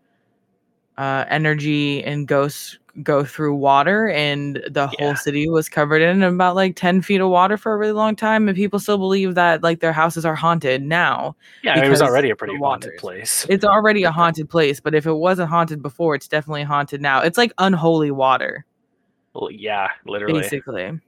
uh, 0.99 1.25
energy 1.29 2.03
and 2.03 2.27
ghosts 2.27 2.77
go 3.03 3.23
through 3.23 3.55
water, 3.55 4.09
and 4.09 4.57
the 4.69 4.89
Yeah. 4.91 5.05
whole 5.05 5.15
city 5.15 5.49
was 5.49 5.69
covered 5.69 6.01
in 6.01 6.23
about 6.23 6.55
like 6.55 6.75
10 6.75 7.01
feet 7.01 7.21
of 7.21 7.29
water 7.29 7.57
for 7.57 7.73
a 7.73 7.77
really 7.77 7.93
long 7.93 8.15
time. 8.15 8.47
And 8.47 8.55
people 8.55 8.79
still 8.79 8.97
believe 8.97 9.35
that 9.35 9.63
like 9.63 9.79
their 9.79 9.93
houses 9.93 10.25
are 10.25 10.35
haunted 10.35 10.81
now. 10.83 11.35
Yeah, 11.63 11.83
it 11.83 11.89
was 11.89 12.01
already 12.01 12.29
a 12.29 12.35
pretty 12.35 12.57
haunted 12.57 12.97
place. 12.97 13.45
It's 13.49 13.63
already 13.65 14.03
a 14.03 14.11
haunted 14.11 14.49
place, 14.49 14.79
but 14.79 14.93
if 14.93 15.05
it 15.05 15.13
wasn't 15.13 15.49
haunted 15.49 15.81
before, 15.81 16.15
it's 16.15 16.27
definitely 16.27 16.63
haunted 16.63 17.01
now. 17.01 17.21
It's 17.21 17.37
like 17.37 17.53
unholy 17.57 18.11
water. 18.11 18.65
Well, 19.33 19.49
yeah, 19.51 19.89
literally. 20.05 20.41
basically. 20.41 20.99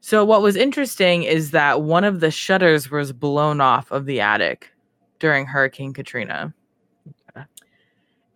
So 0.00 0.24
what 0.24 0.42
was 0.42 0.56
interesting 0.56 1.22
is 1.22 1.52
that 1.52 1.82
one 1.82 2.04
of 2.04 2.20
the 2.20 2.30
shutters 2.30 2.90
was 2.90 3.12
blown 3.12 3.60
off 3.60 3.90
of 3.90 4.06
the 4.06 4.20
attic 4.20 4.72
during 5.18 5.46
Hurricane 5.46 5.92
Katrina. 5.92 6.52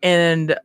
And 0.02 0.56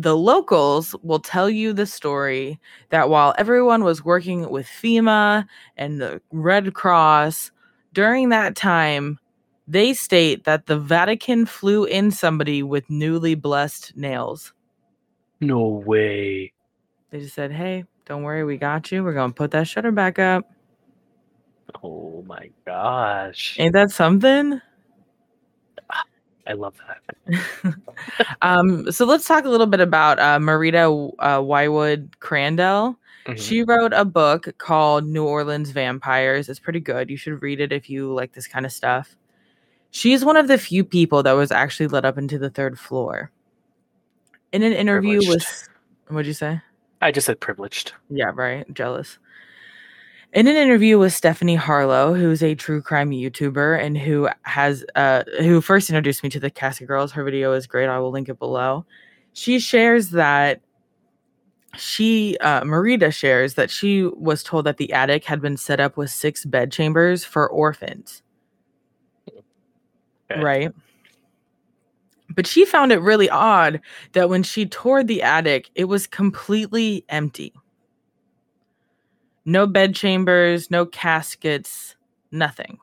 the 0.00 0.16
locals 0.16 0.94
will 1.02 1.18
tell 1.18 1.50
you 1.50 1.74
the 1.74 1.84
story 1.84 2.58
that 2.88 3.10
while 3.10 3.34
everyone 3.36 3.84
was 3.84 4.02
working 4.02 4.48
with 4.48 4.66
FEMA 4.66 5.44
and 5.76 6.00
the 6.00 6.22
Red 6.32 6.72
Cross 6.72 7.50
during 7.92 8.30
that 8.30 8.56
time, 8.56 9.18
they 9.68 9.92
state 9.92 10.44
that 10.44 10.66
the 10.66 10.78
Vatican 10.78 11.44
flew 11.44 11.84
in 11.84 12.10
somebody 12.10 12.62
with 12.62 12.88
newly 12.88 13.34
blessed 13.34 13.94
nails. 13.94 14.54
No 15.40 15.66
way. 15.68 16.52
They 17.10 17.20
just 17.20 17.34
said, 17.34 17.52
"Hey, 17.52 17.84
don't 18.06 18.22
worry, 18.22 18.42
we 18.42 18.56
got 18.56 18.90
you. 18.90 19.04
We're 19.04 19.12
gonna 19.12 19.32
put 19.34 19.50
that 19.50 19.68
shutter 19.68 19.92
back 19.92 20.18
up." 20.18 20.50
Oh 21.82 22.24
my 22.26 22.50
gosh. 22.64 23.56
Ain't 23.58 23.74
that 23.74 23.90
something? 23.90 24.60
Ah. 25.90 26.04
I 26.50 26.54
love 26.54 26.74
that. 26.88 27.74
um, 28.42 28.90
so 28.90 29.04
let's 29.04 29.24
talk 29.24 29.44
a 29.44 29.48
little 29.48 29.66
bit 29.68 29.78
about 29.78 30.18
uh, 30.18 30.38
Marita 30.40 31.14
uh, 31.20 31.38
Woywod 31.38 32.10
Crandle. 32.20 32.96
Mhm. 33.26 33.38
She 33.38 33.62
wrote 33.62 33.92
a 33.92 34.04
book 34.04 34.48
called 34.58 35.06
New 35.06 35.24
Orleans 35.24 35.70
Vampires. 35.70 36.48
It's 36.48 36.58
pretty 36.58 36.80
good. 36.80 37.08
You 37.08 37.16
should 37.16 37.40
read 37.40 37.60
it 37.60 37.70
if 37.70 37.88
you 37.88 38.12
like 38.12 38.32
this 38.32 38.48
kind 38.48 38.66
of 38.66 38.72
stuff. 38.72 39.14
She's 39.92 40.24
one 40.24 40.36
of 40.36 40.48
the 40.48 40.58
few 40.58 40.82
people 40.82 41.22
that 41.22 41.32
was 41.32 41.52
actually 41.52 41.86
let 41.86 42.04
up 42.04 42.18
into 42.18 42.38
the 42.38 42.50
third 42.50 42.78
floor. 42.78 43.30
In 44.52 44.64
an 44.64 44.72
interview 44.72 45.20
with, 45.28 45.68
what'd 46.08 46.26
you 46.26 46.32
say? 46.32 46.60
I 47.00 47.12
just 47.12 47.26
said 47.26 47.38
privileged. 47.38 47.92
Yeah, 48.08 48.32
right. 48.34 48.72
Jealous. 48.74 49.18
In 50.32 50.46
an 50.46 50.54
interview 50.54 50.96
with 50.96 51.12
Stephanie 51.12 51.56
Harlowe, 51.56 52.14
who's 52.14 52.40
a 52.40 52.54
true 52.54 52.80
crime 52.80 53.10
YouTuber 53.10 53.82
and 53.82 53.98
who 53.98 54.28
has 54.42 54.84
uh 54.94 55.24
who 55.40 55.60
first 55.60 55.90
introduced 55.90 56.22
me 56.22 56.28
to 56.30 56.38
the 56.38 56.50
Casket 56.50 56.86
Girls, 56.86 57.10
her 57.12 57.24
video 57.24 57.52
is 57.52 57.66
great. 57.66 57.88
I 57.88 57.98
will 57.98 58.12
link 58.12 58.28
it 58.28 58.38
below. 58.38 58.86
She 59.32 59.58
shares 59.58 60.10
that 60.10 60.60
she 61.76 62.36
uh 62.40 62.60
Marita 62.62 63.12
shares 63.12 63.54
that 63.54 63.70
she 63.70 64.04
was 64.04 64.44
told 64.44 64.66
that 64.66 64.76
the 64.76 64.92
attic 64.92 65.24
had 65.24 65.40
been 65.40 65.56
set 65.56 65.80
up 65.80 65.96
with 65.96 66.10
six 66.10 66.44
bed 66.44 66.70
chambers 66.70 67.24
for 67.24 67.48
orphans. 67.48 68.22
Okay. 70.30 70.40
Right? 70.40 70.72
But 72.36 72.46
she 72.46 72.64
found 72.64 72.92
it 72.92 73.00
really 73.00 73.28
odd 73.28 73.80
that 74.12 74.28
when 74.28 74.44
she 74.44 74.64
toured 74.64 75.08
the 75.08 75.22
attic, 75.22 75.70
it 75.74 75.86
was 75.86 76.06
completely 76.06 77.04
empty. 77.08 77.52
No 79.44 79.66
bed 79.66 79.94
chambers, 79.94 80.70
no 80.70 80.86
caskets, 80.86 81.96
nothing. 82.30 82.78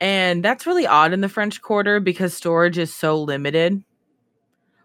And 0.00 0.44
that's 0.44 0.66
really 0.66 0.86
odd 0.86 1.12
in 1.12 1.20
the 1.20 1.28
French 1.28 1.62
Quarter 1.62 2.00
because 2.00 2.34
storage 2.34 2.76
is 2.78 2.92
so 2.92 3.20
limited. 3.20 3.82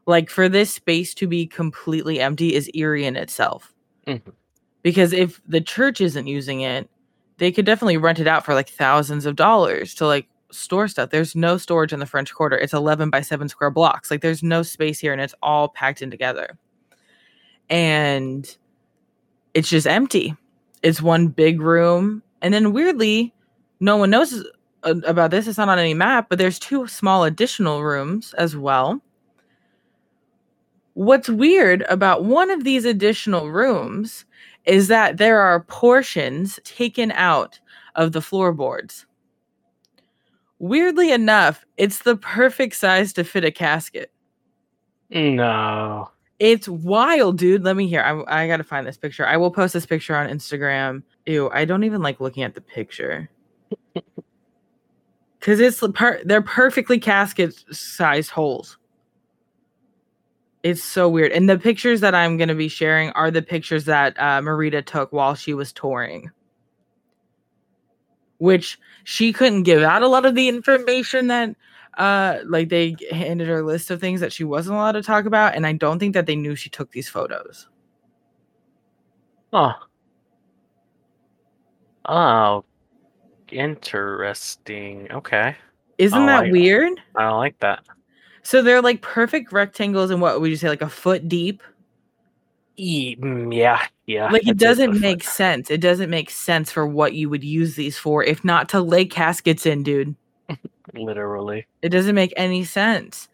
Like 0.05 0.29
for 0.29 0.47
this 0.47 0.73
space 0.73 1.13
to 1.15 1.27
be 1.27 1.47
completely 1.47 2.19
empty 2.19 2.53
is 2.53 2.69
eerie 2.73 3.05
in 3.05 3.15
itself. 3.15 3.73
Mhm. 4.05 4.21
Because 4.83 5.13
if 5.13 5.41
the 5.47 5.59
church 5.59 5.99
isn't 5.99 6.27
using 6.27 6.61
it, 6.61 6.89
they 7.39 7.51
could 7.51 7.65
definitely 7.65 7.97
rent 7.97 8.19
it 8.19 8.27
out 8.27 8.45
for 8.45 8.53
like 8.53 8.69
thousands 8.69 9.25
of 9.25 9.35
dollars 9.35 9.93
to 9.95 10.05
like 10.05 10.27
store 10.51 10.87
stuff. 10.87 11.09
There's 11.09 11.35
no 11.35 11.57
storage 11.57 11.91
in 11.91 11.99
the 11.99 12.05
French 12.05 12.33
Quarter. 12.33 12.57
It's 12.57 12.73
11 12.73 13.09
by 13.09 13.21
7 13.21 13.49
square 13.49 13.71
blocks. 13.71 14.09
Like 14.11 14.21
there's 14.21 14.43
no 14.43 14.61
space 14.63 14.99
here 14.99 15.11
and 15.11 15.21
it's 15.21 15.35
all 15.41 15.67
packed 15.67 16.01
in 16.01 16.11
together. 16.11 16.57
And 17.69 18.55
it's 19.57 19.69
just 19.69 19.87
empty. 19.87 20.35
It's 20.83 21.01
one 21.01 21.29
big 21.29 21.61
room. 21.61 22.21
And 22.43 22.53
then 22.53 22.73
weirdly, 22.73 23.33
no 23.79 23.97
one 23.97 24.11
knows 24.11 24.45
uh, 24.83 24.93
about 25.03 25.31
this. 25.31 25.47
It's 25.47 25.57
not 25.57 25.67
on 25.67 25.79
any 25.79 25.95
map, 25.95 26.27
but 26.29 26.37
there's 26.37 26.59
two 26.59 26.85
small 26.85 27.23
additional 27.23 27.83
rooms 27.83 28.35
as 28.35 28.55
well. 28.55 29.01
What's 30.93 31.27
weird 31.27 31.81
about 31.89 32.23
one 32.23 32.51
of 32.51 32.65
these 32.65 32.85
additional 32.85 33.49
rooms 33.49 34.25
is 34.65 34.89
that 34.89 35.17
there 35.17 35.39
are 35.39 35.61
portions 35.63 36.59
taken 36.63 37.11
out 37.13 37.59
of 37.95 38.11
the 38.11 38.21
floorboards. 38.21 39.07
Weirdly 40.59 41.11
enough, 41.11 41.65
it's 41.77 42.03
the 42.03 42.15
perfect 42.15 42.75
size 42.75 43.11
to 43.13 43.23
fit 43.23 43.43
a 43.43 43.49
casket. 43.49 44.11
No. 45.09 46.11
It's 46.39 46.69
wild, 46.69 47.37
dude. 47.39 47.63
Let 47.63 47.75
me 47.75 47.87
hear. 47.87 48.01
I, 48.01 48.43
I 48.43 48.47
gotta 48.47 48.63
find 48.63 48.85
this 48.85 48.97
picture. 48.97 49.25
I 49.25 49.37
will 49.37 49.49
post 49.49 49.73
this 49.73 49.87
picture 49.87 50.15
on 50.15 50.29
Instagram. 50.29 51.01
Ew, 51.25 51.49
I 51.51 51.65
don't 51.65 51.83
even 51.83 52.01
like 52.01 52.19
looking 52.19 52.43
at 52.43 52.53
the 52.53 52.61
picture. 52.61 53.29
Cause 55.39 55.59
it's 55.59 55.79
the 55.79 55.91
per- 55.91 56.21
they're 56.25 56.41
perfectly 56.41 56.99
casket 56.99 57.55
sized 57.71 58.29
holes. 58.31 58.77
It's 60.61 60.83
so 60.83 61.07
weird. 61.09 61.31
And 61.31 61.49
the 61.49 61.57
pictures 61.57 62.01
that 62.01 62.13
I'm 62.13 62.37
gonna 62.37 62.55
be 62.55 62.67
sharing 62.67 63.09
are 63.11 63.31
the 63.31 63.41
pictures 63.41 63.85
that 63.85 64.15
uh, 64.19 64.41
Marita 64.41 64.85
took 64.85 65.11
while 65.11 65.33
she 65.33 65.53
was 65.55 65.73
touring. 65.73 66.29
Which 68.37 68.77
she 69.05 69.33
couldn't 69.33 69.63
give 69.63 69.81
out 69.81 70.03
a 70.03 70.07
lot 70.07 70.25
of 70.25 70.35
the 70.35 70.47
information 70.49 71.27
that 71.27 71.55
uh 71.97 72.39
like 72.45 72.69
they 72.69 72.95
handed 73.11 73.47
her 73.47 73.59
a 73.59 73.63
list 73.63 73.89
of 73.91 73.99
things 73.99 74.19
that 74.21 74.31
she 74.31 74.43
wasn't 74.43 74.75
allowed 74.75 74.93
to 74.93 75.01
talk 75.03 75.25
about 75.25 75.55
and 75.55 75.65
i 75.67 75.73
don't 75.73 75.99
think 75.99 76.13
that 76.13 76.25
they 76.25 76.35
knew 76.35 76.55
she 76.55 76.69
took 76.69 76.91
these 76.91 77.09
photos 77.09 77.67
Oh. 79.53 79.73
Oh. 82.05 82.65
Interesting. 83.49 85.07
Okay. 85.11 85.55
isn't 85.97 86.21
Oh, 86.21 86.25
that 86.25 86.45
I- 86.45 86.51
weird 86.51 86.99
I 87.15 87.23
don't 87.23 87.37
like 87.39 87.57
that. 87.59 87.83
so 88.43 88.61
they're 88.61 88.81
like 88.81 89.01
perfect 89.01 89.51
rectangles 89.51 90.11
and 90.11 90.21
what 90.21 90.39
would 90.41 90.49
you 90.49 90.57
say 90.57 90.67
like 90.69 90.81
a 90.81 90.89
foot 90.89 91.27
deep 91.27 91.63
mm, 92.77 93.55
yeah. 93.55 93.87
Yeah. 94.05 94.29
like 94.29 94.47
it 94.47 94.57
doesn't 94.57 94.99
make 94.99 95.23
sense 95.23 95.71
it 95.71 95.81
doesn't 95.81 96.09
make 96.09 96.29
sense 96.29 96.71
for 96.71 96.85
what 96.85 97.13
you 97.13 97.29
would 97.29 97.43
use 97.43 97.75
these 97.75 97.97
for 97.97 98.23
if 98.23 98.43
not 98.45 98.69
to 98.69 98.81
lay 98.81 99.05
caskets 99.05 99.65
in 99.65 99.81
dude 99.83 100.13
Literally. 100.93 101.67
It 101.81 101.89
doesn't 101.89 102.15
make 102.15 102.33
any 102.37 102.63
sense. 102.63 103.29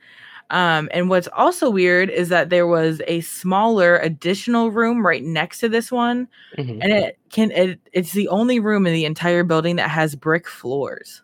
Um, 0.50 0.90
and 0.92 1.10
what's 1.10 1.30
also 1.30 1.70
weird 1.70 2.10
is 2.10 2.30
that 2.30 2.50
there 2.50 2.68
was 2.68 3.02
a 3.08 3.22
smaller 3.22 3.98
additional 3.98 4.72
room 4.72 5.06
right 5.06 5.24
next 5.24 5.60
to 5.60 5.70
this 5.70 5.92
one, 5.92 6.28
Mhm. 6.58 6.80
and 6.82 6.92
it 6.94 7.18
can 7.32 7.50
it, 7.52 7.80
it's 7.94 8.12
the 8.12 8.28
only 8.28 8.60
room 8.60 8.86
in 8.86 8.94
the 8.94 9.06
entire 9.06 9.44
building 9.44 9.78
that 9.78 9.90
has 9.90 10.16
brick 10.16 10.48
floors. 10.48 11.24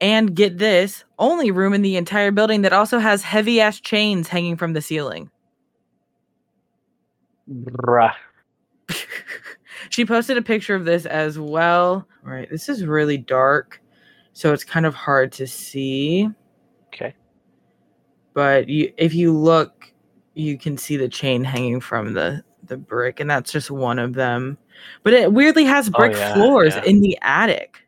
And 0.00 0.34
get 0.34 0.58
this, 0.58 1.04
only 1.18 1.50
room 1.50 1.74
in 1.74 1.82
the 1.82 1.96
entire 1.96 2.30
building 2.30 2.62
that 2.62 2.72
also 2.72 2.98
has 2.98 3.22
heavy 3.22 3.60
ass 3.60 3.78
chains 3.80 4.28
hanging 4.28 4.56
from 4.56 4.72
the 4.72 4.80
ceiling. 4.82 5.30
Bruh. 7.50 8.14
she 9.90 10.04
posted 10.06 10.38
a 10.38 10.42
picture 10.42 10.74
of 10.74 10.84
this 10.84 11.06
as 11.06 11.38
well. 11.38 12.06
Right, 12.22 12.48
this 12.50 12.68
is 12.68 12.84
really 12.86 13.18
dark, 13.18 13.80
so 14.32 14.52
it's 14.52 14.64
kind 14.64 14.86
of 14.86 14.94
hard 14.94 15.32
to 15.32 15.46
see. 15.46 16.28
Okay. 16.94 17.14
but 18.34 18.68
you 18.68 18.92
if 18.98 19.14
you 19.14 19.32
look 19.32 19.92
you 20.34 20.56
can 20.58 20.76
see 20.78 20.96
the 20.96 21.08
chain 21.08 21.42
hanging 21.44 21.80
from 21.80 22.12
the 22.14 22.42
the 22.64 22.76
brick 22.76 23.18
and 23.20 23.28
that's 23.30 23.50
just 23.52 23.70
one 23.70 23.98
of 23.98 24.14
them 24.14 24.56
but 25.02 25.12
it 25.12 25.32
weirdly 25.32 25.64
has 25.64 25.88
Oh, 25.88 25.98
brick 25.98 26.12
yeah, 26.16 26.32
floors 26.34 26.74
yeah. 26.76 26.84
in 26.84 27.00
the 27.00 27.18
attic 27.22 27.80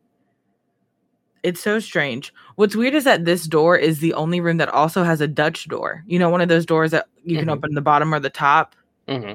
it's 1.42 1.60
so 1.60 1.78
strange 1.78 2.32
what's 2.56 2.74
weird 2.74 2.94
is 2.94 3.04
that 3.04 3.24
this 3.26 3.44
door 3.46 3.76
is 3.76 4.00
the 4.00 4.14
only 4.14 4.40
room 4.40 4.56
that 4.56 4.68
also 4.70 5.02
has 5.04 5.20
a 5.20 5.28
dutch 5.28 5.68
door 5.68 6.02
you 6.06 6.18
know 6.18 6.28
one 6.30 6.40
of 6.40 6.48
those 6.48 6.66
doors 6.66 6.90
that 6.90 7.06
you 7.22 7.38
can 7.38 7.48
Mhm. 7.48 7.52
open 7.52 7.74
the 7.74 7.80
bottom 7.82 8.12
or 8.14 8.20
the 8.20 8.30
top 8.30 8.74
hmm 9.08 9.32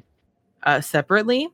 uh, 0.64 0.82
separately. 0.82 1.48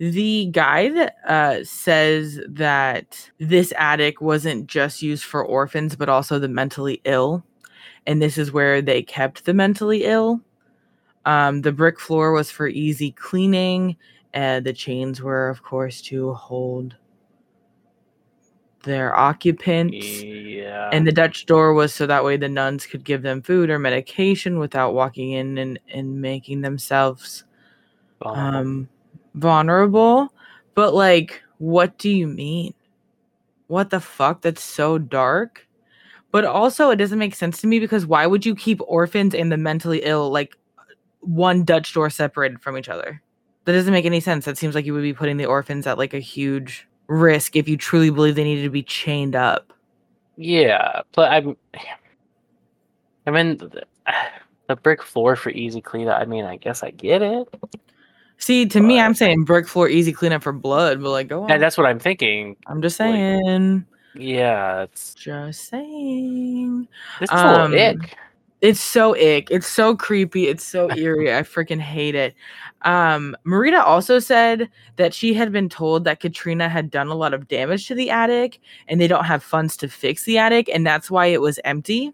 The 0.00 0.46
guide 0.46 1.12
uh, 1.28 1.58
says 1.62 2.40
that 2.48 3.30
this 3.38 3.70
attic 3.76 4.22
wasn't 4.22 4.66
just 4.66 5.02
used 5.02 5.24
for 5.24 5.44
orphans, 5.44 5.94
but 5.94 6.08
also 6.08 6.38
the 6.38 6.48
mentally 6.48 7.02
ill. 7.04 7.44
And 8.06 8.22
this 8.22 8.38
is 8.38 8.50
where 8.50 8.80
they 8.80 9.02
kept 9.02 9.44
the 9.44 9.52
mentally 9.52 10.04
ill. 10.04 10.40
Um, 11.26 11.60
the 11.60 11.72
brick 11.72 12.00
floor 12.00 12.32
was 12.32 12.50
for 12.50 12.66
easy 12.66 13.10
cleaning, 13.12 13.94
and 14.32 14.64
the 14.64 14.72
chains 14.72 15.20
were, 15.20 15.50
of 15.50 15.62
course, 15.62 16.00
to 16.02 16.32
hold 16.32 16.96
their 18.84 19.14
occupants. 19.14 20.22
Yeah. 20.22 20.88
And 20.94 21.06
the 21.06 21.12
Dutch 21.12 21.44
door 21.44 21.74
was 21.74 21.92
so 21.92 22.06
that 22.06 22.24
way 22.24 22.38
the 22.38 22.48
nuns 22.48 22.86
could 22.86 23.04
give 23.04 23.20
them 23.20 23.42
food 23.42 23.68
or 23.68 23.78
medication 23.78 24.58
without 24.58 24.94
walking 24.94 25.32
in 25.32 25.58
and, 25.58 25.78
and 25.92 26.22
making 26.22 26.62
themselves 26.62 27.44
um 28.22 28.88
vulnerable 29.34 30.32
but 30.74 30.94
like 30.94 31.42
what 31.58 31.96
do 31.98 32.10
you 32.10 32.26
mean 32.26 32.74
what 33.68 33.90
the 33.90 34.00
fuck 34.00 34.40
that's 34.42 34.62
so 34.62 34.98
dark 34.98 35.66
but 36.32 36.44
also 36.44 36.90
it 36.90 36.96
doesn't 36.96 37.18
make 37.18 37.34
sense 37.34 37.60
to 37.60 37.66
me 37.66 37.78
because 37.78 38.06
why 38.06 38.26
would 38.26 38.44
you 38.44 38.54
keep 38.54 38.80
orphans 38.86 39.34
and 39.34 39.52
the 39.52 39.56
mentally 39.56 40.00
ill 40.04 40.30
like 40.30 40.56
one 41.20 41.64
dutch 41.64 41.92
door 41.92 42.10
separated 42.10 42.60
from 42.60 42.76
each 42.76 42.88
other 42.88 43.22
that 43.64 43.72
doesn't 43.72 43.92
make 43.92 44.06
any 44.06 44.20
sense 44.20 44.44
that 44.44 44.58
seems 44.58 44.74
like 44.74 44.86
you 44.86 44.94
would 44.94 45.02
be 45.02 45.12
putting 45.12 45.36
the 45.36 45.46
orphans 45.46 45.86
at 45.86 45.98
like 45.98 46.14
a 46.14 46.18
huge 46.18 46.88
risk 47.08 47.56
if 47.56 47.68
you 47.68 47.76
truly 47.76 48.10
believe 48.10 48.34
they 48.34 48.44
needed 48.44 48.62
to 48.62 48.70
be 48.70 48.82
chained 48.82 49.36
up 49.36 49.72
yeah. 50.40 51.02
But 51.12 51.30
I'm. 51.30 51.56
I 53.26 53.30
mean, 53.30 53.58
the, 54.68 54.76
brick 54.76 55.02
floor 55.02 55.36
for 55.36 55.50
easy 55.50 55.80
cleanup. 55.80 56.20
I 56.20 56.24
mean, 56.24 56.44
I 56.44 56.56
guess 56.56 56.82
I 56.82 56.90
get 56.90 57.22
it. 57.22 57.48
See 58.40 58.66
to 58.66 58.80
me 58.80 58.98
i'm 58.98 59.14
saying 59.14 59.44
brick 59.44 59.68
floor 59.68 59.88
easy 59.88 60.12
cleanup 60.12 60.42
for 60.42 60.52
blood 60.52 61.00
but 61.00 61.10
like 61.10 61.28
go 61.28 61.44
on 61.44 61.50
And 61.50 61.62
that's 61.62 61.76
what 61.78 61.86
I'm 61.86 61.98
thinking. 62.00 62.56
i'm 62.66 62.82
just 62.82 62.98
like- 62.98 63.14
saying 63.14 63.86
Yeah, 64.14 64.82
it's 64.82 65.14
just 65.14 65.68
saying 65.68 66.88
this 67.20 67.30
is 67.30 67.38
Um, 67.40 67.72
ick. 67.74 68.16
It's 68.60 68.80
so 68.80 69.14
ick. 69.16 69.50
It's 69.50 69.66
so 69.66 69.96
creepy. 69.96 70.48
It's 70.48 70.62
so 70.64 70.90
eerie. 70.94 71.34
I 71.34 71.40
freaking 71.42 71.80
hate 71.80 72.14
it. 72.14 72.34
Um, 72.82 73.34
Marita 73.46 73.80
also 73.82 74.18
said 74.18 74.68
that 74.96 75.14
she 75.14 75.32
had 75.32 75.50
been 75.50 75.70
told 75.70 76.04
that 76.04 76.20
Katrina 76.20 76.68
had 76.68 76.90
done 76.90 77.06
a 77.08 77.14
lot 77.14 77.32
of 77.32 77.48
damage 77.48 77.86
to 77.88 77.94
the 77.94 78.10
attic 78.10 78.60
and 78.88 79.00
they 79.00 79.06
don't 79.06 79.24
have 79.24 79.42
funds 79.42 79.78
to 79.78 79.88
fix 79.88 80.24
the 80.24 80.36
attic, 80.36 80.68
and 80.68 80.84
that's 80.86 81.10
why 81.10 81.24
it 81.26 81.40
was 81.40 81.58
empty 81.64 82.12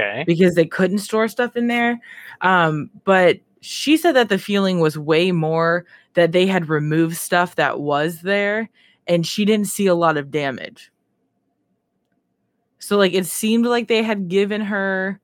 Okay. 0.00 0.24
because 0.26 0.54
they 0.56 0.66
couldn't 0.66 0.98
store 0.98 1.28
stuff 1.28 1.54
in 1.54 1.68
there. 1.68 2.00
Um, 2.40 2.90
but 3.04 3.38
she 3.60 3.96
said 3.96 4.12
that 4.12 4.28
the 4.28 4.38
feeling 4.38 4.80
was 4.80 4.98
way 4.98 5.32
more 5.32 5.84
that 6.14 6.32
they 6.32 6.46
had 6.46 6.68
removed 6.68 7.16
stuff 7.16 7.56
that 7.56 7.80
was 7.80 8.22
there 8.22 8.68
and 9.06 9.26
she 9.26 9.44
didn't 9.44 9.68
see 9.68 9.86
a 9.86 9.94
lot 9.94 10.16
of 10.16 10.30
damage. 10.30 10.90
So 12.78 12.96
like 12.96 13.12
it 13.12 13.26
seemed 13.26 13.66
like 13.66 13.88
they 13.88 14.02
had 14.02 14.28
given 14.28 14.60
her 14.60 15.20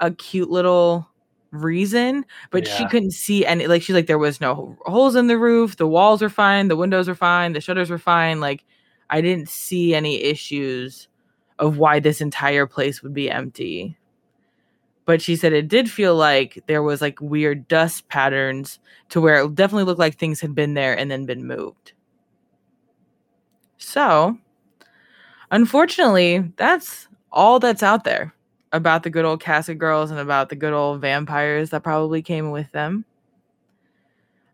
a 0.00 0.10
cute 0.10 0.50
little 0.50 1.08
reason, 1.50 2.24
but 2.50 2.66
she 2.66 2.86
couldn't 2.88 3.12
see 3.12 3.46
any 3.46 3.66
like 3.66 3.82
she's 3.82 3.94
like 3.94 4.06
there 4.06 4.18
was 4.18 4.40
no 4.40 4.76
holes 4.86 5.16
in 5.16 5.26
the 5.26 5.38
roof, 5.38 5.76
the 5.76 5.86
walls 5.86 6.22
were 6.22 6.28
fine, 6.28 6.68
the 6.68 6.76
windows 6.76 7.08
were 7.08 7.14
fine, 7.14 7.52
the 7.52 7.60
shutters 7.60 7.90
were 7.90 7.98
fine. 7.98 8.40
Like 8.40 8.64
I 9.10 9.20
didn't 9.20 9.48
see 9.48 9.94
any 9.94 10.22
issues 10.22 11.08
of 11.58 11.78
why 11.78 12.00
this 12.00 12.20
entire 12.20 12.66
place 12.66 13.02
would 13.02 13.14
be 13.14 13.30
empty. 13.30 13.96
But 15.06 15.20
she 15.20 15.36
said 15.36 15.52
it 15.52 15.68
did 15.68 15.90
feel 15.90 16.16
like 16.16 16.62
there 16.66 16.82
was 16.82 17.00
like 17.02 17.20
weird 17.20 17.68
dust 17.68 18.08
patterns 18.08 18.78
to 19.10 19.20
where 19.20 19.42
it 19.42 19.54
definitely 19.54 19.84
looked 19.84 20.00
like 20.00 20.16
things 20.16 20.40
had 20.40 20.54
been 20.54 20.74
there 20.74 20.96
and 20.96 21.10
then 21.10 21.26
been 21.26 21.46
moved. 21.46 21.92
So, 23.76 24.38
unfortunately, 25.50 26.52
that's 26.56 27.08
all 27.30 27.58
that's 27.58 27.82
out 27.82 28.04
there 28.04 28.34
about 28.72 29.02
the 29.02 29.10
good 29.10 29.24
old 29.24 29.40
Casket 29.40 29.78
Girls 29.78 30.10
and 30.10 30.18
about 30.18 30.48
the 30.48 30.56
good 30.56 30.72
old 30.72 31.00
vampires 31.00 31.70
that 31.70 31.82
probably 31.82 32.22
came 32.22 32.50
with 32.50 32.70
them. 32.72 33.04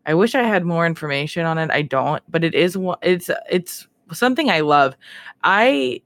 I 0.06 0.14
wish 0.14 0.34
I 0.34 0.42
had 0.42 0.64
more 0.64 0.86
information 0.86 1.46
on 1.46 1.58
it. 1.58 1.70
I 1.70 1.82
don't, 1.82 2.22
but 2.28 2.42
it 2.42 2.54
is. 2.54 2.76
It's 3.02 3.30
it's 3.48 3.86
something 4.12 4.50
I 4.50 4.60
love. 4.60 4.96
I 5.44 6.02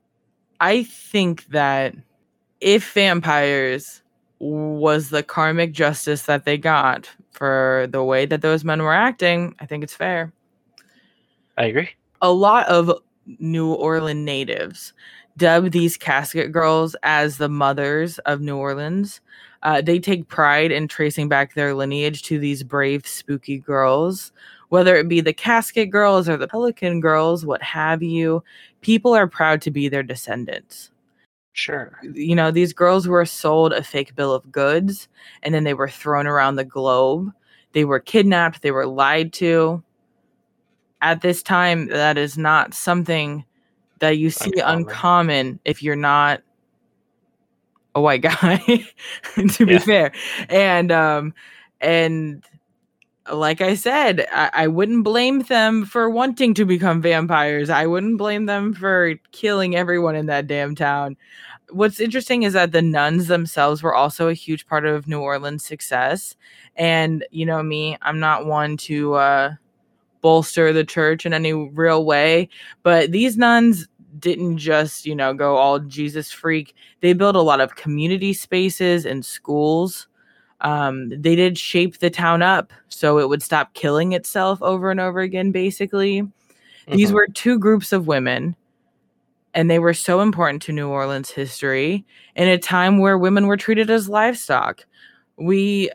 I 0.60 0.84
think 0.84 1.46
that 1.46 1.94
if 2.60 2.92
vampires 2.92 4.02
was 4.44 5.08
the 5.08 5.22
karmic 5.22 5.72
justice 5.72 6.22
that 6.22 6.44
they 6.44 6.58
got 6.58 7.08
for 7.32 7.88
the 7.90 8.04
way 8.04 8.26
that 8.26 8.42
those 8.42 8.64
men 8.64 8.82
were 8.82 8.92
acting, 8.92 9.54
I 9.58 9.66
think 9.66 9.82
it's 9.82 9.94
fair. 9.94 10.32
I 11.56 11.64
agree. 11.64 11.90
A 12.20 12.30
lot 12.30 12.66
of 12.68 12.92
New 13.38 13.72
Orleans 13.72 14.24
natives 14.24 14.92
dub 15.36 15.70
these 15.70 15.96
casket 15.96 16.52
girls 16.52 16.94
as 17.02 17.38
the 17.38 17.48
mothers 17.48 18.18
of 18.20 18.40
New 18.40 18.56
Orleans. 18.56 19.20
Uh, 19.62 19.80
they 19.80 19.98
take 19.98 20.28
pride 20.28 20.70
in 20.70 20.88
tracing 20.88 21.28
back 21.28 21.54
their 21.54 21.74
lineage 21.74 22.22
to 22.24 22.38
these 22.38 22.62
brave, 22.62 23.06
spooky 23.06 23.58
girls, 23.58 24.30
whether 24.68 24.94
it 24.94 25.08
be 25.08 25.20
the 25.20 25.32
casket 25.32 25.90
girls 25.90 26.28
or 26.28 26.36
the 26.36 26.46
pelican 26.46 27.00
girls, 27.00 27.46
what 27.46 27.62
have 27.62 28.02
you. 28.02 28.44
People 28.82 29.14
are 29.14 29.26
proud 29.26 29.62
to 29.62 29.70
be 29.70 29.88
their 29.88 30.02
descendants. 30.02 30.90
Sure. 31.54 31.96
You 32.02 32.34
know, 32.34 32.50
these 32.50 32.72
girls 32.72 33.06
were 33.06 33.24
sold 33.24 33.72
a 33.72 33.82
fake 33.82 34.16
bill 34.16 34.32
of 34.34 34.50
goods 34.50 35.08
and 35.44 35.54
then 35.54 35.62
they 35.62 35.72
were 35.72 35.88
thrown 35.88 36.26
around 36.26 36.56
the 36.56 36.64
globe. 36.64 37.32
They 37.72 37.84
were 37.84 38.00
kidnapped, 38.00 38.60
they 38.60 38.72
were 38.72 38.86
lied 38.86 39.32
to. 39.34 39.82
At 41.00 41.20
this 41.20 41.44
time, 41.44 41.86
that 41.88 42.18
is 42.18 42.36
not 42.36 42.74
something 42.74 43.44
that 44.00 44.18
you 44.18 44.30
see 44.30 44.50
uncommon, 44.56 44.80
uncommon 44.88 45.60
if 45.64 45.80
you're 45.80 45.94
not 45.94 46.42
a 47.94 48.00
white 48.00 48.22
guy 48.22 48.58
to 49.52 49.64
be 49.66 49.74
yeah. 49.74 49.78
fair 49.78 50.12
and 50.48 50.90
um 50.90 51.32
and 51.80 52.44
like 53.32 53.60
i 53.60 53.74
said 53.74 54.26
I, 54.32 54.50
I 54.52 54.66
wouldn't 54.66 55.04
blame 55.04 55.40
them 55.40 55.84
for 55.84 56.10
wanting 56.10 56.54
to 56.54 56.64
become 56.64 57.00
vampires 57.00 57.70
i 57.70 57.86
wouldn't 57.86 58.18
blame 58.18 58.46
them 58.46 58.74
for 58.74 59.14
killing 59.32 59.76
everyone 59.76 60.16
in 60.16 60.26
that 60.26 60.46
damn 60.46 60.74
town 60.74 61.16
what's 61.70 62.00
interesting 62.00 62.42
is 62.42 62.52
that 62.52 62.72
the 62.72 62.82
nuns 62.82 63.28
themselves 63.28 63.82
were 63.82 63.94
also 63.94 64.28
a 64.28 64.34
huge 64.34 64.66
part 64.66 64.84
of 64.84 65.08
new 65.08 65.20
orleans 65.20 65.64
success 65.64 66.36
and 66.76 67.24
you 67.30 67.46
know 67.46 67.62
me 67.62 67.96
i'm 68.02 68.20
not 68.20 68.46
one 68.46 68.76
to 68.76 69.14
uh 69.14 69.52
bolster 70.20 70.72
the 70.72 70.84
church 70.84 71.26
in 71.26 71.32
any 71.32 71.52
real 71.52 72.04
way 72.04 72.48
but 72.82 73.12
these 73.12 73.36
nuns 73.36 73.88
didn't 74.18 74.58
just, 74.58 75.06
you 75.06 75.14
know, 75.14 75.34
go 75.34 75.56
all 75.56 75.78
Jesus 75.78 76.30
freak. 76.32 76.74
They 77.00 77.12
built 77.12 77.36
a 77.36 77.42
lot 77.42 77.60
of 77.60 77.76
community 77.76 78.32
spaces 78.32 79.06
and 79.06 79.24
schools. 79.24 80.08
Um, 80.64 81.10
they 81.10 81.36
did 81.36 81.56
shape 81.56 81.98
the 81.98 82.10
town 82.10 82.42
up 82.42 82.72
so 82.88 83.18
it 83.18 83.28
would 83.28 83.42
stop 83.42 83.74
killing 83.74 84.12
itself 84.12 84.60
over 84.62 84.90
and 84.90 84.98
over 84.98 85.20
again, 85.20 85.52
basically. 85.52 86.22
Mm-hmm. 86.22 86.96
These 86.96 87.12
were 87.12 87.28
two 87.28 87.58
groups 87.58 87.92
of 87.92 88.06
women, 88.06 88.56
and 89.52 89.70
they 89.70 89.78
were 89.78 89.94
so 89.94 90.20
important 90.20 90.62
to 90.62 90.72
New 90.72 90.88
Orleans 90.88 91.30
history 91.30 92.04
in 92.34 92.48
a 92.48 92.58
time 92.58 92.98
where 92.98 93.16
women 93.16 93.46
were 93.46 93.56
treated 93.56 93.90
as 93.90 94.08
livestock. 94.08 94.84
We, 95.36 95.90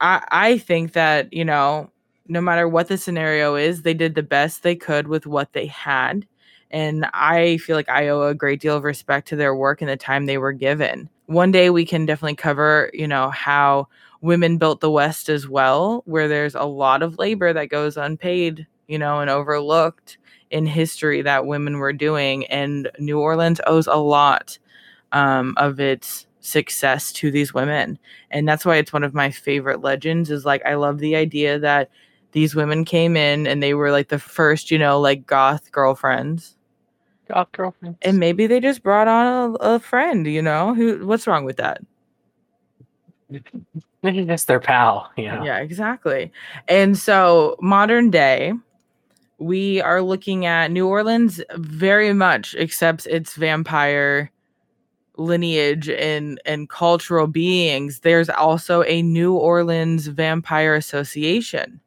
I, 0.00 0.24
I 0.30 0.58
think 0.58 0.92
that, 0.92 1.32
you 1.32 1.44
know, 1.44 1.90
no 2.26 2.40
matter 2.40 2.68
what 2.68 2.88
the 2.88 2.96
scenario 2.96 3.54
is, 3.54 3.82
they 3.82 3.94
did 3.94 4.14
the 4.14 4.22
best 4.22 4.62
they 4.62 4.76
could 4.76 5.08
with 5.08 5.26
what 5.26 5.52
they 5.52 5.66
had 5.66 6.26
and 6.74 7.06
I 7.14 7.58
feel 7.58 7.76
like 7.76 7.88
I 7.88 8.08
owe 8.08 8.22
a 8.22 8.34
great 8.34 8.60
deal 8.60 8.76
of 8.76 8.82
respect 8.82 9.28
to 9.28 9.36
their 9.36 9.54
work 9.54 9.80
and 9.80 9.88
the 9.88 9.96
time 9.96 10.26
they 10.26 10.38
were 10.38 10.52
given. 10.52 11.08
One 11.26 11.50
day 11.50 11.70
we 11.70 11.86
can 11.86 12.06
definitely 12.06 12.36
cover, 12.36 12.90
you 12.92 13.08
know, 13.08 13.30
how 13.30 13.88
women 14.20 14.58
built 14.58 14.80
the 14.80 14.90
West 14.90 15.28
as 15.28 15.48
well, 15.48 16.02
where 16.06 16.28
there's 16.28 16.54
a 16.54 16.64
lot 16.64 17.02
of 17.02 17.18
labor 17.18 17.52
that 17.52 17.68
goes 17.68 17.96
unpaid, 17.96 18.66
you 18.88 18.98
know, 18.98 19.20
and 19.20 19.30
overlooked 19.30 20.18
in 20.50 20.66
history 20.66 21.22
that 21.22 21.46
women 21.46 21.78
were 21.78 21.92
doing. 21.92 22.46
And 22.46 22.90
New 22.98 23.18
Orleans 23.20 23.60
owes 23.66 23.86
a 23.86 23.96
lot 23.96 24.58
um, 25.12 25.54
of 25.56 25.80
its 25.80 26.26
success 26.40 27.12
to 27.12 27.30
these 27.30 27.54
women. 27.54 27.98
And 28.30 28.46
that's 28.46 28.64
why 28.66 28.76
it's 28.76 28.92
one 28.92 29.04
of 29.04 29.14
my 29.14 29.30
favorite 29.30 29.80
legends 29.80 30.30
is 30.30 30.44
like, 30.44 30.64
I 30.66 30.74
love 30.74 30.98
the 30.98 31.16
idea 31.16 31.58
that 31.58 31.90
these 32.32 32.54
women 32.54 32.84
came 32.84 33.16
in 33.16 33.46
and 33.46 33.62
they 33.62 33.74
were 33.74 33.90
like 33.90 34.08
the 34.08 34.18
first, 34.18 34.70
you 34.70 34.78
know, 34.78 35.00
like 35.00 35.26
goth 35.26 35.72
girlfriends 35.72 36.56
goth 37.28 37.52
girlfriends. 37.52 37.98
And 38.02 38.18
maybe 38.18 38.46
they 38.46 38.60
just 38.60 38.82
brought 38.82 39.08
on 39.08 39.56
a, 39.60 39.74
a 39.74 39.78
friend, 39.80 40.26
you 40.26 40.42
know? 40.42 40.74
Who 40.74 41.06
what's 41.06 41.26
wrong 41.26 41.44
with 41.44 41.56
that? 41.56 41.80
Maybe 44.02 44.24
that's 44.24 44.44
their 44.44 44.60
pal, 44.60 45.10
yeah. 45.16 45.42
Yeah, 45.42 45.58
exactly. 45.60 46.30
And 46.68 46.98
so 46.98 47.56
modern 47.60 48.10
day, 48.10 48.52
we 49.38 49.80
are 49.80 50.02
looking 50.02 50.44
at 50.44 50.70
New 50.70 50.86
Orleans 50.86 51.40
very 51.56 52.12
much 52.12 52.54
accepts 52.54 53.06
its 53.06 53.34
vampire 53.34 54.30
lineage 55.16 55.88
and 55.88 56.40
and 56.44 56.68
cultural 56.68 57.26
beings. 57.26 58.00
There's 58.00 58.28
also 58.28 58.82
a 58.84 59.00
New 59.00 59.34
Orleans 59.34 60.08
Vampire 60.08 60.74
Association. 60.74 61.80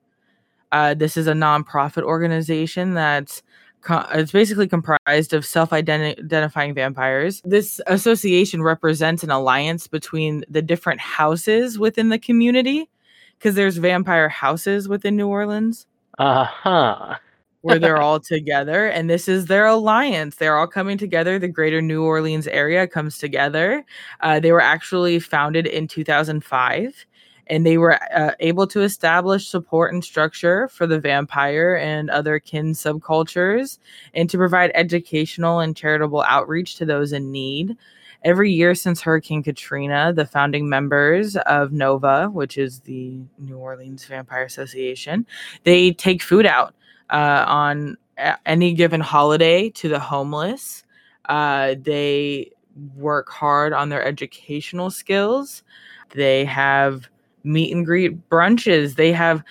Uh, 0.72 0.94
this 0.94 1.18
is 1.18 1.28
a 1.28 1.34
nonprofit 1.34 2.04
organization 2.04 2.94
that's 2.94 3.44
it's 3.90 4.32
basically 4.32 4.68
comprised 4.68 5.34
of 5.34 5.46
self-identifying 5.46 6.74
vampires. 6.74 7.42
This 7.46 7.80
association 7.88 8.62
represents 8.62 9.24
an 9.24 9.32
alliance 9.32 9.88
between 9.88 10.44
the 10.50 10.62
different 10.62 11.00
houses 11.00 11.80
within 11.80 12.10
the 12.10 12.20
community 12.20 12.90
because 13.38 13.56
there's 13.56 13.78
vampire 13.78 14.30
houses 14.30 14.88
within 14.88 15.16
New 15.16 15.28
Orleans. 15.28 15.86
Uh-huh. 16.20 17.16
where 17.62 17.78
they're 17.78 18.02
all 18.02 18.20
together 18.20 18.88
and 18.88 19.08
this 19.08 19.28
is 19.28 19.46
their 19.46 19.68
alliance 19.68 20.38
they're 20.38 20.58
all 20.58 20.66
coming 20.66 20.98
together 20.98 21.38
the 21.38 21.48
greater 21.48 21.80
new 21.80 22.04
orleans 22.04 22.48
area 22.48 22.88
comes 22.88 23.20
together 23.20 23.86
uh, 24.22 24.40
they 24.40 24.52
were 24.52 24.62
actually 24.62 25.20
founded 25.20 25.68
in 25.68 25.88
2005 25.88 27.06
and 27.50 27.66
they 27.66 27.78
were 27.78 28.00
uh, 28.14 28.32
able 28.40 28.68
to 28.68 28.82
establish 28.82 29.48
support 29.48 29.94
and 29.94 30.04
structure 30.04 30.68
for 30.68 30.88
the 30.88 31.00
vampire 31.00 31.76
and 31.76 32.10
other 32.10 32.40
kin 32.40 32.74
subcultures 32.74 33.80
and 34.14 34.30
to 34.30 34.38
provide 34.38 34.72
educational 34.74 35.60
and 35.60 35.76
charitable 35.76 36.24
outreach 36.28 36.76
to 36.76 36.86
those 36.86 37.14
in 37.14 37.32
need. 37.32 37.76
Every 38.24 38.52
year 38.52 38.74
since 38.76 39.02
Hurricane 39.02 39.44
Katrina, 39.44 40.12
the 40.12 40.26
founding 40.26 40.68
members 40.68 41.36
of 41.38 41.72
NOVA, 41.72 42.30
which 42.32 42.58
is 42.58 42.80
the 42.82 43.20
New 43.38 43.58
Orleans 43.58 44.06
Vampire 44.06 44.44
Association, 44.44 45.26
they 45.64 45.92
take 45.92 46.22
food 46.22 46.46
out 46.46 46.74
uh, 47.10 47.46
on 47.48 47.98
any 48.46 48.74
given 48.74 49.02
holiday 49.02 49.70
to 49.70 49.88
the 49.88 50.00
homeless. 50.00 50.84
Uh, 51.26 51.76
they 51.80 52.52
work 52.96 53.30
hard 53.30 53.74
on 53.74 53.90
their 53.90 54.04
educational 54.04 54.90
skills. 54.90 55.64
They 56.14 56.46
have 56.46 57.08
meet 57.48 57.74
and 57.74 57.86
greet 57.86 58.30
brunches. 58.30 58.96
They 58.96 59.12
have 59.14 59.44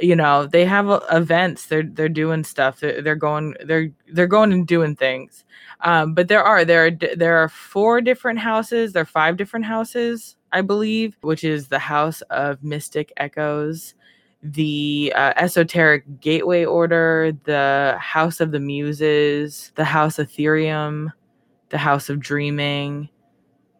you 0.00 0.16
know 0.16 0.46
they 0.46 0.64
have 0.64 0.88
uh, 0.88 1.00
events. 1.10 1.66
They're 1.66 1.82
they're 1.82 2.08
doing 2.08 2.44
stuff. 2.44 2.80
They're, 2.80 3.02
they're 3.02 3.16
going 3.16 3.54
they're 3.64 3.90
they're 4.12 4.26
going 4.26 4.52
and 4.52 4.66
doing 4.66 4.96
things. 4.96 5.44
Um, 5.82 6.14
but 6.14 6.28
there 6.28 6.42
are 6.42 6.64
there 6.64 6.86
are 6.86 6.90
there 7.16 7.36
are 7.38 7.48
four 7.48 8.00
different 8.00 8.38
houses. 8.38 8.92
There 8.92 9.02
are 9.02 9.06
five 9.06 9.36
different 9.36 9.66
houses 9.66 10.36
i 10.52 10.60
believe 10.60 11.16
which 11.22 11.44
is 11.44 11.68
the 11.68 11.78
house 11.78 12.20
of 12.30 12.62
mystic 12.62 13.12
echoes 13.16 13.94
the 14.42 15.12
uh, 15.14 15.32
esoteric 15.36 16.20
gateway 16.20 16.64
order 16.64 17.32
the 17.44 17.96
house 17.98 18.40
of 18.40 18.52
the 18.52 18.60
muses 18.60 19.72
the 19.76 19.84
house 19.84 20.18
of 20.18 20.28
ethereum 20.28 21.12
the 21.70 21.78
house 21.78 22.08
of 22.08 22.20
dreaming 22.20 23.08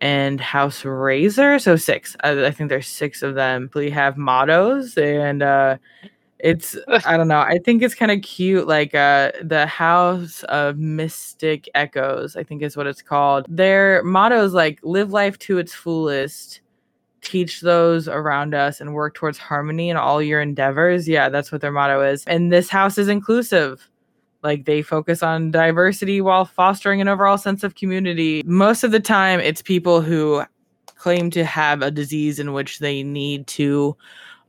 and 0.03 0.41
House 0.41 0.85
Razor. 0.85 1.61
So 1.61 1.77
six. 1.77 2.17
I, 2.25 2.47
I, 2.47 2.51
think 2.51 2.69
there's 2.69 2.89
six 2.89 3.23
of 3.23 3.37
them. 3.37 3.71
We 3.73 3.89
have 3.91 4.19
mottos 4.19 4.99
and 4.99 5.43
uh 5.43 5.79
it's 6.41 6.77
I 7.07 7.17
don't 7.17 7.29
know. 7.29 7.39
I 7.39 7.59
think 7.65 7.83
it's 7.83 7.95
kind 7.95 8.11
of 8.11 8.21
cute. 8.21 8.67
Like 8.67 8.97
uh 8.97 9.31
the 9.43 9.65
House 9.67 10.43
of 10.45 10.77
Mystic 10.77 11.69
Echoes, 11.77 12.37
I 12.37 12.43
think 12.43 12.63
is 12.63 12.77
what 12.77 12.89
it's 12.89 13.01
called. 13.01 13.47
Their 13.49 14.03
motto 14.03 14.45
is 14.45 14.53
like 14.53 14.81
live 14.83 15.13
life 15.13 15.39
to 15.41 15.59
its 15.59 15.73
fullest, 15.73 16.63
teach 17.21 17.61
those 17.61 18.09
around 18.09 18.55
us 18.57 18.81
and 18.81 18.95
work 18.95 19.15
towards 19.15 19.39
harmony 19.39 19.89
in 19.89 19.97
all 19.97 20.21
your 20.21 20.41
endeavors. 20.41 21.07
Yeah, 21.07 21.29
that's 21.29 21.53
what 21.53 21.61
their 21.61 21.71
motto 21.71 22.03
is. 22.03 22.25
And 22.25 22.53
this 22.53 22.69
house 22.69 22.99
is 22.99 23.07
inclusive. 23.07 23.89
Like 24.43 24.65
they 24.65 24.83
focus 24.83 25.23
on 25.23 25.51
diversity 25.51 26.21
while 26.21 26.45
fostering 26.45 27.01
an 27.01 27.09
overall 27.09 27.39
sense 27.39 27.63
of 27.63 27.75
community. 27.75 28.43
Most 28.45 28.83
of 28.83 28.91
the 28.91 29.01
time, 29.01 29.41
it's 29.41 29.63
people 29.63 30.01
who 30.01 30.43
claim 30.97 31.31
to 31.31 31.45
have 31.45 31.83
a 31.83 31.91
disease 31.91 32.39
in 32.39 32.53
which 32.53 32.79
they 32.79 33.03
need 33.03 33.47
to 33.49 33.97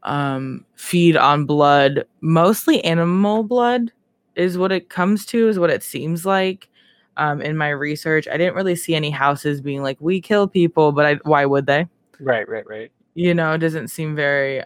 um, 0.04 0.66
feed 0.76 1.16
on 1.16 1.46
blood, 1.46 2.06
mostly 2.22 2.84
animal 2.84 3.44
blood, 3.44 3.92
is 4.36 4.58
what 4.58 4.72
it 4.72 4.90
comes 4.90 5.26
to, 5.28 5.48
is 5.48 5.60
what 5.60 5.70
it 5.70 5.84
seems 5.84 6.26
like. 6.26 6.70
Um, 7.18 7.42
in 7.42 7.58
my 7.58 7.70
research, 7.70 8.28
I 8.28 8.38
didn't 8.38 8.56
really 8.56 8.76
see 8.76 8.96
any 8.96 9.12
houses 9.12 9.62
being 9.62 9.84
like, 9.84 9.98
we 10.00 10.20
kill 10.20 10.48
people, 10.48 10.92
but 10.92 11.06
I, 11.06 11.14
why 11.24 11.46
would 11.46 11.68
they? 11.68 11.88
Right, 12.20 12.48
right, 12.50 12.66
right. 12.68 12.92
You 13.14 13.36
know, 13.36 13.54
it 13.54 13.60
doesn't 13.60 13.90
seem 13.90 14.16
very 14.16 14.64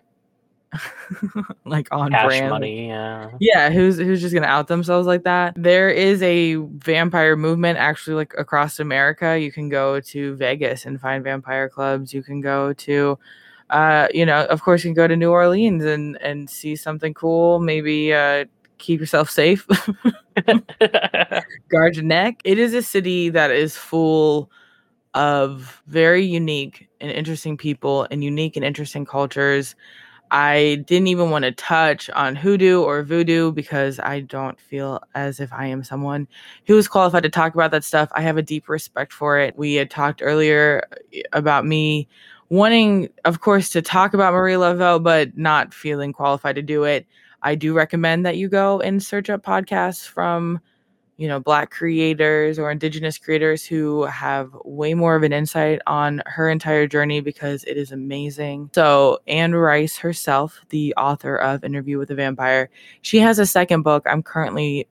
like 1.66 1.88
on 1.92 2.12
Cash 2.12 2.26
brand. 2.26 2.50
money, 2.50 2.88
yeah. 2.88 3.32
Yeah, 3.40 3.70
who's 3.70 3.98
who's 3.98 4.22
just 4.22 4.34
gonna 4.34 4.48
out 4.48 4.68
themselves 4.68 5.08
like 5.08 5.24
that? 5.24 5.54
There 5.58 5.90
is 5.90 6.22
a 6.22 6.56
vampire 6.56 7.36
movement 7.36 7.78
actually 7.78 8.16
like 8.16 8.34
across 8.38 8.80
America. 8.80 9.40
You 9.40 9.52
can 9.52 9.70
go 9.70 10.00
to 10.00 10.36
Vegas 10.36 10.86
and 10.86 11.00
find 11.00 11.24
vampire 11.24 11.70
clubs. 11.70 12.14
You 12.14 12.24
can 12.24 12.42
go 12.42 12.74
to 12.74 13.18
uh, 13.70 14.08
you 14.14 14.26
know, 14.26 14.46
of 14.46 14.62
course 14.62 14.84
you 14.84 14.90
can 14.90 14.96
go 14.96 15.08
to 15.08 15.16
New 15.16 15.32
Orleans 15.32 15.84
and 15.84 16.18
and 16.22 16.50
see 16.50 16.76
something 16.76 17.14
cool, 17.14 17.60
maybe 17.60 18.14
uh 18.14 18.46
keep 18.78 19.00
yourself 19.00 19.30
safe. 19.30 19.68
Guard 21.70 21.96
your 21.96 22.06
neck. 22.06 22.42
It 22.44 22.60
is 22.60 22.74
a 22.74 22.82
city 22.82 23.30
that 23.30 23.52
is 23.52 23.76
full 23.76 24.52
of 25.14 25.82
very 25.88 26.24
unique 26.24 26.88
and 27.02 27.12
interesting 27.12 27.58
people 27.58 28.08
and 28.12 28.24
unique 28.24 28.56
and 28.56 28.64
interesting 28.64 29.06
cultures. 29.06 29.76
I 30.32 30.84
didn't 30.86 31.08
even 31.08 31.30
want 31.30 31.44
to 31.44 31.52
touch 31.52 32.10
on 32.12 32.36
hoodoo 32.36 32.82
or 32.82 33.04
voodoo 33.04 33.52
because 33.52 34.00
I 34.00 34.22
don't 34.22 34.60
feel 34.60 35.02
as 35.16 35.40
if 35.40 35.52
I 35.54 35.68
am 35.68 35.84
someone 35.84 36.28
who 36.66 36.78
is 36.78 36.88
qualified 36.88 37.24
to 37.24 37.30
talk 37.30 37.54
about 37.54 37.72
that 37.72 37.84
stuff. 37.84 38.10
I 38.14 38.22
have 38.22 38.38
a 38.38 38.42
deep 38.42 38.68
respect 38.70 39.14
for 39.14 39.40
it. 39.40 39.58
We 39.58 39.76
had 39.76 39.90
talked 39.90 40.22
earlier 40.24 40.84
eh, 41.14 41.22
about 41.34 41.66
me 41.66 42.08
wanting, 42.50 43.10
of 43.26 43.42
course, 43.42 43.70
to 43.70 43.82
talk 43.82 44.14
about 44.14 44.34
Marie 44.34 44.54
Laveau, 44.54 45.02
but 45.02 45.38
not 45.38 45.74
feeling 45.74 46.14
qualified 46.14 46.56
to 46.56 46.62
do 46.62 46.84
it. 46.84 47.06
I 47.44 47.56
do 47.56 47.74
recommend 47.74 48.26
that 48.26 48.38
you 48.38 48.50
go 48.50 48.82
and 48.82 49.02
search 49.02 49.30
up 49.30 49.44
podcasts 49.44 50.08
from 50.08 50.60
you 51.18 51.28
know, 51.28 51.40
black 51.40 51.72
creators 51.72 52.60
or 52.60 52.70
indigenous 52.72 53.18
creators 53.18 53.66
who 53.66 54.04
have 54.06 54.56
way 54.64 54.94
more 54.94 55.16
of 55.16 55.24
an 55.24 55.34
insight 55.34 55.82
on 55.88 56.22
her 56.28 56.50
entire 56.50 56.88
journey 56.88 57.22
because 57.22 57.64
it 57.64 57.76
is 57.76 57.92
amazing. 57.92 58.70
So, 58.74 59.20
Anne 59.28 59.56
Rice 59.56 59.98
herself, 59.98 60.62
the 60.70 60.94
author 60.96 61.36
of 61.36 61.64
Interview 61.64 61.98
with 61.98 62.12
a 62.12 62.16
Vampire, 62.16 62.70
she 63.02 63.18
has 63.20 63.40
a 63.40 63.46
second 63.48 63.82
book. 63.82 64.06
I'm 64.08 64.22
currently 64.22 64.88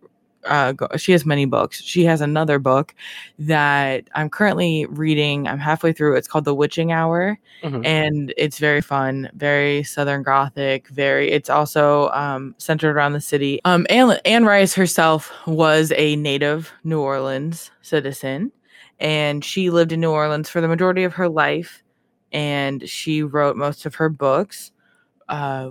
uh, 0.48 0.72
go, 0.72 0.88
she 0.96 1.12
has 1.12 1.26
many 1.26 1.44
books. 1.44 1.82
She 1.82 2.04
has 2.04 2.20
another 2.20 2.58
book 2.58 2.94
that 3.38 4.08
I'm 4.14 4.30
currently 4.30 4.86
reading. 4.86 5.48
I'm 5.48 5.58
halfway 5.58 5.92
through. 5.92 6.16
It's 6.16 6.28
called 6.28 6.44
The 6.44 6.54
Witching 6.54 6.92
Hour, 6.92 7.38
mm-hmm. 7.62 7.84
and 7.84 8.34
it's 8.36 8.58
very 8.58 8.80
fun, 8.80 9.30
very 9.34 9.82
Southern 9.82 10.22
Gothic. 10.22 10.88
Very. 10.88 11.30
It's 11.30 11.50
also 11.50 12.08
um, 12.10 12.54
centered 12.58 12.96
around 12.96 13.12
the 13.12 13.20
city. 13.20 13.60
Um, 13.64 13.86
Anne, 13.90 14.18
Anne 14.24 14.44
Rice 14.44 14.74
herself 14.74 15.32
was 15.46 15.92
a 15.96 16.16
native 16.16 16.72
New 16.84 17.00
Orleans 17.00 17.70
citizen, 17.82 18.52
and 18.98 19.44
she 19.44 19.70
lived 19.70 19.92
in 19.92 20.00
New 20.00 20.12
Orleans 20.12 20.48
for 20.48 20.60
the 20.60 20.68
majority 20.68 21.04
of 21.04 21.14
her 21.14 21.28
life. 21.28 21.82
And 22.32 22.86
she 22.88 23.22
wrote 23.22 23.56
most 23.56 23.86
of 23.86 23.94
her 23.94 24.08
books 24.08 24.72
uh, 25.28 25.70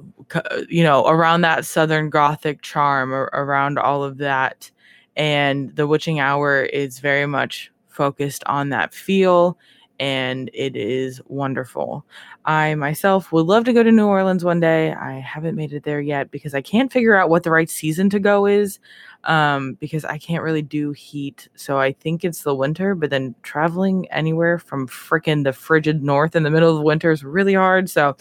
you 0.70 0.84
know, 0.84 1.08
around 1.08 1.42
that 1.42 1.66
Southern 1.66 2.10
Gothic 2.10 2.62
charm, 2.62 3.14
around 3.14 3.78
all 3.78 4.04
of 4.04 4.18
that. 4.18 4.70
And 5.16 5.74
the 5.76 5.88
Witching 5.88 6.20
Hour 6.20 6.64
is 6.64 7.00
very 7.00 7.26
much 7.26 7.72
focused 7.88 8.44
on 8.48 8.70
that 8.70 8.94
feel, 8.94 9.58
and 9.98 10.50
it 10.54 10.76
is 10.76 11.22
wonderful. 11.28 12.06
I 12.44 12.76
myself 12.76 13.32
would 13.32 13.46
love 13.46 13.64
to 13.66 13.74
go 13.74 13.82
to 13.82 13.92
New 13.92 14.08
Orleans 14.08 14.44
one 14.44 14.60
day. 14.60 14.94
I 14.94 15.14
haven't 15.20 15.56
made 15.56 15.72
it 15.72 15.84
there 15.84 16.02
yet 16.02 16.32
because 16.32 16.54
I 16.54 16.62
can't 16.62 16.92
figure 16.92 17.16
out 17.16 17.30
what 17.30 17.44
the 17.44 17.52
right 17.52 17.70
season 17.70 18.10
to 18.10 18.20
go 18.20 18.46
is 18.46 18.80
um, 19.26 19.74
because 19.76 20.06
I 20.06 20.18
can't 20.18 20.44
really 20.44 20.62
do 20.62 20.92
heat. 20.92 21.48
So 21.56 21.80
I 21.80 21.92
think 21.94 22.24
it's 22.24 22.44
the 22.44 22.56
winter, 22.56 22.96
but 22.96 23.10
then 23.10 23.36
traveling 23.44 24.10
anywhere 24.12 24.60
from 24.60 24.88
freaking 24.88 25.44
the 25.44 25.54
frigid 25.54 26.04
north 26.04 26.36
in 26.36 26.44
the 26.44 26.52
middle 26.52 26.78
of 26.78 26.84
winter 26.84 27.12
is 27.12 27.24
really 27.24 27.56
hard. 27.56 27.90
So 27.90 28.16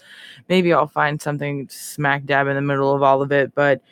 maybe 0.48 0.72
I'll 0.72 0.86
find 0.86 1.20
something 1.20 1.68
smack 1.68 2.24
dab 2.24 2.46
in 2.46 2.56
the 2.56 2.62
middle 2.62 2.94
of 2.94 3.02
all 3.02 3.22
of 3.22 3.32
it. 3.32 3.54
But 3.54 3.82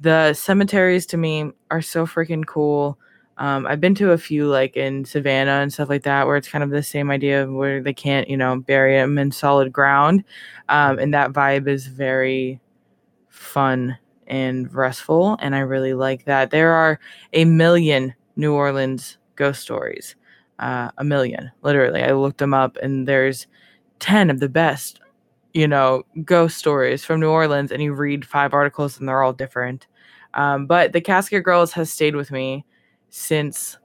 the 0.00 0.32
cemeteries 0.32 1.06
to 1.06 1.16
me 1.16 1.50
are 1.70 1.82
so 1.82 2.06
freaking 2.06 2.46
cool. 2.46 2.98
Um, 3.38 3.66
I've 3.66 3.80
been 3.80 3.94
to 3.96 4.12
a 4.12 4.18
few 4.18 4.46
like 4.46 4.76
in 4.76 5.04
Savannah 5.04 5.60
and 5.62 5.72
stuff 5.72 5.88
like 5.88 6.02
that, 6.02 6.26
where 6.26 6.36
it's 6.36 6.48
kind 6.48 6.62
of 6.62 6.70
the 6.70 6.82
same 6.82 7.10
idea 7.10 7.42
of 7.42 7.50
where 7.50 7.82
they 7.82 7.94
can't, 7.94 8.28
you 8.28 8.36
know, 8.36 8.60
bury 8.60 8.96
them 8.96 9.18
in 9.18 9.32
solid 9.32 9.72
ground. 9.72 10.24
Um, 10.68 10.98
and 10.98 11.12
that 11.14 11.32
vibe 11.32 11.66
is 11.66 11.86
very 11.86 12.60
fun 13.28 13.96
and 14.30 14.72
restful. 14.72 15.36
And 15.40 15.54
I 15.54 15.58
really 15.58 15.92
like 15.92 16.24
that. 16.24 16.50
There 16.50 16.72
are 16.72 16.98
a 17.34 17.44
million 17.44 18.14
New 18.36 18.54
Orleans 18.54 19.18
ghost 19.36 19.60
stories. 19.60 20.14
Uh, 20.60 20.90
a 20.98 21.04
million, 21.04 21.50
literally. 21.62 22.02
I 22.02 22.12
looked 22.12 22.38
them 22.38 22.54
up, 22.54 22.76
and 22.82 23.08
there's 23.08 23.46
10 23.98 24.30
of 24.30 24.40
the 24.40 24.48
best, 24.48 25.00
you 25.52 25.66
know, 25.66 26.04
ghost 26.24 26.58
stories 26.58 27.04
from 27.04 27.20
New 27.20 27.30
Orleans. 27.30 27.72
And 27.72 27.82
you 27.82 27.92
read 27.92 28.24
five 28.24 28.54
articles, 28.54 28.98
and 28.98 29.08
they're 29.08 29.22
all 29.22 29.32
different. 29.32 29.86
Um, 30.34 30.66
but 30.66 30.92
the 30.92 31.00
Casket 31.00 31.44
Girls 31.44 31.72
has 31.72 31.90
stayed 31.90 32.14
with 32.14 32.30
me 32.30 32.64
since 33.08 33.78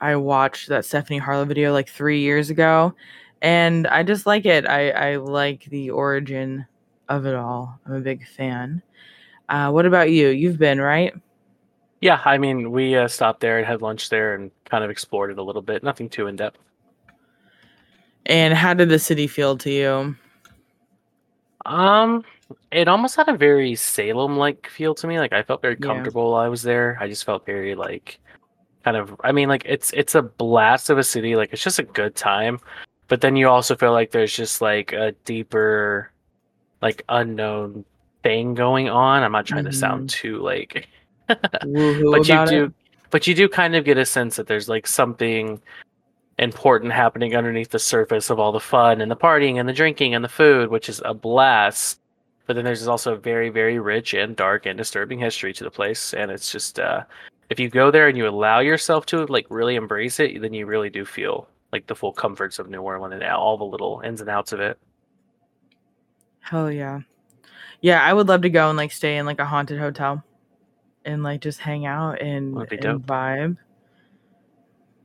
I 0.00 0.16
watched 0.16 0.68
that 0.68 0.84
Stephanie 0.84 1.18
Harlowe 1.18 1.44
video 1.44 1.72
like 1.72 1.88
three 1.88 2.20
years 2.20 2.50
ago. 2.50 2.94
And 3.42 3.86
I 3.88 4.04
just 4.04 4.26
like 4.26 4.46
it. 4.46 4.66
I, 4.66 4.90
I 4.90 5.16
like 5.16 5.64
the 5.64 5.90
origin 5.90 6.66
of 7.08 7.26
it 7.26 7.34
all. 7.34 7.78
I'm 7.84 7.94
a 7.94 8.00
big 8.00 8.26
fan. 8.26 8.82
Uh, 9.48 9.70
what 9.70 9.86
about 9.86 10.10
you? 10.10 10.28
You've 10.28 10.58
been, 10.58 10.80
right? 10.80 11.14
Yeah, 12.00 12.20
I 12.24 12.38
mean, 12.38 12.70
we 12.70 12.96
uh, 12.96 13.08
stopped 13.08 13.40
there 13.40 13.58
and 13.58 13.66
had 13.66 13.82
lunch 13.82 14.08
there 14.08 14.34
and 14.34 14.50
kind 14.64 14.84
of 14.84 14.90
explored 14.90 15.30
it 15.30 15.38
a 15.38 15.42
little 15.42 15.62
bit. 15.62 15.82
Nothing 15.82 16.08
too 16.08 16.26
in 16.26 16.36
depth. 16.36 16.58
And 18.26 18.54
how 18.54 18.74
did 18.74 18.88
the 18.88 18.98
city 18.98 19.26
feel 19.26 19.56
to 19.58 19.70
you? 19.70 20.16
Um, 21.64 22.24
it 22.70 22.88
almost 22.88 23.16
had 23.16 23.28
a 23.28 23.36
very 23.36 23.74
Salem 23.74 24.36
like 24.36 24.68
feel 24.68 24.94
to 24.96 25.06
me. 25.06 25.18
Like 25.18 25.32
I 25.32 25.42
felt 25.42 25.62
very 25.62 25.76
comfortable 25.76 26.22
yeah. 26.22 26.30
while 26.32 26.40
I 26.44 26.48
was 26.48 26.62
there. 26.62 26.96
I 27.00 27.08
just 27.08 27.24
felt 27.24 27.46
very 27.46 27.74
like 27.74 28.18
kind 28.84 28.96
of 28.96 29.14
I 29.24 29.32
mean 29.32 29.48
like 29.48 29.64
it's 29.66 29.92
it's 29.92 30.14
a 30.14 30.22
blast 30.22 30.90
of 30.90 30.98
a 30.98 31.04
city, 31.04 31.36
like 31.36 31.52
it's 31.52 31.62
just 31.62 31.78
a 31.78 31.84
good 31.84 32.14
time. 32.14 32.60
But 33.08 33.22
then 33.22 33.36
you 33.36 33.48
also 33.48 33.74
feel 33.74 33.92
like 33.92 34.10
there's 34.10 34.34
just 34.34 34.60
like 34.60 34.92
a 34.92 35.12
deeper 35.24 36.12
like 36.80 37.02
unknown 37.08 37.84
thing 38.28 38.54
going 38.54 38.90
on. 38.90 39.22
I'm 39.22 39.32
not 39.32 39.46
trying 39.46 39.64
mm-hmm. 39.64 39.70
to 39.70 39.76
sound 39.76 40.10
mm-hmm. 40.10 40.28
too 40.28 40.38
like 40.42 40.88
but 41.28 42.28
you 42.28 42.46
do 42.46 42.64
it. 42.64 42.72
but 43.10 43.26
you 43.26 43.34
do 43.34 43.48
kind 43.48 43.74
of 43.74 43.84
get 43.84 43.96
a 43.96 44.04
sense 44.04 44.36
that 44.36 44.46
there's 44.46 44.68
like 44.68 44.86
something 44.86 45.60
important 46.38 46.92
happening 46.92 47.34
underneath 47.34 47.70
the 47.70 47.78
surface 47.78 48.30
of 48.30 48.38
all 48.38 48.52
the 48.52 48.60
fun 48.60 49.00
and 49.00 49.10
the 49.10 49.16
partying 49.16 49.58
and 49.58 49.68
the 49.68 49.72
drinking 49.72 50.14
and 50.14 50.22
the 50.22 50.28
food, 50.28 50.70
which 50.70 50.88
is 50.88 51.00
a 51.04 51.14
blast. 51.14 52.00
But 52.46 52.54
then 52.56 52.64
there's 52.64 52.86
also 52.86 53.14
a 53.14 53.16
very, 53.16 53.48
very 53.48 53.78
rich 53.78 54.14
and 54.14 54.36
dark 54.36 54.66
and 54.66 54.76
disturbing 54.78 55.18
history 55.18 55.52
to 55.54 55.64
the 55.64 55.70
place. 55.70 56.14
And 56.14 56.30
it's 56.30 56.52
just 56.52 56.78
uh, 56.78 57.02
if 57.50 57.58
you 57.58 57.68
go 57.68 57.90
there 57.90 58.08
and 58.08 58.16
you 58.16 58.28
allow 58.28 58.60
yourself 58.60 59.06
to 59.06 59.26
like 59.26 59.46
really 59.50 59.74
embrace 59.74 60.20
it, 60.20 60.40
then 60.40 60.54
you 60.54 60.66
really 60.66 60.90
do 60.90 61.04
feel 61.04 61.48
like 61.72 61.86
the 61.86 61.94
full 61.94 62.12
comforts 62.12 62.58
of 62.58 62.70
New 62.70 62.80
Orleans 62.80 63.14
and 63.14 63.22
all 63.24 63.58
the 63.58 63.64
little 63.64 64.00
ins 64.04 64.20
and 64.20 64.30
outs 64.30 64.52
of 64.52 64.60
it. 64.60 64.78
Hell 66.40 66.70
yeah. 66.70 67.00
Yeah, 67.80 68.02
I 68.02 68.12
would 68.12 68.28
love 68.28 68.42
to 68.42 68.50
go 68.50 68.68
and 68.68 68.76
like 68.76 68.92
stay 68.92 69.16
in 69.16 69.26
like 69.26 69.38
a 69.38 69.44
haunted 69.44 69.78
hotel 69.78 70.24
and 71.04 71.22
like 71.22 71.40
just 71.40 71.60
hang 71.60 71.86
out 71.86 72.20
and, 72.20 72.56
and 72.56 73.06
vibe. 73.06 73.56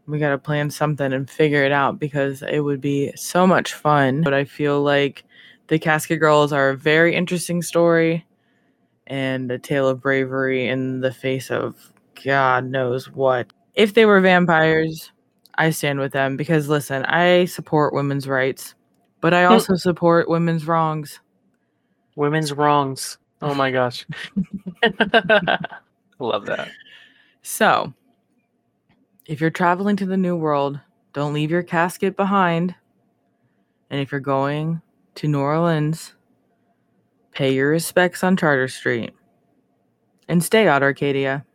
We 0.06 0.20
got 0.20 0.32
to 0.32 0.38
plan 0.38 0.70
something 0.70 1.14
and 1.14 1.30
figure 1.30 1.64
it 1.64 1.72
out 1.72 2.00
because 2.00 2.42
it 2.42 2.60
would 2.60 2.82
be 2.82 3.14
so 3.16 3.48
much 3.48 3.74
fun. 3.74 4.22
But 4.22 4.34
I 4.34 4.44
feel 4.44 4.82
like 4.82 5.24
the 5.68 5.80
Casket 5.80 6.20
Girls 6.20 6.52
are 6.52 6.72
a 6.72 6.78
very 6.78 7.16
interesting 7.16 7.62
story 7.62 8.26
and 9.08 9.52
a 9.52 9.60
tale 9.60 9.88
of 9.88 10.02
bravery 10.02 10.68
in 10.68 11.00
the 11.00 11.14
face 11.14 11.50
of 11.50 11.76
God 12.24 12.66
knows 12.66 13.10
what. 13.10 13.48
If 13.76 13.94
they 13.94 14.06
were 14.06 14.20
vampires, 14.22 15.12
I 15.56 15.70
stand 15.70 16.00
with 16.00 16.12
them 16.12 16.38
because 16.38 16.68
listen, 16.68 17.06
I 17.06 17.46
support 17.46 17.94
women's 17.94 18.28
rights, 18.28 18.76
but 19.22 19.34
I 19.34 19.46
hmm. 19.46 19.54
also 19.54 19.76
support 19.76 20.30
women's 20.30 20.68
wrongs. 20.68 21.20
Women's 22.16 22.54
wrongs. 22.54 23.18
Oh 23.42 23.54
my 23.54 23.72
gosh. 23.72 24.06
Love 26.20 26.46
that. 26.46 26.70
So, 27.42 27.94
if 29.26 29.42
you're 29.42 29.50
traveling 29.50 29.96
to 29.98 30.06
the 30.06 30.18
new 30.18 30.36
world, 30.36 30.80
don't 31.14 31.34
leave 31.34 31.52
your 31.52 31.64
casket 31.64 32.16
behind. 32.16 32.76
And 33.90 34.00
if 34.00 34.12
you're 34.12 34.22
going 34.22 34.82
to 35.16 35.28
New 35.28 35.40
Orleans, 35.40 36.14
pay 37.32 37.54
your 37.54 37.70
respects 37.70 38.24
on 38.24 38.38
Chartres 38.38 38.74
Street, 38.74 39.14
and 40.28 40.44
stay 40.44 40.68
out 40.68 40.84
Arcadia. 40.84 41.46